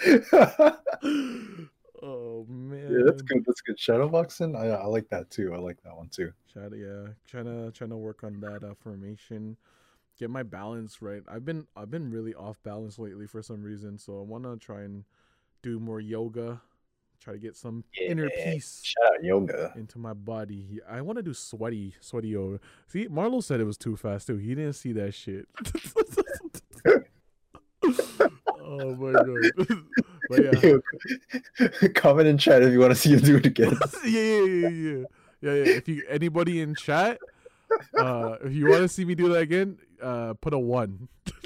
oh 2.07 2.45
man. 2.49 2.87
yeah, 2.89 2.99
that's 3.05 3.21
good. 3.21 3.43
That's 3.45 3.61
good. 3.61 3.77
Shadowboxing. 3.77 4.55
I 4.55 4.67
I 4.69 4.85
like 4.85 5.09
that 5.09 5.29
too. 5.29 5.53
I 5.53 5.57
like 5.57 5.81
that 5.83 5.95
one 5.95 6.09
too. 6.09 6.31
Shadow, 6.53 6.75
yeah, 6.75 7.13
trying 7.27 7.45
to 7.45 7.71
trying 7.71 7.89
to 7.89 7.97
work 7.97 8.23
on 8.23 8.39
that 8.41 8.63
uh, 8.63 8.73
formation, 8.81 9.57
get 10.17 10.29
my 10.29 10.43
balance 10.43 11.01
right. 11.01 11.21
I've 11.27 11.45
been 11.45 11.67
I've 11.75 11.91
been 11.91 12.09
really 12.09 12.33
off 12.33 12.57
balance 12.63 12.97
lately 12.97 13.27
for 13.27 13.41
some 13.41 13.63
reason, 13.63 13.97
so 13.97 14.19
I 14.19 14.23
want 14.23 14.43
to 14.43 14.57
try 14.57 14.81
and 14.81 15.03
do 15.61 15.79
more 15.79 15.99
yoga, 15.99 16.61
try 17.19 17.33
to 17.33 17.39
get 17.39 17.55
some 17.55 17.83
inner 17.99 18.29
peace 18.29 18.81
Shout 18.83 19.15
out 19.15 19.23
yoga. 19.23 19.73
into 19.75 19.99
my 19.99 20.13
body. 20.13 20.79
I 20.89 21.01
want 21.01 21.17
to 21.17 21.23
do 21.23 21.33
sweaty 21.33 21.95
sweaty 21.99 22.29
yoga. 22.29 22.59
See, 22.87 23.07
Marlo 23.07 23.43
said 23.43 23.59
it 23.59 23.65
was 23.65 23.77
too 23.77 23.95
fast 23.95 24.27
too. 24.27 24.37
He 24.37 24.55
didn't 24.55 24.73
see 24.73 24.93
that 24.93 25.13
shit. 25.13 25.47
oh 28.61 28.95
my 28.95 29.11
god. 29.11 29.83
but 30.29 30.81
yeah. 31.59 31.67
Comment 31.95 32.27
in 32.27 32.37
chat 32.37 32.63
if 32.63 32.71
you 32.71 32.79
want 32.79 32.91
to 32.91 32.95
see 32.95 33.13
him 33.13 33.19
do 33.19 33.37
it 33.37 33.45
again. 33.45 33.77
yeah, 34.05 34.21
yeah, 34.21 34.43
yeah, 34.43 34.69
yeah, 34.69 35.03
yeah, 35.41 35.53
yeah. 35.53 35.73
If 35.73 35.87
you 35.87 36.03
anybody 36.09 36.61
in 36.61 36.75
chat, 36.75 37.19
uh, 37.97 38.37
if 38.43 38.53
you 38.53 38.69
want 38.69 38.81
to 38.81 38.87
see 38.87 39.05
me 39.05 39.15
do 39.15 39.29
that 39.29 39.39
again, 39.39 39.77
uh, 40.01 40.33
put 40.35 40.53
a 40.53 40.59
one. 40.59 41.07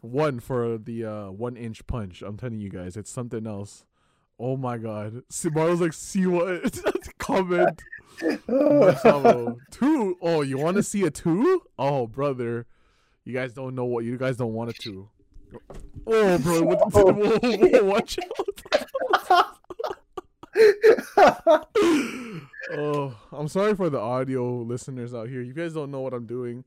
one 0.00 0.40
for 0.40 0.78
the 0.78 1.04
uh 1.04 1.30
one 1.30 1.56
inch 1.56 1.86
punch. 1.86 2.22
I'm 2.22 2.36
telling 2.36 2.60
you 2.60 2.70
guys, 2.70 2.96
it's 2.96 3.10
something 3.10 3.46
else. 3.46 3.84
Oh 4.38 4.56
my 4.56 4.78
god. 4.78 5.22
See, 5.30 5.48
Marlo's 5.48 5.80
like, 5.80 5.92
see 5.92 6.26
what? 6.26 6.78
Comment. 7.18 7.82
Marcelo. 8.46 9.58
Two. 9.70 10.16
Oh, 10.22 10.42
you 10.42 10.58
want 10.58 10.76
to 10.76 10.82
see 10.82 11.04
a 11.04 11.10
two? 11.10 11.62
Oh, 11.78 12.06
brother. 12.06 12.66
You 13.24 13.34
guys 13.34 13.52
don't 13.52 13.74
know 13.74 13.84
what. 13.84 14.04
You 14.04 14.16
guys 14.16 14.36
don't 14.36 14.54
want 14.54 14.70
a 14.70 14.72
two. 14.72 15.08
Oh, 16.06 16.38
bro. 16.38 16.62
What 16.68 16.78
the, 16.78 16.84
whoa, 17.04 17.38
whoa, 17.68 17.84
watch 17.84 18.18
out. 18.18 18.48
oh, 22.72 23.14
I'm 23.32 23.48
sorry 23.48 23.74
for 23.74 23.90
the 23.90 24.00
audio 24.00 24.62
listeners 24.62 25.14
out 25.14 25.28
here. 25.28 25.42
You 25.42 25.52
guys 25.52 25.74
don't 25.74 25.90
know 25.90 26.00
what 26.00 26.14
I'm 26.14 26.26
doing. 26.26 26.64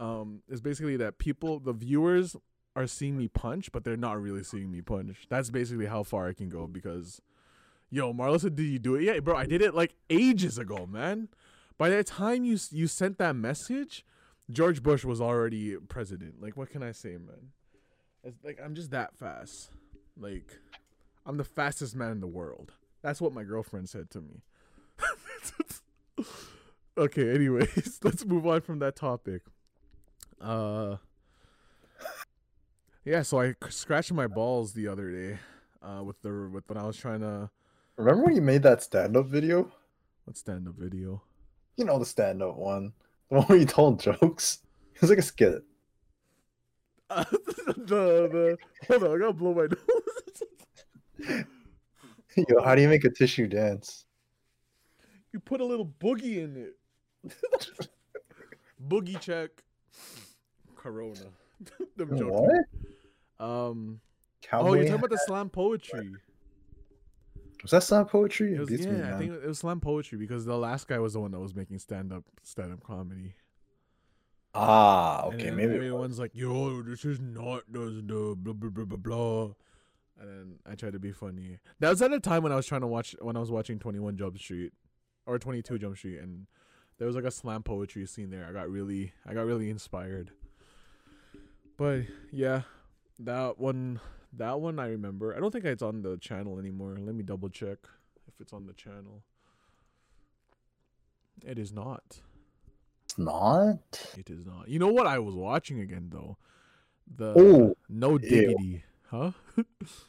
Um, 0.00 0.42
it's 0.48 0.60
basically 0.60 0.96
that 0.98 1.18
people, 1.18 1.60
the 1.60 1.72
viewers, 1.72 2.36
are 2.76 2.86
seeing 2.86 3.16
me 3.16 3.28
punch, 3.28 3.70
but 3.72 3.84
they're 3.84 3.96
not 3.96 4.20
really 4.20 4.42
seeing 4.42 4.70
me 4.70 4.80
punch. 4.80 5.26
That's 5.28 5.50
basically 5.50 5.86
how 5.86 6.02
far 6.02 6.28
I 6.28 6.32
can 6.32 6.48
go 6.48 6.66
because, 6.66 7.22
yo, 7.90 8.12
Marlo 8.12 8.40
said, 8.40 8.56
"Did 8.56 8.64
you 8.64 8.78
do 8.78 8.96
it?" 8.96 9.04
Yeah, 9.04 9.20
bro, 9.20 9.36
I 9.36 9.46
did 9.46 9.62
it 9.62 9.74
like 9.74 9.94
ages 10.10 10.58
ago, 10.58 10.86
man. 10.86 11.28
By 11.78 11.90
the 11.90 12.04
time 12.04 12.44
you 12.44 12.58
you 12.70 12.86
sent 12.88 13.18
that 13.18 13.36
message, 13.36 14.04
George 14.50 14.82
Bush 14.82 15.04
was 15.04 15.20
already 15.20 15.76
president. 15.76 16.42
Like, 16.42 16.56
what 16.56 16.70
can 16.70 16.82
I 16.82 16.92
say, 16.92 17.16
man? 17.16 17.52
It's 18.24 18.42
like 18.44 18.58
I'm 18.64 18.74
just 18.74 18.90
that 18.90 19.16
fast. 19.18 19.70
Like, 20.18 20.58
I'm 21.26 21.36
the 21.36 21.44
fastest 21.44 21.94
man 21.94 22.10
in 22.12 22.20
the 22.20 22.26
world. 22.26 22.72
That's 23.02 23.20
what 23.20 23.32
my 23.34 23.42
girlfriend 23.44 23.88
said 23.88 24.10
to 24.10 24.20
me. 24.20 24.40
okay, 26.98 27.34
anyways, 27.34 28.00
let's 28.04 28.24
move 28.24 28.46
on 28.46 28.62
from 28.62 28.78
that 28.78 28.96
topic. 28.96 29.42
Uh 30.40 30.96
Yeah, 33.04 33.22
so 33.22 33.40
I 33.40 33.54
scratched 33.68 34.12
my 34.12 34.26
balls 34.26 34.72
the 34.72 34.88
other 34.88 35.10
day 35.10 35.38
uh 35.82 36.02
with 36.02 36.20
the 36.22 36.48
with 36.52 36.64
when 36.68 36.78
I 36.78 36.86
was 36.86 36.96
trying 36.96 37.20
to 37.20 37.50
Remember 37.96 38.24
when 38.24 38.34
you 38.34 38.42
made 38.42 38.62
that 38.62 38.82
stand-up 38.82 39.26
video? 39.26 39.70
what 40.24 40.36
stand 40.36 40.66
up 40.66 40.74
video? 40.76 41.22
You 41.76 41.84
know 41.84 41.98
the 41.98 42.06
stand-up 42.06 42.56
one, 42.56 42.92
the 43.28 43.36
one 43.36 43.44
where 43.44 43.58
you 43.58 43.66
told 43.66 44.00
jokes. 44.00 44.58
It 44.94 45.00
was 45.00 45.10
like 45.10 45.18
a 45.18 45.22
skit. 45.22 45.62
Uh, 47.10 47.24
the 47.66 48.28
the 48.32 48.56
hold 48.88 49.04
on, 49.04 49.14
I 49.14 49.18
gotta 49.18 49.32
blow 49.32 49.54
my 49.54 49.62
nose. 51.26 51.44
Yo, 52.48 52.62
how 52.62 52.74
do 52.74 52.82
you 52.82 52.88
make 52.88 53.04
a 53.04 53.10
tissue 53.10 53.46
dance? 53.46 54.04
you 55.34 55.40
put 55.40 55.60
a 55.60 55.64
little 55.64 55.92
boogie 56.00 56.38
in 56.38 56.56
it. 56.56 57.28
boogie 58.88 59.20
check. 59.20 59.50
Corona. 60.76 61.14
Joking. 61.98 62.28
What? 62.28 63.44
Um 63.44 64.00
Cowboy? 64.42 64.68
Oh, 64.68 64.74
you're 64.74 64.84
talking 64.84 64.96
about 64.96 65.10
the 65.10 65.20
slam 65.26 65.50
poetry. 65.50 66.12
Was 67.62 67.72
that 67.72 67.82
slam 67.82 68.06
poetry? 68.06 68.54
It 68.54 68.60
was, 68.60 68.70
yeah, 68.70 68.90
me, 68.90 69.02
I 69.02 69.18
think 69.18 69.32
it 69.32 69.46
was 69.46 69.58
slam 69.58 69.80
poetry 69.80 70.18
because 70.18 70.44
the 70.44 70.56
last 70.56 70.86
guy 70.86 70.98
was 70.98 71.14
the 71.14 71.20
one 71.20 71.32
that 71.32 71.40
was 71.40 71.54
making 71.54 71.78
stand 71.80 72.12
up 72.12 72.24
stand 72.44 72.72
up 72.72 72.82
comedy. 72.84 73.34
Ah, 74.54 75.24
okay, 75.26 75.50
maybe. 75.50 75.74
everyone's 75.74 76.18
like, 76.18 76.30
"Yo, 76.34 76.82
this 76.82 77.04
is 77.04 77.20
not 77.20 77.62
the 77.70 78.02
the 78.06 78.34
blah 78.36 78.52
blah 78.52 78.70
blah 78.70 78.84
blah 78.84 78.96
blah." 78.96 79.54
And 80.20 80.28
then 80.28 80.58
I 80.64 80.76
tried 80.76 80.92
to 80.92 81.00
be 81.00 81.10
funny. 81.10 81.58
That 81.80 81.90
was 81.90 82.00
at 82.00 82.12
a 82.12 82.20
time 82.20 82.44
when 82.44 82.52
I 82.52 82.56
was 82.56 82.66
trying 82.66 82.82
to 82.82 82.86
watch 82.86 83.16
when 83.20 83.36
I 83.36 83.40
was 83.40 83.50
watching 83.50 83.78
Twenty 83.78 83.98
One 83.98 84.16
Jump 84.16 84.38
Street 84.38 84.72
or 85.26 85.38
Twenty 85.38 85.60
Two 85.60 85.78
Jump 85.78 85.96
Street, 85.96 86.18
and 86.20 86.46
there 86.98 87.06
was 87.06 87.16
like 87.16 87.24
a 87.24 87.30
slam 87.30 87.62
poetry 87.62 88.06
scene 88.06 88.30
there. 88.30 88.46
I 88.48 88.52
got 88.52 88.70
really, 88.70 89.12
I 89.26 89.34
got 89.34 89.46
really 89.46 89.70
inspired. 89.70 90.30
But 91.76 92.02
yeah, 92.30 92.62
that 93.18 93.58
one, 93.58 94.00
that 94.32 94.60
one 94.60 94.78
I 94.78 94.86
remember. 94.86 95.34
I 95.34 95.40
don't 95.40 95.50
think 95.50 95.64
it's 95.64 95.82
on 95.82 96.02
the 96.02 96.16
channel 96.18 96.58
anymore. 96.60 96.96
Let 97.00 97.16
me 97.16 97.24
double 97.24 97.48
check 97.48 97.78
if 98.28 98.40
it's 98.40 98.52
on 98.52 98.66
the 98.66 98.72
channel. 98.72 99.24
It 101.44 101.58
is 101.58 101.72
not. 101.72 102.20
It's 103.14 103.18
not. 103.24 103.78
It 104.18 104.28
is 104.28 104.44
not. 104.44 104.68
You 104.68 104.80
know 104.80 104.88
what 104.88 105.06
I 105.06 105.20
was 105.20 105.36
watching 105.36 105.78
again 105.78 106.08
though? 106.12 106.36
The 107.16 107.32
Oh, 107.36 107.76
No 107.88 108.12
ew. 108.12 108.18
Diggity. 108.18 108.84
Huh? 109.08 109.30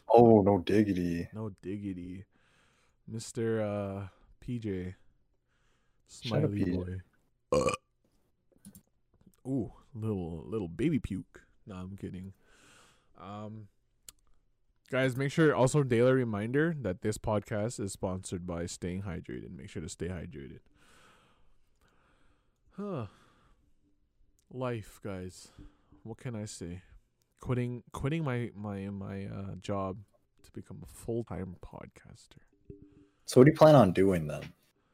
oh, 0.09 0.41
no 0.41 0.57
diggity. 0.57 1.27
no 1.31 1.51
Diggity. 1.61 2.25
Mr. 3.11 3.61
uh 3.61 4.07
PJ. 4.43 4.95
Smiley 6.07 6.65
PJ. 6.65 7.01
boy. 7.51 7.69
Ooh, 9.47 9.71
little 9.93 10.43
little 10.47 10.67
baby 10.67 10.97
puke. 10.97 11.41
No, 11.67 11.75
I'm 11.75 11.97
kidding. 11.97 12.33
Um 13.21 13.67
guys, 14.89 15.15
make 15.15 15.31
sure 15.31 15.53
also 15.53 15.83
daily 15.83 16.13
reminder 16.13 16.75
that 16.81 17.03
this 17.03 17.19
podcast 17.19 17.79
is 17.79 17.91
sponsored 17.91 18.47
by 18.47 18.65
staying 18.65 19.03
hydrated. 19.03 19.55
Make 19.55 19.69
sure 19.69 19.83
to 19.83 19.89
stay 19.89 20.07
hydrated. 20.07 20.61
Huh. 22.77 23.05
Life, 24.51 24.99
guys. 25.03 25.47
What 26.03 26.17
can 26.17 26.35
I 26.35 26.45
say? 26.45 26.81
Quitting 27.39 27.83
quitting 27.93 28.23
my 28.23 28.51
my 28.55 28.89
my 28.89 29.25
uh 29.25 29.55
job 29.61 29.97
to 30.43 30.51
become 30.51 30.81
a 30.83 30.85
full-time 30.85 31.55
podcaster. 31.63 32.41
So, 33.25 33.39
what 33.39 33.45
do 33.45 33.51
you 33.51 33.57
plan 33.57 33.75
on 33.75 33.91
doing 33.91 34.27
then? 34.27 34.43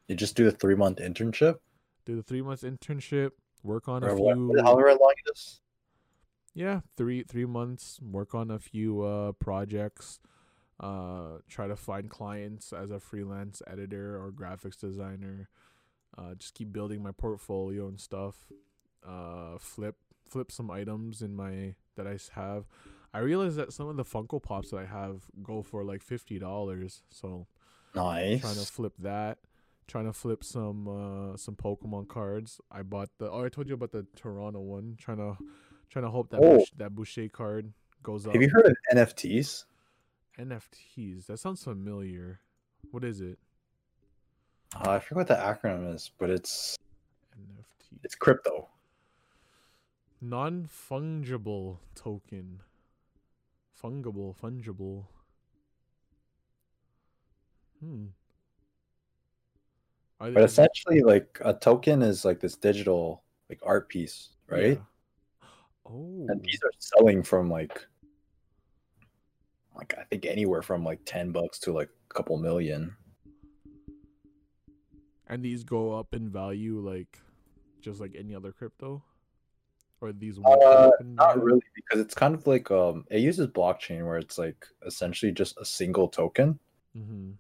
You 0.08 0.15
just 0.15 0.36
do 0.36 0.46
the 0.46 0.52
three 0.52 0.76
month 0.76 1.00
internship? 1.00 1.58
Do 2.06 2.15
the 2.15 2.24
3 2.24 2.41
months 2.41 2.63
internship, 2.63 3.32
work 3.63 3.88
on 3.88 4.04
a 4.04 4.08
Or 4.08 4.15
what, 4.15 4.36
few 4.36 4.62
however 4.63 4.90
long 4.90 5.13
it 5.25 5.32
is? 5.36 5.62
Yeah, 6.54 6.82
three 6.98 7.23
three 7.23 7.46
months. 7.46 8.00
Work 8.02 8.36
on 8.36 8.52
a 8.52 8.60
few 8.60 9.02
uh, 9.02 9.32
projects. 9.34 10.19
Uh, 10.79 11.38
try 11.48 11.67
to 11.67 11.75
find 11.75 12.10
clients 12.10 12.73
as 12.73 12.90
a 12.92 13.00
freelance 13.00 13.62
editor 13.67 14.17
or 14.17 14.32
graphics 14.32 14.77
designer. 14.79 15.48
Uh, 16.18 16.36
just 16.36 16.54
keep 16.54 16.72
building 16.74 17.02
my 17.02 17.12
portfolio 17.12 17.88
and 17.88 18.00
stuff. 18.00 18.36
Uh, 19.08 19.58
flip 19.60 19.96
flip 20.30 20.52
some 20.52 20.70
items 20.72 21.22
in 21.22 21.36
my 21.36 21.76
that 21.96 22.08
I 22.08 22.18
have. 22.40 22.66
I 23.14 23.20
realize 23.20 23.56
that 23.58 23.74
some 23.74 23.88
of 23.90 23.98
the 23.98 24.06
Funko 24.06 24.42
Pops 24.42 24.72
that 24.72 24.78
I 24.78 24.86
have 24.86 25.24
go 25.44 25.62
for 25.62 25.84
like 25.84 26.02
fifty 26.02 26.40
dollars. 26.40 27.04
So 27.10 27.48
Nice. 27.96 28.42
trying 28.42 28.56
to 28.56 28.62
flip 28.72 28.94
that. 29.00 29.40
Trying 29.88 30.06
to 30.06 30.14
flip 30.14 30.44
some 30.44 30.88
uh 30.88 31.38
some 31.38 31.56
Pokemon 31.56 32.08
cards. 32.08 32.62
I 32.72 32.84
bought 32.84 33.10
the 33.18 33.30
oh 33.30 33.44
I 33.44 33.50
told 33.50 33.68
you 33.68 33.74
about 33.74 33.92
the 33.92 34.06
Toronto 34.16 34.60
one. 34.62 34.96
Trying 34.98 35.18
to 35.18 35.38
trying 35.90 36.06
to 36.06 36.12
hope 36.12 36.30
that 36.30 36.40
Oh. 36.42 36.64
That 36.78 36.96
Boucher 36.96 37.28
card 37.30 37.74
goes 38.04 38.26
up. 38.28 38.34
Have 38.34 38.42
you 38.42 38.50
heard 38.50 38.66
of 38.68 38.76
NFTs? 38.94 39.66
NFTs. 40.40 41.26
That 41.28 41.40
sounds 41.40 41.64
familiar. 41.64 42.40
What 42.92 43.04
is 43.04 43.20
it? 43.22 43.38
Uh, 44.76 44.92
I 44.92 45.00
forget 45.00 45.17
what 45.17 45.28
the 45.28 45.36
acronym 45.36 45.94
is, 45.94 46.12
but 46.17 46.30
it's 46.30 46.78
NFT. 47.38 48.00
It's 48.04 48.15
crypto. 48.15 48.69
Non 50.22 50.67
fungible 50.67 51.78
token. 51.96 52.62
Fungible, 53.82 54.36
fungible. 54.38 55.06
Hmm. 57.80 58.06
Are 60.19 60.32
But 60.32 60.44
essentially, 60.44 61.02
like 61.02 61.40
a 61.44 61.54
token 61.54 62.04
is 62.04 62.24
like 62.24 62.40
this 62.40 62.56
digital 62.56 63.24
like 63.50 63.60
art 63.63 63.90
piece, 63.90 64.30
right? 64.48 64.78
Yeah. 64.78 65.48
Oh. 65.88 66.28
And 66.30 66.44
these 66.44 66.60
are 66.63 66.72
selling 66.78 67.24
from 67.24 67.50
like 67.50 67.84
like 69.76 69.96
I 69.98 70.04
think 70.04 70.28
anywhere 70.28 70.62
from 70.62 70.84
like 70.84 71.00
ten 71.06 71.32
bucks 71.32 71.58
to 71.62 71.74
like 71.74 71.90
a 72.12 72.13
couple 72.13 72.38
million. 72.38 72.96
And 75.32 75.42
these 75.44 75.63
go 75.63 75.98
up 75.98 76.13
in 76.13 76.29
value 76.29 76.79
like 76.79 77.17
just 77.82 78.00
like 78.00 78.15
any 78.15 78.36
other 78.36 78.52
crypto? 78.52 79.02
Or 80.02 80.12
these 80.12 80.38
Uh, 80.44 80.92
Not 81.04 81.42
really, 81.42 81.62
because 81.73 82.00
it's 82.00 82.13
kind 82.13 82.36
of 82.36 82.46
like 82.46 82.69
um 82.69 83.06
it 83.10 83.19
uses 83.19 83.48
blockchain 83.48 84.06
where 84.06 84.17
it's 84.17 84.38
like 84.38 84.67
essentially 84.86 85.32
just 85.32 85.58
a 85.58 85.65
single 85.65 86.08
token. 86.08 86.60
Mm-hmm. 86.98 87.32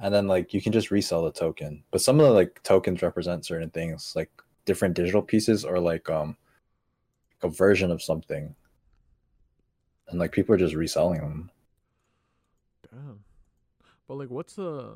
and 0.00 0.14
then 0.14 0.26
like 0.26 0.52
you 0.52 0.60
can 0.60 0.72
just 0.72 0.90
resell 0.90 1.22
the 1.22 1.30
token 1.30 1.84
but 1.92 2.00
some 2.00 2.18
of 2.18 2.26
the 2.26 2.32
like 2.32 2.60
tokens 2.64 3.00
represent 3.00 3.46
certain 3.46 3.70
things 3.70 4.12
like 4.16 4.28
different 4.64 4.94
digital 4.94 5.22
pieces 5.22 5.64
or 5.64 5.78
like 5.78 6.10
um 6.10 6.36
a 7.42 7.48
version 7.48 7.92
of 7.92 8.02
something 8.02 8.56
and 10.08 10.18
like 10.18 10.32
people 10.32 10.52
are 10.52 10.58
just 10.58 10.74
reselling 10.74 11.20
them 11.20 11.48
Damn. 12.90 13.20
But 14.08 14.14
like 14.14 14.30
what's 14.30 14.58
a 14.58 14.94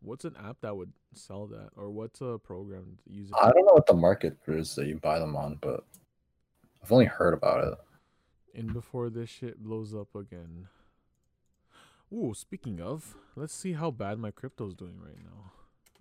what's 0.00 0.24
an 0.24 0.36
app 0.42 0.58
that 0.60 0.76
would 0.76 0.92
sell 1.14 1.46
that? 1.48 1.70
Or 1.76 1.90
what's 1.90 2.20
a 2.20 2.38
program 2.38 2.98
that 3.04 3.12
uses 3.12 3.32
i 3.40 3.50
don't 3.50 3.66
know 3.66 3.74
what 3.74 3.86
the 3.86 3.94
market 3.94 4.36
is 4.46 4.74
that 4.76 4.86
you 4.86 4.96
buy 4.96 5.18
them 5.18 5.36
on 5.36 5.58
but 5.60 5.84
i've 6.82 6.92
only 6.92 7.06
heard 7.06 7.34
about 7.34 7.64
it 7.64 7.78
And 8.54 8.72
before 8.72 9.10
this 9.10 9.28
shit 9.30 9.62
blows 9.62 9.94
up 9.94 10.14
again? 10.14 10.68
Ooh, 12.12 12.32
speaking 12.34 12.80
of, 12.80 13.14
let's 13.36 13.54
see 13.54 13.74
how 13.74 13.90
bad 13.90 14.18
my 14.18 14.30
crypto's 14.30 14.74
doing 14.74 14.98
right 14.98 15.18
now. 15.22 15.52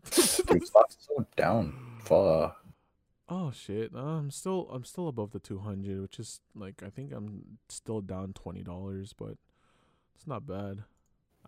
Dude, 0.48 0.68
so 0.68 1.28
down 1.36 1.74
fuck 2.00 2.64
Oh 3.30 3.52
shit! 3.52 3.92
Uh, 3.94 4.00
I'm 4.00 4.32
still 4.32 4.70
I'm 4.72 4.86
still 4.86 5.10
above 5.10 5.32
the 5.32 5.40
200, 5.40 6.02
which 6.02 6.18
is 6.18 6.40
like 6.56 6.82
I 6.82 6.90
think 6.90 7.12
I'm 7.12 7.58
still 7.68 8.00
down 8.00 8.32
twenty 8.34 8.64
dollars, 8.64 9.12
but 9.14 9.36
it's 10.16 10.26
not 10.26 10.48
bad. 10.48 10.84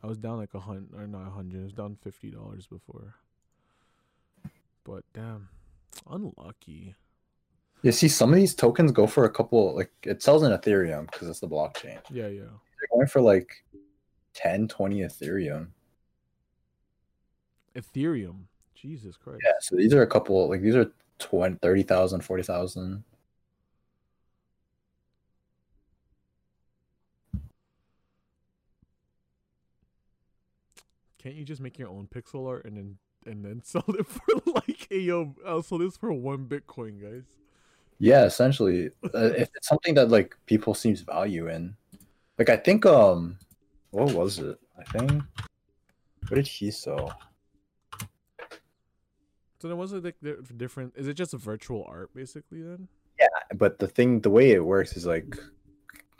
I 0.03 0.07
was 0.07 0.17
down 0.17 0.37
like 0.37 0.53
a 0.53 0.59
hundred 0.59 0.93
or 0.95 1.07
not 1.07 1.27
a 1.27 1.31
hundred. 1.31 1.61
I 1.61 1.63
was 1.63 1.73
down 1.73 1.97
fifty 2.01 2.29
dollars 2.31 2.67
before. 2.67 3.15
But 4.85 5.03
damn, 5.13 5.49
unlucky. 6.09 6.95
you 7.81 7.91
see 7.91 8.07
some 8.07 8.31
of 8.31 8.35
these 8.37 8.55
tokens 8.55 8.91
go 8.91 9.05
for 9.07 9.25
a 9.25 9.29
couple 9.29 9.75
like 9.75 9.91
it 10.03 10.23
sells 10.23 10.43
in 10.43 10.51
ethereum 10.51 11.05
because 11.11 11.27
it's 11.27 11.39
the 11.41 11.47
blockchain 11.47 11.99
Yeah, 12.09 12.27
yeah. 12.27 12.41
they're 12.43 12.89
going 12.93 13.07
for 13.07 13.21
like 13.21 13.63
10 14.33 14.67
20 14.67 14.99
ethereum 15.01 15.67
Ethereum. 17.75 18.43
Jesus 18.75 19.15
Christ. 19.17 19.41
yeah 19.45 19.51
so 19.59 19.75
these 19.75 19.93
are 19.93 20.01
a 20.01 20.07
couple 20.07 20.49
like 20.49 20.61
these 20.61 20.75
are 20.75 20.91
20 21.19 21.57
30000 21.61 22.21
40000 22.21 23.03
Can't 31.29 31.37
you 31.37 31.45
just 31.45 31.61
make 31.61 31.77
your 31.77 31.89
own 31.89 32.07
pixel 32.07 32.47
art 32.47 32.65
and 32.65 32.75
then 32.75 32.97
and 33.27 33.45
then 33.45 33.61
sell 33.63 33.85
it 33.89 34.07
for 34.07 34.23
like, 34.47 34.87
hey 34.89 35.01
yo, 35.01 35.35
I'll 35.45 35.61
sell 35.61 35.77
this 35.77 35.95
for 35.95 36.11
one 36.11 36.47
Bitcoin, 36.47 36.99
guys. 36.99 37.25
Yeah, 37.99 38.25
essentially, 38.25 38.89
uh, 39.13 39.29
if 39.37 39.51
it's 39.53 39.67
something 39.67 39.93
that 39.93 40.09
like 40.09 40.35
people 40.47 40.73
seems 40.73 41.01
value 41.01 41.47
in, 41.47 41.75
like 42.39 42.49
I 42.49 42.57
think 42.57 42.83
um, 42.87 43.37
what 43.91 44.11
was 44.11 44.39
it? 44.39 44.57
I 44.79 44.83
think 44.85 45.21
what 46.29 46.35
did 46.37 46.47
he 46.47 46.71
sell? 46.71 47.13
So 49.61 49.67
then 49.67 49.77
was 49.77 49.93
it 49.93 50.03
like 50.03 50.15
different? 50.57 50.93
Is 50.95 51.07
it 51.07 51.13
just 51.13 51.35
a 51.35 51.37
virtual 51.37 51.85
art 51.87 52.09
basically 52.15 52.63
then? 52.63 52.87
Yeah, 53.19 53.27
but 53.53 53.77
the 53.77 53.87
thing, 53.87 54.21
the 54.21 54.31
way 54.31 54.49
it 54.49 54.65
works 54.65 54.97
is 54.97 55.05
like, 55.05 55.37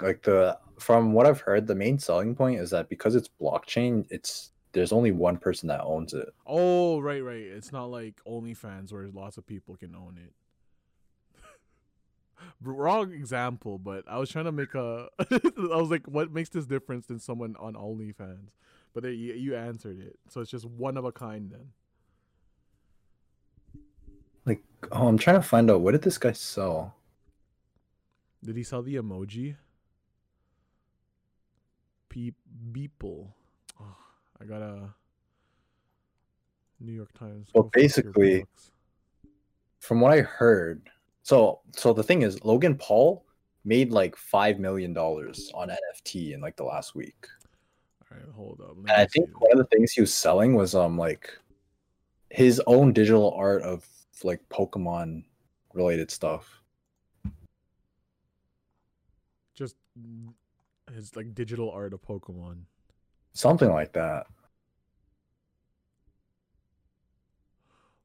like 0.04 0.22
the 0.22 0.60
from 0.78 1.14
what 1.14 1.26
I've 1.26 1.42
heard, 1.42 1.66
the 1.66 1.74
main 1.74 1.98
selling 1.98 2.36
point 2.36 2.60
is 2.60 2.70
that 2.70 2.90
because 2.90 3.16
it's 3.16 3.30
blockchain, 3.42 4.06
it's 4.12 4.52
there's 4.72 4.92
only 4.92 5.12
one 5.12 5.38
person 5.38 5.68
that 5.70 5.84
owns 5.84 6.14
it. 6.14 6.30
Oh, 6.46 7.00
right, 7.00 7.24
right. 7.24 7.42
It's 7.42 7.72
not 7.72 7.86
like 7.86 8.22
OnlyFans 8.28 8.92
where 8.92 9.08
lots 9.08 9.38
of 9.38 9.48
people 9.48 9.76
can 9.76 9.96
own 9.96 10.20
it. 10.24 10.34
Wrong 12.62 13.12
example, 13.12 13.80
but 13.80 14.04
I 14.08 14.18
was 14.18 14.30
trying 14.30 14.46
to 14.46 14.52
make 14.52 14.76
a. 14.76 15.10
I 15.20 15.78
was 15.78 15.90
like, 15.90 16.08
what 16.08 16.32
makes 16.32 16.50
this 16.50 16.66
difference 16.66 17.08
than 17.08 17.20
someone 17.20 17.56
on 17.60 17.74
OnlyFans? 17.74 18.50
But 18.94 19.04
you, 19.06 19.34
you 19.34 19.56
answered 19.56 20.00
it, 20.00 20.18
so 20.30 20.42
it's 20.42 20.52
just 20.52 20.66
one 20.66 20.98
of 20.98 21.06
a 21.06 21.12
kind 21.12 21.52
then. 21.52 21.70
Like, 24.46 24.64
oh, 24.92 25.08
I'm 25.08 25.18
trying 25.18 25.36
to 25.36 25.44
find 25.44 25.70
out 25.70 25.82
what 25.82 25.92
did 25.92 26.02
this 26.02 26.18
guy 26.18 26.32
sell? 26.32 26.96
Did 28.44 28.56
he 28.56 28.64
sell 28.64 28.82
the 28.82 28.96
emoji? 28.96 29.56
Peep 32.08 32.36
Beeple. 32.72 33.28
Oh, 33.80 33.96
I 34.42 34.46
got 34.46 34.62
a 34.62 34.90
New 36.80 36.94
York 36.94 37.12
Times. 37.14 37.50
Well, 37.54 37.64
Go 37.64 37.70
fuck 37.70 37.76
your 37.76 37.84
basically- 37.84 38.46
From 39.80 40.02
what 40.02 40.12
I 40.14 40.22
heard, 40.22 40.90
so 41.24 41.62
so 41.76 41.94
the 41.94 42.04
thing 42.04 42.22
is, 42.22 42.44
Logan 42.44 42.76
Paul 42.78 43.26
made 43.66 43.92
like 43.92 44.16
five 44.16 44.60
million 44.60 44.94
dollars 44.94 45.52
on 45.54 45.70
NFT 45.70 46.34
in 46.34 46.42
like 46.42 46.56
the 46.58 46.64
last 46.64 46.96
week. 46.96 47.28
All 48.12 48.18
right, 48.18 48.30
hold 48.36 48.62
up. 48.62 48.78
And 48.78 48.92
I 48.92 49.06
think 49.06 49.30
one 49.42 49.52
of 49.52 49.58
the 49.58 49.66
things 49.76 49.92
he 49.92 50.02
was 50.02 50.14
selling 50.14 50.54
was 50.56 50.76
um 50.76 50.98
like 50.98 51.38
his 52.30 52.62
own 52.68 52.94
digital 52.94 53.34
art 53.34 53.62
of 53.64 53.88
like 54.24 54.42
Pokemon 54.50 55.24
related 55.74 56.12
stuff. 56.12 56.56
just 59.56 59.76
his 60.94 61.16
like 61.18 61.34
digital 61.36 61.70
art 61.72 61.94
of 61.94 62.02
Pokemon. 62.02 62.62
Something 63.34 63.70
like 63.72 63.94
that. 63.94 64.28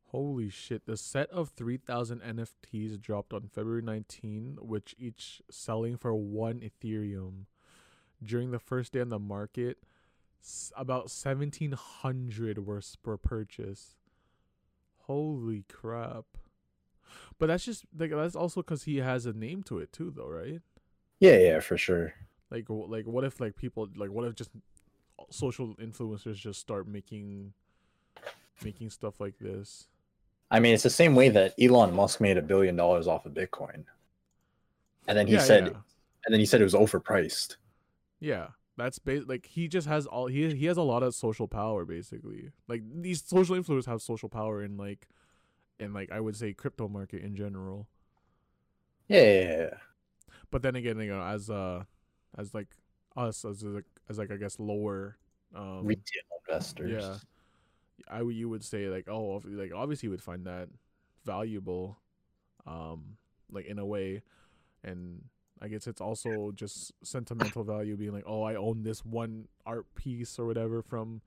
Holy 0.08 0.48
shit! 0.48 0.86
The 0.86 0.96
set 0.96 1.28
of 1.30 1.48
three 1.50 1.76
thousand 1.76 2.20
NFTs 2.22 3.00
dropped 3.00 3.32
on 3.32 3.48
February 3.52 3.82
19, 3.82 4.58
which 4.60 4.94
each 4.98 5.42
selling 5.50 5.96
for 5.96 6.14
one 6.14 6.60
Ethereum. 6.60 7.46
During 8.22 8.52
the 8.52 8.60
first 8.60 8.92
day 8.92 9.00
on 9.00 9.08
the 9.08 9.18
market, 9.18 9.78
s- 10.40 10.72
about 10.76 11.10
seventeen 11.10 11.72
hundred 11.72 12.64
were 12.64 12.78
s- 12.78 12.96
per 12.96 13.16
purchase. 13.16 13.96
Holy 15.06 15.64
crap! 15.68 16.26
But 17.38 17.48
that's 17.48 17.64
just 17.64 17.84
like 17.98 18.10
that's 18.10 18.36
also 18.36 18.62
because 18.62 18.84
he 18.84 18.98
has 18.98 19.26
a 19.26 19.32
name 19.32 19.64
to 19.64 19.78
it 19.80 19.92
too, 19.92 20.12
though, 20.14 20.28
right? 20.28 20.60
Yeah, 21.18 21.38
yeah, 21.38 21.60
for 21.60 21.76
sure. 21.76 22.14
like 22.50 22.66
w- 22.66 22.86
like 22.86 23.06
what 23.06 23.24
if 23.24 23.40
like 23.40 23.56
people 23.56 23.88
like 23.96 24.10
what 24.10 24.26
if 24.26 24.34
just 24.36 24.50
social 25.30 25.74
influencers 25.76 26.36
just 26.36 26.60
start 26.60 26.86
making 26.88 27.52
making 28.62 28.90
stuff 28.90 29.20
like 29.20 29.38
this 29.38 29.88
I 30.50 30.60
mean, 30.60 30.72
it's 30.74 30.82
the 30.84 30.90
same 30.90 31.14
way 31.14 31.28
that 31.30 31.54
Elon 31.60 31.94
Musk 31.94 32.20
made 32.20 32.38
a 32.38 32.42
billion 32.42 32.76
dollars 32.76 33.06
off 33.06 33.26
of 33.26 33.32
Bitcoin. 33.34 33.84
And 35.08 35.16
then 35.16 35.26
he 35.26 35.34
Yeah, 35.34 35.44
said 35.46 35.64
yeah. 35.68 35.80
and 36.26 36.32
then 36.32 36.40
he 36.40 36.46
said 36.46 36.60
it 36.60 36.64
was 36.64 36.74
overpriced. 36.74 37.56
yeah 38.20 38.48
that's 38.76 38.98
ba- 38.98 39.22
like 39.26 39.46
he 39.46 39.68
just 39.68 39.86
has 39.86 40.06
all 40.06 40.26
he 40.26 40.54
he 40.54 40.66
has 40.66 40.76
a 40.76 40.82
lot 40.82 41.02
of 41.02 41.14
social 41.14 41.46
power 41.46 41.84
basically 41.84 42.50
like 42.68 42.82
these 43.02 43.22
social 43.22 43.56
influencers 43.56 43.86
have 43.86 44.02
social 44.02 44.28
power 44.28 44.62
in 44.62 44.76
like 44.76 45.08
in 45.78 45.92
like 45.92 46.10
i 46.10 46.20
would 46.20 46.36
say 46.36 46.52
crypto 46.52 46.88
market 46.88 47.22
in 47.22 47.36
general 47.36 47.88
Yeah, 49.08 49.70
but 50.50 50.62
then 50.62 50.76
again 50.76 50.98
you 51.00 51.10
know 51.10 51.22
as 51.22 51.50
uh 51.50 51.84
as 52.36 52.54
like 52.54 52.68
us 53.16 53.44
as 53.44 53.62
like 53.62 53.84
as 54.08 54.18
like 54.18 54.30
i 54.30 54.36
guess 54.36 54.58
lower 54.58 55.16
um 55.54 55.84
Retail 55.84 56.22
investors. 56.48 57.02
Yeah, 57.02 57.16
I 58.08 58.22
would. 58.22 58.34
You 58.34 58.48
would 58.48 58.64
say 58.64 58.88
like, 58.88 59.08
oh, 59.08 59.40
like 59.44 59.72
obviously 59.74 60.06
you 60.08 60.10
would 60.10 60.22
find 60.22 60.46
that 60.46 60.68
valuable, 61.24 61.98
um, 62.66 63.16
like 63.50 63.66
in 63.66 63.78
a 63.78 63.86
way, 63.86 64.22
and 64.82 65.22
I 65.60 65.68
guess 65.68 65.86
it's 65.86 66.00
also 66.00 66.52
just 66.54 66.92
sentimental 67.02 67.64
value, 67.64 67.96
being 67.96 68.12
like, 68.12 68.24
oh, 68.26 68.42
I 68.42 68.54
own 68.56 68.82
this 68.82 69.04
one 69.04 69.48
art 69.64 69.86
piece 69.94 70.38
or 70.38 70.46
whatever 70.46 70.82
from 70.82 71.22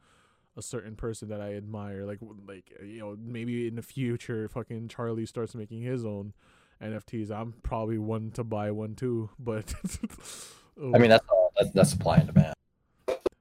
a 0.56 0.62
certain 0.62 0.96
person 0.96 1.30
that 1.30 1.42
I 1.42 1.56
admire. 1.56 2.06
Like, 2.06 2.20
like 2.48 2.72
you 2.84 3.00
know, 3.00 3.18
maybe 3.20 3.68
in 3.68 3.76
the 3.76 3.82
future, 3.82 4.48
fucking 4.50 4.90
Charlie 4.90 5.26
starts 5.26 5.56
making 5.56 5.82
his 5.82 6.06
own 6.06 6.34
NFTs. 6.82 7.32
I'm 7.32 7.54
probably 7.64 7.98
one 7.98 8.32
to 8.32 8.44
buy 8.44 8.72
one 8.72 8.96
too, 8.96 9.30
but 9.40 9.74
I 10.94 10.98
mean, 10.98 11.10
that's 11.10 11.26
all. 11.30 11.54
That's, 11.58 11.72
that's 11.72 11.90
supply 11.90 12.18
and 12.18 12.28
demand. 12.28 12.57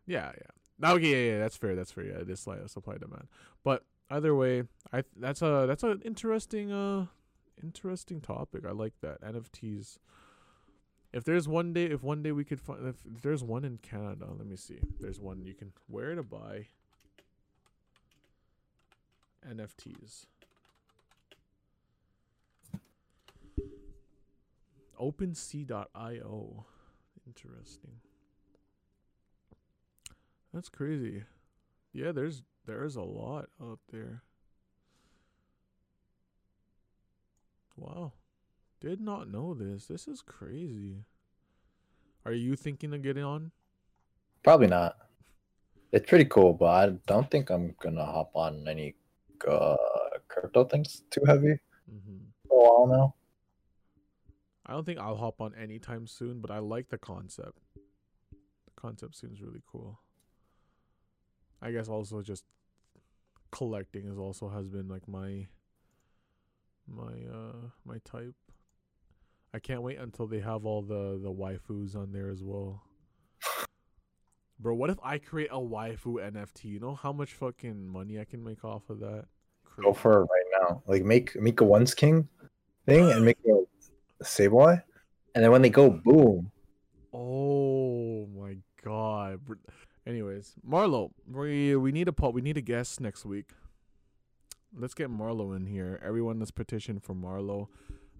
Yeah, 0.07 0.33
yeah. 0.37 0.91
Okay, 0.91 1.11
yeah, 1.11 1.33
yeah, 1.33 1.39
that's 1.39 1.57
fair. 1.57 1.75
That's 1.75 1.91
fair. 1.91 2.05
Yeah, 2.05 2.19
it 2.19 2.31
is 2.31 2.47
like 2.47 2.69
supply 2.69 2.99
demand. 2.99 3.29
But 3.65 3.85
either 4.11 4.35
way, 4.35 4.65
I 4.93 5.03
that's 5.17 5.43
a 5.43 5.65
that's 5.67 5.83
an 5.83 6.03
interesting 6.05 6.71
uh 6.71 7.07
interesting 7.63 8.21
topic. 8.21 8.65
I 8.67 8.73
like 8.73 8.95
that 9.01 9.21
NFTs. 9.23 9.99
If 11.13 11.25
there's 11.25 11.49
one 11.49 11.73
day, 11.73 11.87
if 11.87 12.03
one 12.03 12.23
day 12.23 12.33
we 12.33 12.45
could 12.45 12.61
find, 12.61 12.87
if, 12.87 12.97
if 13.07 13.23
there's 13.23 13.43
one 13.43 13.65
in 13.65 13.79
Canada, 13.79 14.27
let 14.37 14.47
me 14.47 14.57
see. 14.57 14.81
There's 15.01 15.19
one 15.19 15.45
you 15.45 15.55
can 15.55 15.73
where 15.87 16.15
to 16.15 16.23
buy 16.23 16.67
NFTs. 19.49 20.27
OpenSea.io. 25.01 26.67
Interesting. 27.27 28.01
That's 30.57 30.71
crazy. 30.71 31.23
Yeah, 31.93 32.13
there's 32.13 32.43
there's 32.65 32.97
a 32.97 33.03
lot 33.03 33.51
out 33.63 33.79
there. 33.93 34.23
Wow. 37.77 38.15
Did 38.81 39.03
not 39.03 39.29
know 39.31 39.53
this. 39.53 39.85
This 39.85 40.09
is 40.09 40.23
crazy. 40.23 41.05
Are 42.25 42.33
you 42.33 42.57
thinking 42.57 42.95
of 42.95 43.03
getting 43.03 43.23
on? 43.23 43.51
Probably 44.45 44.67
not. 44.69 44.97
It's 45.93 46.09
pretty 46.09 46.25
cool, 46.25 46.55
but 46.55 46.67
I 46.69 46.97
don't 47.07 47.31
think 47.31 47.51
I'm 47.51 47.75
gonna 47.79 48.07
hop 48.07 48.31
on 48.35 48.67
any 48.67 48.95
uh, 49.47 49.77
crypto 50.29 50.65
things 50.65 51.03
too 51.11 51.21
heavy 51.27 51.59
Mm-hmm. 51.93 52.17
for 52.49 52.59
a 52.59 52.65
while 52.65 52.87
now. 52.87 53.15
I 54.65 54.73
don't 54.73 54.87
think 54.87 54.99
I'll 55.01 55.17
hop 55.17 55.43
on 55.43 55.55
anytime 55.55 56.07
soon, 56.07 56.41
but 56.41 56.51
I 56.51 56.61
like 56.61 56.89
the 56.89 56.97
concept. 56.97 57.59
The 58.33 58.73
concept 58.75 59.17
seems 59.17 59.43
really 59.43 59.61
cool. 59.71 60.01
I 61.67 61.73
guess 61.73 61.89
also 61.89 62.23
just 62.23 62.45
collecting 63.51 64.07
is 64.07 64.19
also 64.19 64.49
has 64.49 64.69
been 64.69 64.87
like 64.87 65.09
my 65.09 65.49
my 66.87 67.13
uh 67.29 67.71
my 67.85 67.99
type. 68.05 68.37
I 69.53 69.59
can't 69.59 69.83
wait 69.83 69.99
until 69.99 70.29
they 70.29 70.39
have 70.39 70.65
all 70.65 70.83
the 70.83 71.19
the 71.21 71.33
waifus 71.33 71.97
on 71.97 72.13
there 72.13 72.31
as 72.31 72.41
well. 72.41 72.85
Bro, 74.61 74.77
what 74.77 74.91
if 74.91 74.99
I 75.03 75.19
create 75.19 75.51
a 75.51 75.59
waifu 75.59 76.25
NFT? 76.33 76.67
You 76.67 76.79
know 76.79 76.95
how 76.95 77.13
much 77.13 77.33
fucking 77.33 77.89
money 77.89 78.21
I 78.21 78.25
can 78.25 78.45
make 78.45 78.65
off 78.65 78.89
of 78.89 79.01
that? 79.01 79.25
Go 79.83 79.93
for 79.93 80.23
it 80.23 80.27
right 80.27 80.61
now. 80.61 80.83
Like 80.87 81.03
make 81.03 81.35
make 81.35 81.61
a 81.61 81.65
once 81.65 81.95
king 81.95 82.29
thing 82.87 83.11
and 83.11 83.25
make 83.25 83.39
a 83.45 84.25
Sableye, 84.25 84.81
and 85.35 85.43
then 85.43 85.51
when 85.51 85.63
they 85.63 85.71
go 85.71 85.91
boom, 85.91 86.53
Oh 87.13 88.29
my 88.37 88.57
god. 88.85 89.41
Anyways, 90.07 90.55
Marlo, 90.69 91.11
we 91.29 91.75
we 91.75 91.91
need 91.91 92.07
a 92.07 92.13
po- 92.13 92.31
we 92.31 92.41
need 92.41 92.57
a 92.57 92.61
guest 92.61 93.01
next 93.01 93.25
week. 93.25 93.51
Let's 94.77 94.95
get 94.95 95.11
Marlo 95.11 95.57
in 95.57 95.67
here. 95.67 95.99
Everyone, 96.05 96.39
let's 96.39 96.53
petition 96.53 97.01
for 97.01 97.15
Marlo. 97.15 97.69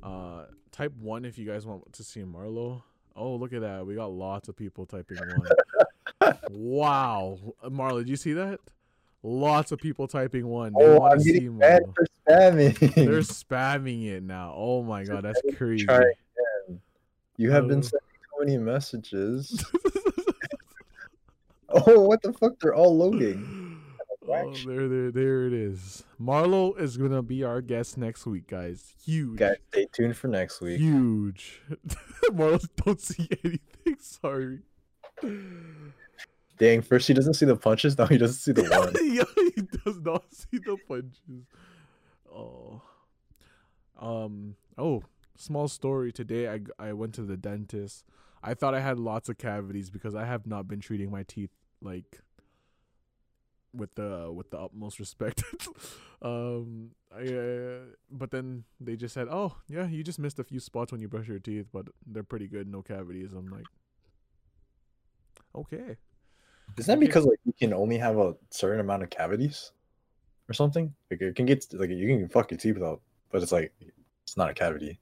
Uh, 0.03 0.47
type 0.73 0.93
one 1.01 1.25
if 1.25 1.39
you 1.39 1.47
guys 1.47 1.65
want 1.65 1.93
to 1.93 2.03
see 2.03 2.23
Marlo. 2.23 2.83
Oh, 3.15 3.37
look 3.37 3.53
at 3.53 3.61
that. 3.61 3.87
We 3.87 3.95
got 3.95 4.11
lots 4.11 4.49
of 4.49 4.57
people 4.57 4.85
typing 4.85 5.19
one. 5.19 6.35
wow, 6.51 7.39
Marlo, 7.67 7.99
did 7.99 8.09
you 8.09 8.17
see 8.17 8.33
that? 8.33 8.59
Lots 9.23 9.71
of 9.71 9.79
people 9.79 10.09
typing 10.09 10.49
one. 10.49 10.73
They 10.77 10.85
oh, 10.85 10.99
want 10.99 11.13
I'm 11.13 11.19
to 11.19 11.25
see 11.25 11.33
getting 11.35 11.59
bad 11.59 11.83
Marlo. 11.83 11.95
for 11.95 12.07
spamming. 12.29 12.95
They're 12.95 13.21
spamming 13.21 14.07
it 14.07 14.25
now. 14.25 14.53
Oh 14.57 14.83
my 14.83 15.05
god, 15.05 15.25
that's 15.25 15.41
crazy. 15.57 15.87
You 17.37 17.51
have 17.53 17.69
been 17.69 17.83
sending 17.83 18.01
so 18.33 18.45
many 18.45 18.59
messages. 18.59 19.65
oh, 21.87 22.01
what 22.01 22.23
the 22.23 22.33
fuck? 22.33 22.59
They're 22.61 22.75
all 22.75 22.97
loading. 22.97 23.63
Oh, 24.29 24.53
there, 24.67 24.89
there, 24.89 25.11
there 25.13 25.47
it 25.47 25.53
is. 25.53 26.03
Marlo 26.21 26.77
is 26.81 26.97
gonna 26.97 27.23
be 27.23 27.45
our 27.45 27.61
guest 27.61 27.97
next 27.97 28.27
week, 28.27 28.49
guys. 28.49 28.95
Huge, 29.05 29.39
Guys, 29.39 29.57
stay 29.71 29.87
tuned 29.93 30.17
for 30.17 30.27
next 30.29 30.61
week. 30.61 30.81
huge. 30.81 31.63
Marlo 32.31 32.67
don't 32.85 33.01
see 33.01 33.29
anything. 33.45 33.97
Sorry. 34.01 34.59
Dang, 36.59 36.83
first 36.83 37.07
he 37.07 37.15
doesn't 37.15 37.35
see 37.35 37.47
the 37.47 37.55
punches, 37.57 37.97
now 37.99 38.07
he 38.07 38.19
doesn't 38.19 38.37
see 38.39 38.53
the 38.53 38.65
one. 38.69 38.93
yeah, 39.15 39.51
he 39.55 39.63
does 39.85 40.01
not 40.01 40.25
see 40.33 40.59
the 40.59 40.77
punches. 40.89 41.47
Oh. 42.35 42.83
Um. 44.01 44.57
Oh, 44.77 45.03
small 45.37 45.69
story. 45.69 46.11
Today, 46.13 46.49
I 46.49 46.61
I 46.79 46.93
went 46.95 47.15
to 47.15 47.23
the 47.23 47.37
dentist. 47.37 48.05
I 48.43 48.55
thought 48.55 48.75
I 48.75 48.81
had 48.81 48.99
lots 48.99 49.29
of 49.29 49.39
cavities 49.39 49.89
because 49.91 50.15
I 50.15 50.25
have 50.25 50.47
not 50.47 50.67
been 50.69 50.81
treating 50.81 51.11
my 51.11 51.23
teeth 51.23 51.51
like 51.83 52.21
with 53.73 53.95
the 53.95 54.31
with 54.33 54.51
the 54.51 54.59
utmost 54.59 54.99
respect. 54.99 55.43
um. 56.23 56.91
I. 57.15 57.23
Uh, 57.23 57.79
but 58.11 58.31
then 58.31 58.65
they 58.81 58.97
just 58.97 59.15
said, 59.15 59.29
"Oh, 59.31 59.57
yeah, 59.69 59.87
you 59.87 60.03
just 60.03 60.19
missed 60.19 60.39
a 60.39 60.45
few 60.45 60.61
spots 60.61 60.93
when 60.93 61.01
you 61.01 61.09
brush 61.09 61.29
your 61.29 61.39
teeth, 61.39 61.67
but 61.73 61.87
they're 62.07 62.23
pretty 62.23 62.49
good, 62.49 62.69
no 62.69 62.83
cavities." 62.83 63.33
I'm 63.33 63.49
like, 63.49 63.67
okay. 65.55 65.97
Isn't 66.79 67.01
that 67.01 67.01
because 67.01 67.25
like 67.25 67.39
you 67.45 67.53
can 67.53 67.73
only 67.73 67.97
have 67.99 68.19
a 68.19 68.35
certain 68.51 68.81
amount 68.81 69.03
of 69.03 69.11
cavities 69.11 69.73
or 70.49 70.55
something? 70.55 70.93
Like 71.11 71.21
it 71.21 71.37
can 71.37 71.47
get 71.47 71.65
like 71.73 71.91
you 71.91 72.07
can 72.09 72.29
fuck 72.29 72.51
your 72.51 72.59
teeth 72.59 72.83
out, 72.83 73.01
but 73.31 73.43
it's 73.43 73.53
like 73.53 73.73
it's 74.25 74.37
not 74.37 74.51
a 74.51 74.55
cavity. 74.55 74.99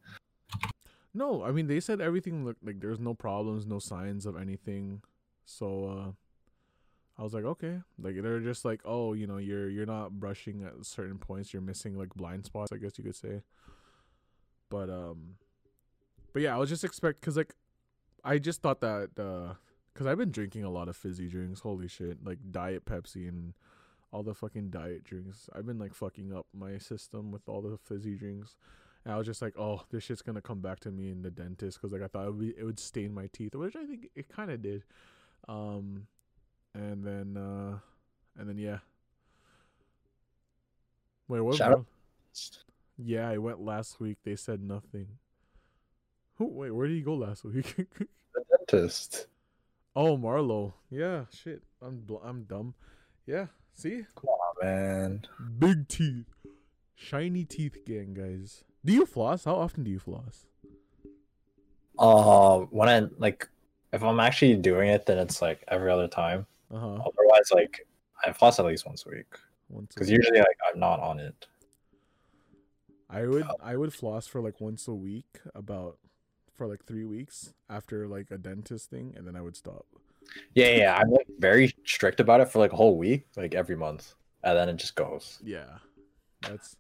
No, 1.15 1.43
I 1.43 1.53
mean 1.53 1.67
they 1.67 1.81
said 1.81 2.01
everything 2.01 2.45
looked 2.45 2.65
like 2.65 2.81
there's 2.81 3.01
no 3.01 3.15
problems, 3.15 3.67
no 3.67 3.79
signs 3.79 4.27
of 4.27 4.37
anything. 4.37 5.03
So 5.47 5.87
uh 5.87 6.13
I 7.17 7.23
was 7.23 7.33
like, 7.33 7.45
okay. 7.45 7.81
Like 7.99 8.21
they're 8.21 8.41
just 8.41 8.65
like, 8.65 8.81
oh, 8.85 9.13
you 9.13 9.27
know, 9.27 9.37
you're 9.37 9.69
you're 9.69 9.87
not 9.87 10.19
brushing 10.19 10.65
at 10.65 10.85
certain 10.85 11.19
points, 11.19 11.53
you're 11.53 11.63
missing 11.63 11.97
like 11.97 12.15
blind 12.15 12.45
spots, 12.45 12.73
I 12.73 12.77
guess 12.77 12.99
you 12.99 13.05
could 13.05 13.17
say. 13.17 13.43
But 14.69 14.91
um 14.91 15.37
but 16.33 16.43
yeah, 16.43 16.55
I 16.55 16.59
was 16.59 16.69
just 16.69 16.85
expect 16.85 17.21
cuz 17.21 17.37
like 17.37 17.55
I 18.25 18.39
just 18.39 18.63
thought 18.63 18.81
that 18.81 19.11
uh 19.19 19.55
cuz 19.95 20.07
I've 20.07 20.19
been 20.19 20.33
drinking 20.33 20.65
a 20.65 20.71
lot 20.71 20.89
of 20.89 20.97
fizzy 20.97 21.29
drinks, 21.29 21.61
holy 21.61 21.87
shit, 21.87 22.25
like 22.25 22.39
diet 22.51 22.85
Pepsi 22.85 23.29
and 23.29 23.55
all 24.11 24.25
the 24.25 24.35
fucking 24.35 24.71
diet 24.71 25.05
drinks. 25.05 25.49
I've 25.53 25.67
been 25.67 25.79
like 25.79 25.95
fucking 25.95 26.33
up 26.33 26.47
my 26.53 26.79
system 26.79 27.31
with 27.31 27.49
all 27.49 27.63
the 27.63 27.77
fizzy 27.77 28.17
drinks. 28.17 28.57
And 29.05 29.13
I 29.13 29.19
was 29.19 29.27
just 29.27 29.43
like, 29.43 29.55
oh, 29.59 29.83
this 29.91 30.03
shit's 30.03 30.23
gonna 30.23 30.41
come 30.41 30.61
back 30.61 30.81
to 30.81 30.91
me 30.91 31.11
in 31.11 31.23
the 31.23 31.31
dentist 31.31 31.79
because 31.79 31.93
like 31.93 32.03
I 32.03 32.09
thought 32.09 32.27
it 32.27 32.31
would, 32.31 32.41
be, 32.41 32.59
it 32.59 32.65
would 32.65 32.81
stain 32.81 33.15
my 33.15 33.29
teeth, 33.33 33.55
which 33.55 33.77
I 33.77 33.87
think 33.87 34.09
it 34.17 34.29
kind 34.29 34.51
of 34.51 34.63
did. 34.63 34.85
Um, 35.47 36.07
and 36.75 37.05
then 37.05 37.37
uh, 37.37 37.79
and 38.39 38.49
then 38.49 38.59
yeah. 38.59 38.79
Wait, 41.29 41.41
what? 41.41 41.57
Shout 41.57 41.73
out- 41.73 41.87
Yeah, 42.99 43.29
I 43.29 43.39
went 43.39 43.61
last 43.61 44.01
week. 44.01 44.19
They 44.25 44.37
said 44.37 44.63
nothing. 44.63 45.07
Who? 46.37 46.47
Wait, 46.47 46.71
where 46.71 46.87
did 46.87 46.95
you 46.97 47.05
go 47.05 47.15
last 47.15 47.45
week? 47.45 47.75
The 48.35 48.43
dentist. 48.59 49.29
oh, 49.95 50.17
Marlo. 50.19 50.73
Yeah, 50.91 51.27
shit. 51.33 51.63
I'm 51.81 52.01
bl- 52.01 52.17
I'm 52.25 52.43
dumb. 52.45 52.75
Yeah. 53.27 53.47
See, 53.75 54.05
Come 54.17 54.29
on, 54.29 54.55
man. 54.63 55.27
big 55.59 55.87
teeth, 55.89 56.27
shiny 56.97 57.45
teeth, 57.45 57.79
gang, 57.87 58.13
guys. 58.15 58.65
Do 58.85 58.93
you 58.93 59.07
floss? 59.07 59.45
How 59.45 59.55
often 59.55 59.85
do 59.85 59.91
you 59.93 60.01
floss? 60.01 60.47
Uh, 61.99 62.59
when 62.71 62.89
I 62.89 63.07
like, 63.19 63.49
if 63.93 64.03
I'm 64.03 64.19
actually 64.19 64.57
doing 64.57 64.89
it, 64.89 65.07
then 65.07 65.19
it's 65.19 65.41
like 65.41 65.63
every 65.69 65.91
other 65.93 66.09
time. 66.09 66.47
Uh 66.75 66.79
huh. 66.79 66.87
Otherwise, 66.95 67.51
like 67.53 67.87
I 68.25 68.33
floss 68.33 68.59
at 68.59 68.67
least 68.67 68.87
once 68.87 69.05
a 69.07 69.11
week 69.11 69.33
Once. 69.69 69.95
because 69.95 70.11
usually 70.11 70.39
like 70.41 70.59
I'm 70.69 70.81
not 70.81 70.99
on 71.01 71.21
it. 71.21 71.47
I 73.09 73.27
would 73.27 73.47
I 73.63 73.77
would 73.77 73.95
floss 73.95 74.27
for 74.27 74.41
like 74.41 74.61
once 74.61 74.89
a 74.89 74.95
week, 74.95 75.39
about 75.55 75.99
for 76.53 76.67
like 76.67 76.85
three 76.85 77.05
weeks 77.05 77.55
after 77.71 78.09
like 78.09 78.31
a 78.31 78.39
dentist 78.39 78.91
thing, 78.91 79.15
and 79.17 79.27
then 79.27 79.37
I 79.37 79.41
would 79.41 79.57
stop. 79.57 79.87
Yeah, 80.55 80.71
yeah, 80.71 80.95
I'm 80.97 81.11
like 81.11 81.27
very 81.39 81.73
strict 81.85 82.19
about 82.19 82.41
it 82.41 82.49
for 82.49 82.59
like 82.59 82.73
a 82.73 82.77
whole 82.77 82.97
week, 82.97 83.27
like 83.37 83.55
every 83.55 83.77
month, 83.77 84.15
and 84.43 84.57
then 84.57 84.69
it 84.69 84.77
just 84.77 84.97
goes. 84.97 85.39
Yeah, 85.45 85.79
that's 86.41 86.77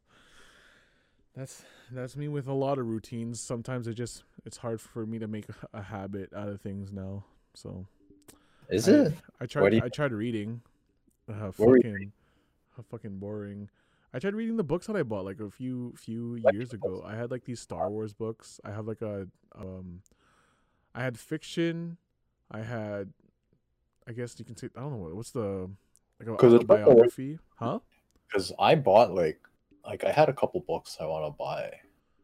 that's 1.36 1.62
that's 1.92 2.16
me 2.16 2.26
with 2.26 2.48
a 2.48 2.52
lot 2.52 2.78
of 2.78 2.86
routines. 2.88 3.40
Sometimes 3.40 3.86
it 3.86 3.94
just 3.94 4.24
it's 4.44 4.56
hard 4.56 4.80
for 4.80 5.06
me 5.06 5.20
to 5.20 5.28
make 5.28 5.46
a, 5.48 5.78
a 5.78 5.82
habit 5.82 6.32
out 6.34 6.48
of 6.48 6.60
things 6.60 6.90
now. 6.90 7.24
So 7.54 7.86
Is 8.70 8.88
I, 8.88 8.92
it? 8.92 9.12
I 9.40 9.46
tried. 9.46 9.74
you- 9.74 9.82
I 9.82 9.88
tried 9.88 10.12
reading. 10.12 10.60
Uh, 11.28 11.50
What 11.56 11.68
were 11.68 11.76
you 11.78 11.82
fucking, 11.82 12.12
uh, 12.78 12.82
fucking 12.90 13.18
boring. 13.18 13.68
I 14.12 14.18
tried 14.18 14.34
reading 14.34 14.56
the 14.56 14.64
books 14.64 14.86
that 14.86 14.94
I 14.96 15.02
bought 15.02 15.24
like 15.24 15.40
a 15.40 15.50
few 15.50 15.92
few 15.96 16.36
years 16.52 16.72
ago. 16.72 17.02
I 17.04 17.14
had 17.16 17.30
like 17.30 17.44
these 17.44 17.60
Star 17.60 17.90
Wars 17.90 18.12
books. 18.12 18.60
I 18.64 18.70
have 18.70 18.86
like 18.86 19.02
a 19.02 19.26
um, 19.56 20.02
I 20.94 21.02
had 21.02 21.18
fiction. 21.18 21.96
I 22.50 22.60
had, 22.60 23.12
I 24.06 24.12
guess 24.12 24.38
you 24.38 24.44
can 24.44 24.56
say 24.56 24.68
I 24.76 24.80
don't 24.80 24.92
know 24.92 24.98
what 24.98 25.16
what's 25.16 25.30
the 25.32 25.68
like 26.20 26.28
it's 26.28 26.42
like 26.42 26.42
a- 26.42 26.54
autobiography, 26.56 27.38
huh? 27.56 27.80
Because 28.28 28.52
I 28.58 28.74
bought 28.76 29.12
like 29.12 29.40
like 29.84 30.04
I 30.04 30.12
had 30.12 30.28
a 30.28 30.32
couple 30.32 30.60
books 30.60 30.96
I 31.00 31.06
want 31.06 31.26
to 31.26 31.36
buy, 31.36 31.72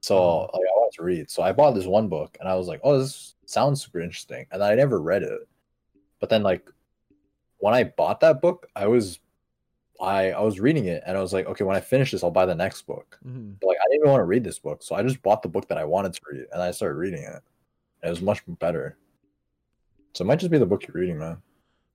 so 0.01 0.14
Mhm. 0.16 0.53
like 0.53 0.62
I 0.68 0.78
want 0.78 0.93
to 0.95 1.03
read. 1.03 1.28
So 1.30 1.43
I 1.43 1.53
bought 1.53 1.72
this 1.74 1.86
one 1.86 2.09
book, 2.09 2.36
and 2.38 2.49
I 2.49 2.55
was 2.55 2.68
like, 2.68 2.80
"Oh, 2.84 2.99
this 2.99 3.34
sounds 3.47 3.82
super 3.84 4.01
interesting," 4.01 4.47
and 4.53 4.62
I 4.62 4.74
never 4.76 5.01
read 5.01 5.22
it. 5.24 5.41
But 6.20 6.28
then 6.30 6.42
like 6.42 6.68
when 7.58 7.74
I 7.74 7.84
bought 7.84 8.20
that 8.20 8.40
book, 8.40 8.68
I 8.76 8.86
was 8.86 9.20
I 10.00 10.32
I 10.32 10.40
was 10.40 10.60
reading 10.60 10.86
it 10.86 11.02
and 11.06 11.16
I 11.16 11.20
was 11.20 11.32
like, 11.32 11.46
okay, 11.46 11.64
when 11.64 11.76
I 11.76 11.80
finish 11.80 12.12
this, 12.12 12.24
I'll 12.24 12.30
buy 12.30 12.46
the 12.46 12.54
next 12.54 12.82
book. 12.82 13.18
hmm 13.22 13.52
But 13.60 13.68
like 13.68 13.78
I 13.80 13.84
didn't 13.90 14.02
even 14.02 14.10
want 14.10 14.20
to 14.20 14.26
read 14.26 14.44
this 14.44 14.58
book, 14.58 14.82
so 14.82 14.94
I 14.96 15.02
just 15.02 15.22
bought 15.22 15.42
the 15.42 15.48
book 15.48 15.68
that 15.68 15.78
I 15.78 15.84
wanted 15.84 16.14
to 16.14 16.20
read 16.30 16.46
and 16.52 16.62
I 16.62 16.70
started 16.72 16.96
reading 16.96 17.22
it. 17.22 17.42
And 18.02 18.08
it 18.08 18.10
was 18.10 18.22
much 18.22 18.42
better. 18.60 18.96
So 20.14 20.22
it 20.24 20.26
might 20.28 20.38
just 20.38 20.50
be 20.52 20.58
the 20.58 20.66
book 20.66 20.86
you're 20.86 20.94
reading, 20.94 21.18
man. 21.18 21.42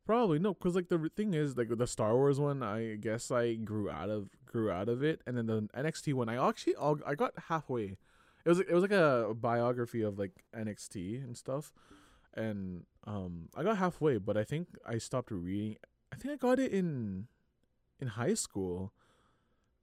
Probably 0.05 0.37
no, 0.37 0.53
because 0.53 0.75
like 0.75 0.89
the 0.89 1.09
thing 1.15 1.33
is, 1.33 1.57
like 1.57 1.69
the 1.75 1.87
Star 1.87 2.13
Wars 2.13 2.39
one, 2.39 2.61
I 2.61 2.95
guess 2.95 3.31
I 3.31 3.55
grew 3.55 3.89
out 3.89 4.09
of 4.09 4.29
grew 4.45 4.69
out 4.69 4.87
of 4.87 5.03
it, 5.03 5.21
and 5.25 5.35
then 5.35 5.47
the 5.47 5.67
NXT 5.73 6.13
one, 6.13 6.29
I 6.29 6.47
actually 6.47 6.75
I 6.77 7.15
got 7.15 7.33
halfway. 7.49 7.97
It 8.45 8.49
was 8.49 8.59
it 8.59 8.71
was 8.71 8.83
like 8.83 8.91
a 8.91 9.33
biography 9.35 10.03
of 10.03 10.19
like 10.19 10.43
NXT 10.53 11.17
and 11.23 11.35
stuff, 11.35 11.73
and 12.35 12.83
um 13.05 13.49
I 13.55 13.63
got 13.63 13.77
halfway, 13.77 14.17
but 14.17 14.37
I 14.37 14.43
think 14.43 14.67
I 14.85 14.97
stopped 14.97 15.31
reading. 15.31 15.77
I 16.13 16.15
think 16.17 16.33
I 16.33 16.37
got 16.37 16.59
it 16.59 16.71
in 16.71 17.27
in 17.99 18.07
high 18.09 18.33
school, 18.33 18.93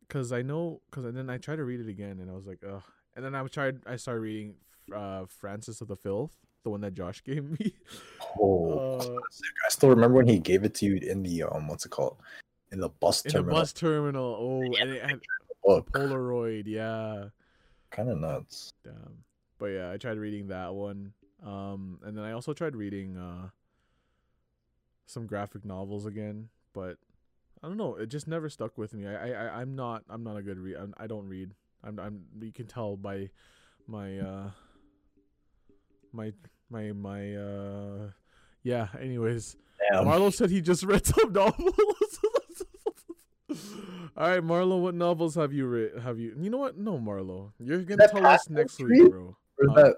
cause 0.09 0.33
I 0.33 0.43
know, 0.43 0.81
cause 0.91 1.05
and 1.05 1.17
then 1.17 1.31
I 1.31 1.39
tried 1.39 1.57
to 1.57 1.65
read 1.65 1.81
it 1.81 1.89
again, 1.89 2.19
and 2.21 2.31
I 2.31 2.35
was 2.35 2.47
like, 2.47 2.61
ugh. 2.69 2.83
And 3.15 3.25
then 3.25 3.35
I 3.35 3.47
tried 3.47 3.81
I 3.87 3.97
started 3.97 4.21
reading 4.21 4.55
uh 4.95 5.25
Francis 5.29 5.81
of 5.81 5.89
the 5.89 5.97
Filth, 5.97 6.33
the 6.65 6.71
one 6.71 6.81
that 6.83 6.95
Josh 6.95 7.21
gave 7.25 7.59
me. 7.59 7.75
Oh, 8.39 8.79
Uh, 8.79 9.17
I 9.17 9.69
still 9.71 9.91
remember 9.91 10.17
when 10.17 10.29
he 10.29 10.39
gave 10.39 10.65
it 10.65 10.75
to 10.77 10.87
you 10.87 10.97
in 10.97 11.23
the 11.23 11.43
um, 11.45 11.69
what's 11.69 11.85
it 11.87 11.91
called, 11.91 12.17
in 12.71 12.81
the 12.81 12.89
bus 12.89 13.23
in 13.23 13.33
the 13.33 13.39
terminal. 13.39 13.61
bus 13.61 13.73
terminal. 13.73 14.37
Oh, 14.39 14.81
and 14.81 14.91
it 14.91 15.03
had 15.03 15.21
a 15.67 15.81
Polaroid. 15.83 16.65
Yeah, 16.67 17.27
kind 17.91 18.09
of 18.09 18.19
nuts. 18.19 18.73
damn. 18.85 19.25
But 19.59 19.67
yeah, 19.67 19.91
I 19.93 19.97
tried 19.97 20.19
reading 20.19 20.49
that 20.49 20.75
one. 20.75 21.13
Um, 21.45 21.99
and 22.05 22.17
then 22.17 22.25
I 22.25 22.33
also 22.33 22.53
tried 22.53 22.77
reading 22.77 23.17
uh 23.17 23.49
some 25.07 25.27
graphic 25.27 25.65
novels 25.65 26.07
again, 26.07 26.49
but 26.73 26.97
I 27.63 27.69
don't 27.69 27.77
know. 27.77 27.97
It 27.97 28.07
just 28.07 28.27
never 28.29 28.49
stuck 28.49 28.79
with 28.79 28.95
me. 28.95 29.07
I 29.07 29.29
I 29.29 29.31
I- 29.47 29.61
I'm 29.61 29.75
not 29.75 30.05
I'm 30.09 30.23
not 30.25 30.37
a 30.37 30.43
good 30.43 30.59
read. 30.59 30.77
I'm, 30.77 30.95
I 30.97 31.07
don't 31.07 31.29
read. 31.29 31.55
I'm 31.85 31.99
I'm. 31.99 32.25
You 32.41 32.53
can 32.53 32.67
tell 32.67 32.97
by 32.97 33.31
my 33.87 34.19
uh 34.19 34.51
my 36.13 36.33
my 36.71 36.93
my 36.93 37.35
uh 37.37 38.11
yeah. 38.63 38.89
Anyways. 39.01 39.57
Damn. 39.91 40.05
Marlo 40.07 40.33
said 40.33 40.51
he 40.51 40.61
just 40.61 40.85
read 40.85 41.05
some 41.05 41.33
novels. 41.33 41.75
All 44.17 44.29
right, 44.29 44.43
Marlo, 44.43 44.81
what 44.81 44.95
novels 44.95 45.35
have 45.35 45.53
you 45.53 45.67
read? 45.67 45.99
Have 46.03 46.19
you? 46.19 46.35
You 46.39 46.51
know 46.51 46.59
what? 46.59 46.79
No, 46.79 46.99
Marlo, 46.99 47.53
you're 47.59 47.83
gonna 47.83 47.97
That 47.97 48.13
tell 48.13 48.25
us 48.27 48.49
next 48.49 48.79
week, 48.79 49.11
bro. 49.11 49.37
Uh, 49.69 49.75
do 49.85 49.95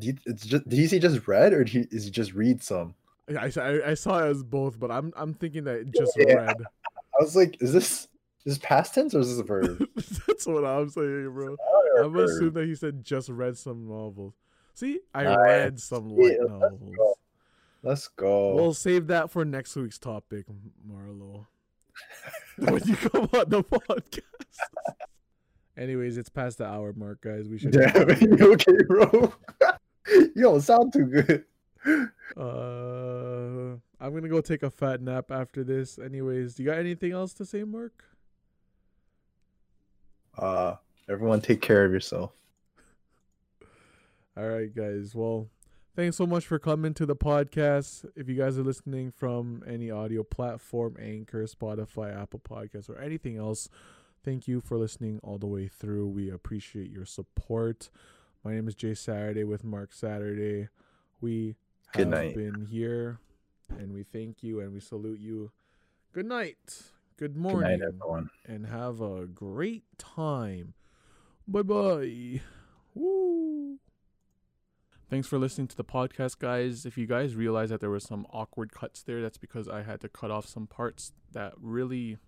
you- 0.00 0.16
it's 0.26 0.44
just 0.46 0.68
did 0.68 0.78
he 0.78 0.86
say 0.86 0.98
just 0.98 1.26
read 1.28 1.52
or 1.52 1.64
did 1.64 1.68
he, 1.68 1.96
is 1.96 2.04
he 2.04 2.10
just 2.10 2.32
read 2.34 2.62
some? 2.62 2.94
I, 3.28 3.50
I 3.56 3.90
I 3.90 3.94
saw 3.94 4.18
it 4.24 4.28
as 4.30 4.42
both, 4.42 4.78
but 4.78 4.90
I'm 4.90 5.12
I'm 5.16 5.34
thinking 5.34 5.64
that 5.64 5.76
it 5.76 5.90
just 5.94 6.16
Yeah. 6.16 6.34
read. 6.34 6.56
I 7.18 7.22
was 7.22 7.34
like, 7.36 7.60
is 7.62 7.72
this 7.72 8.08
is 8.44 8.56
this 8.56 8.58
past 8.58 8.94
tense 8.94 9.14
or 9.14 9.20
is 9.20 9.30
this 9.30 9.38
a 9.38 9.42
verb? 9.44 9.78
That's 10.26 10.46
what 10.46 10.64
I'm 10.64 10.88
saying, 10.90 11.30
bro. 11.32 11.56
I'm 11.98 12.16
assuming 12.16 12.52
that 12.54 12.66
he 12.66 12.74
said 12.74 13.04
just 13.04 13.28
read 13.28 13.56
some 13.56 13.86
novels. 13.88 14.34
See, 14.74 15.00
I 15.14 15.24
Nice. 15.24 15.36
read 15.38 15.80
some 15.80 16.08
light 16.10 16.32
Yeah, 16.32 16.38
let's 16.40 16.50
novels. 16.50 16.94
go. 16.96 17.14
Let's 17.82 18.08
go. 18.08 18.54
We'll 18.54 18.74
save 18.74 19.06
that 19.08 19.30
for 19.30 19.44
next 19.44 19.76
week's 19.76 19.98
topic, 19.98 20.46
Marlo. 20.86 21.46
when 22.58 22.82
you 22.84 22.96
come 22.96 23.28
on 23.32 23.48
the 23.48 23.62
podcast. 23.70 24.22
Anyways, 25.76 26.16
it's 26.18 26.28
past 26.28 26.58
the 26.58 26.66
hour 26.66 26.92
mark, 26.92 27.20
guys. 27.20 27.48
We 27.48 27.58
should. 27.58 27.72
Damn, 27.72 28.08
you 28.08 28.52
okay, 28.52 28.76
bro? 28.86 29.32
you 30.08 30.42
don't 30.42 30.60
sound 30.60 30.92
too 30.92 31.06
good. 31.06 31.44
Uh, 32.36 33.76
I'm 34.00 34.14
gonna 34.14 34.28
go 34.28 34.40
take 34.40 34.62
a 34.62 34.70
fat 34.70 35.02
nap 35.02 35.30
after 35.30 35.64
this. 35.64 35.98
Anyways, 35.98 36.54
do 36.54 36.62
you 36.62 36.68
got 36.70 36.78
anything 36.78 37.12
else 37.12 37.32
to 37.34 37.44
say, 37.44 37.64
Mark? 37.64 38.04
Uh, 40.38 40.76
everyone, 41.08 41.40
take 41.40 41.60
care 41.60 41.84
of 41.84 41.92
yourself. 41.92 42.32
All 44.36 44.48
right, 44.48 44.74
guys. 44.74 45.14
Well, 45.14 45.48
thanks 45.96 46.16
so 46.16 46.26
much 46.26 46.46
for 46.46 46.58
coming 46.58 46.94
to 46.94 47.06
the 47.06 47.16
podcast. 47.16 48.04
If 48.16 48.28
you 48.28 48.36
guys 48.36 48.58
are 48.58 48.64
listening 48.64 49.12
from 49.12 49.62
any 49.66 49.90
audio 49.90 50.22
platform, 50.22 50.96
Anchor, 51.00 51.44
Spotify, 51.44 52.20
Apple 52.20 52.40
Podcasts, 52.40 52.88
or 52.88 52.98
anything 52.98 53.36
else, 53.36 53.68
thank 54.24 54.48
you 54.48 54.60
for 54.60 54.76
listening 54.78 55.20
all 55.22 55.38
the 55.38 55.46
way 55.46 55.68
through. 55.68 56.08
We 56.08 56.30
appreciate 56.30 56.90
your 56.90 57.04
support. 57.04 57.90
My 58.44 58.54
name 58.54 58.68
is 58.68 58.74
Jay 58.74 58.94
Saturday 58.94 59.44
with 59.44 59.64
Mark 59.64 59.92
Saturday. 59.92 60.68
We 61.20 61.56
have 61.94 61.94
Good 61.94 62.08
night. 62.08 62.34
been 62.34 62.66
here, 62.66 63.18
and 63.70 63.92
we 63.92 64.02
thank 64.02 64.42
you 64.42 64.60
and 64.60 64.72
we 64.72 64.80
salute 64.80 65.18
you. 65.20 65.50
Good 66.12 66.26
night. 66.26 66.56
Good 67.16 67.34
Good 67.34 67.36
morning 67.36 67.78
night, 67.78 67.88
everyone. 67.88 68.30
and 68.46 68.66
have 68.66 69.00
a 69.00 69.26
great 69.26 69.84
time. 69.98 70.74
Bye 71.46 71.62
bye. 71.62 72.40
Woo. 72.94 73.78
Thanks 75.10 75.28
for 75.28 75.38
listening 75.38 75.68
to 75.68 75.76
the 75.76 75.84
podcast, 75.84 76.38
guys. 76.38 76.84
If 76.86 76.98
you 76.98 77.06
guys 77.06 77.36
realize 77.36 77.70
that 77.70 77.80
there 77.80 77.90
were 77.90 78.00
some 78.00 78.26
awkward 78.32 78.72
cuts 78.72 79.02
there, 79.02 79.22
that's 79.22 79.38
because 79.38 79.68
I 79.68 79.82
had 79.82 80.00
to 80.00 80.08
cut 80.08 80.30
off 80.30 80.46
some 80.46 80.66
parts 80.66 81.12
that 81.32 81.52
really 81.60 82.18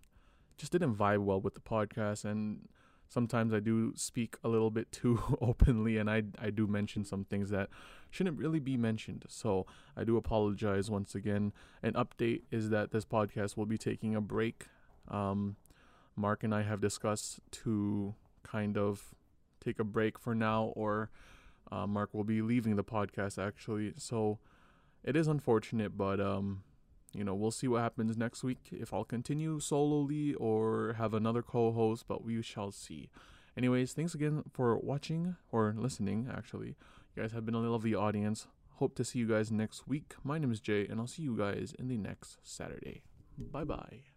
just 0.56 0.72
didn't 0.72 0.94
vibe 0.94 1.24
well 1.24 1.40
with 1.40 1.54
the 1.54 1.60
podcast. 1.60 2.24
And 2.24 2.68
sometimes 3.08 3.52
I 3.52 3.60
do 3.60 3.92
speak 3.96 4.36
a 4.42 4.48
little 4.48 4.70
bit 4.70 4.90
too 4.92 5.36
openly, 5.40 5.96
and 5.96 6.10
I, 6.10 6.24
I 6.38 6.50
do 6.50 6.66
mention 6.66 7.04
some 7.04 7.24
things 7.24 7.50
that 7.50 7.68
shouldn't 8.10 8.38
really 8.38 8.60
be 8.60 8.76
mentioned. 8.76 9.24
So 9.28 9.66
I 9.96 10.04
do 10.04 10.16
apologize 10.16 10.90
once 10.90 11.14
again. 11.14 11.52
An 11.82 11.92
update 11.92 12.42
is 12.50 12.70
that 12.70 12.90
this 12.90 13.04
podcast 13.04 13.56
will 13.56 13.66
be 13.66 13.78
taking 13.78 14.14
a 14.14 14.20
break. 14.20 14.66
Um, 15.08 15.56
Mark 16.16 16.42
and 16.42 16.54
I 16.54 16.62
have 16.62 16.80
discussed 16.80 17.40
to 17.50 18.14
kind 18.42 18.78
of 18.78 19.14
take 19.62 19.78
a 19.78 19.84
break 19.84 20.18
for 20.18 20.34
now, 20.34 20.72
or 20.76 21.10
uh, 21.70 21.86
Mark 21.86 22.14
will 22.14 22.24
be 22.24 22.42
leaving 22.42 22.76
the 22.76 22.84
podcast 22.84 23.44
actually. 23.44 23.92
So 23.96 24.38
it 25.04 25.14
is 25.16 25.28
unfortunate, 25.28 25.96
but 25.96 26.20
um, 26.20 26.62
you 27.16 27.24
know, 27.24 27.34
we'll 27.34 27.50
see 27.50 27.68
what 27.68 27.82
happens 27.82 28.16
next 28.16 28.42
week. 28.44 28.68
If 28.70 28.92
I'll 28.92 29.04
continue 29.04 29.60
solely 29.60 30.34
or 30.34 30.94
have 30.98 31.14
another 31.14 31.42
co-host, 31.42 32.04
but 32.08 32.24
we 32.24 32.42
shall 32.42 32.70
see. 32.70 33.08
Anyways, 33.56 33.92
thanks 33.94 34.14
again 34.14 34.42
for 34.52 34.76
watching 34.76 35.36
or 35.50 35.74
listening. 35.76 36.28
Actually, 36.34 36.76
you 37.14 37.22
guys 37.22 37.32
have 37.32 37.46
been 37.46 37.54
a 37.54 37.60
lovely 37.60 37.94
audience. 37.94 38.46
Hope 38.74 38.94
to 38.96 39.04
see 39.04 39.18
you 39.18 39.28
guys 39.28 39.50
next 39.50 39.88
week. 39.88 40.14
My 40.22 40.38
name 40.38 40.52
is 40.52 40.60
Jay, 40.60 40.86
and 40.86 41.00
I'll 41.00 41.06
see 41.06 41.22
you 41.22 41.36
guys 41.36 41.74
in 41.78 41.88
the 41.88 41.96
next 41.96 42.38
Saturday. 42.42 43.02
Bye 43.38 43.64
bye. 43.64 44.15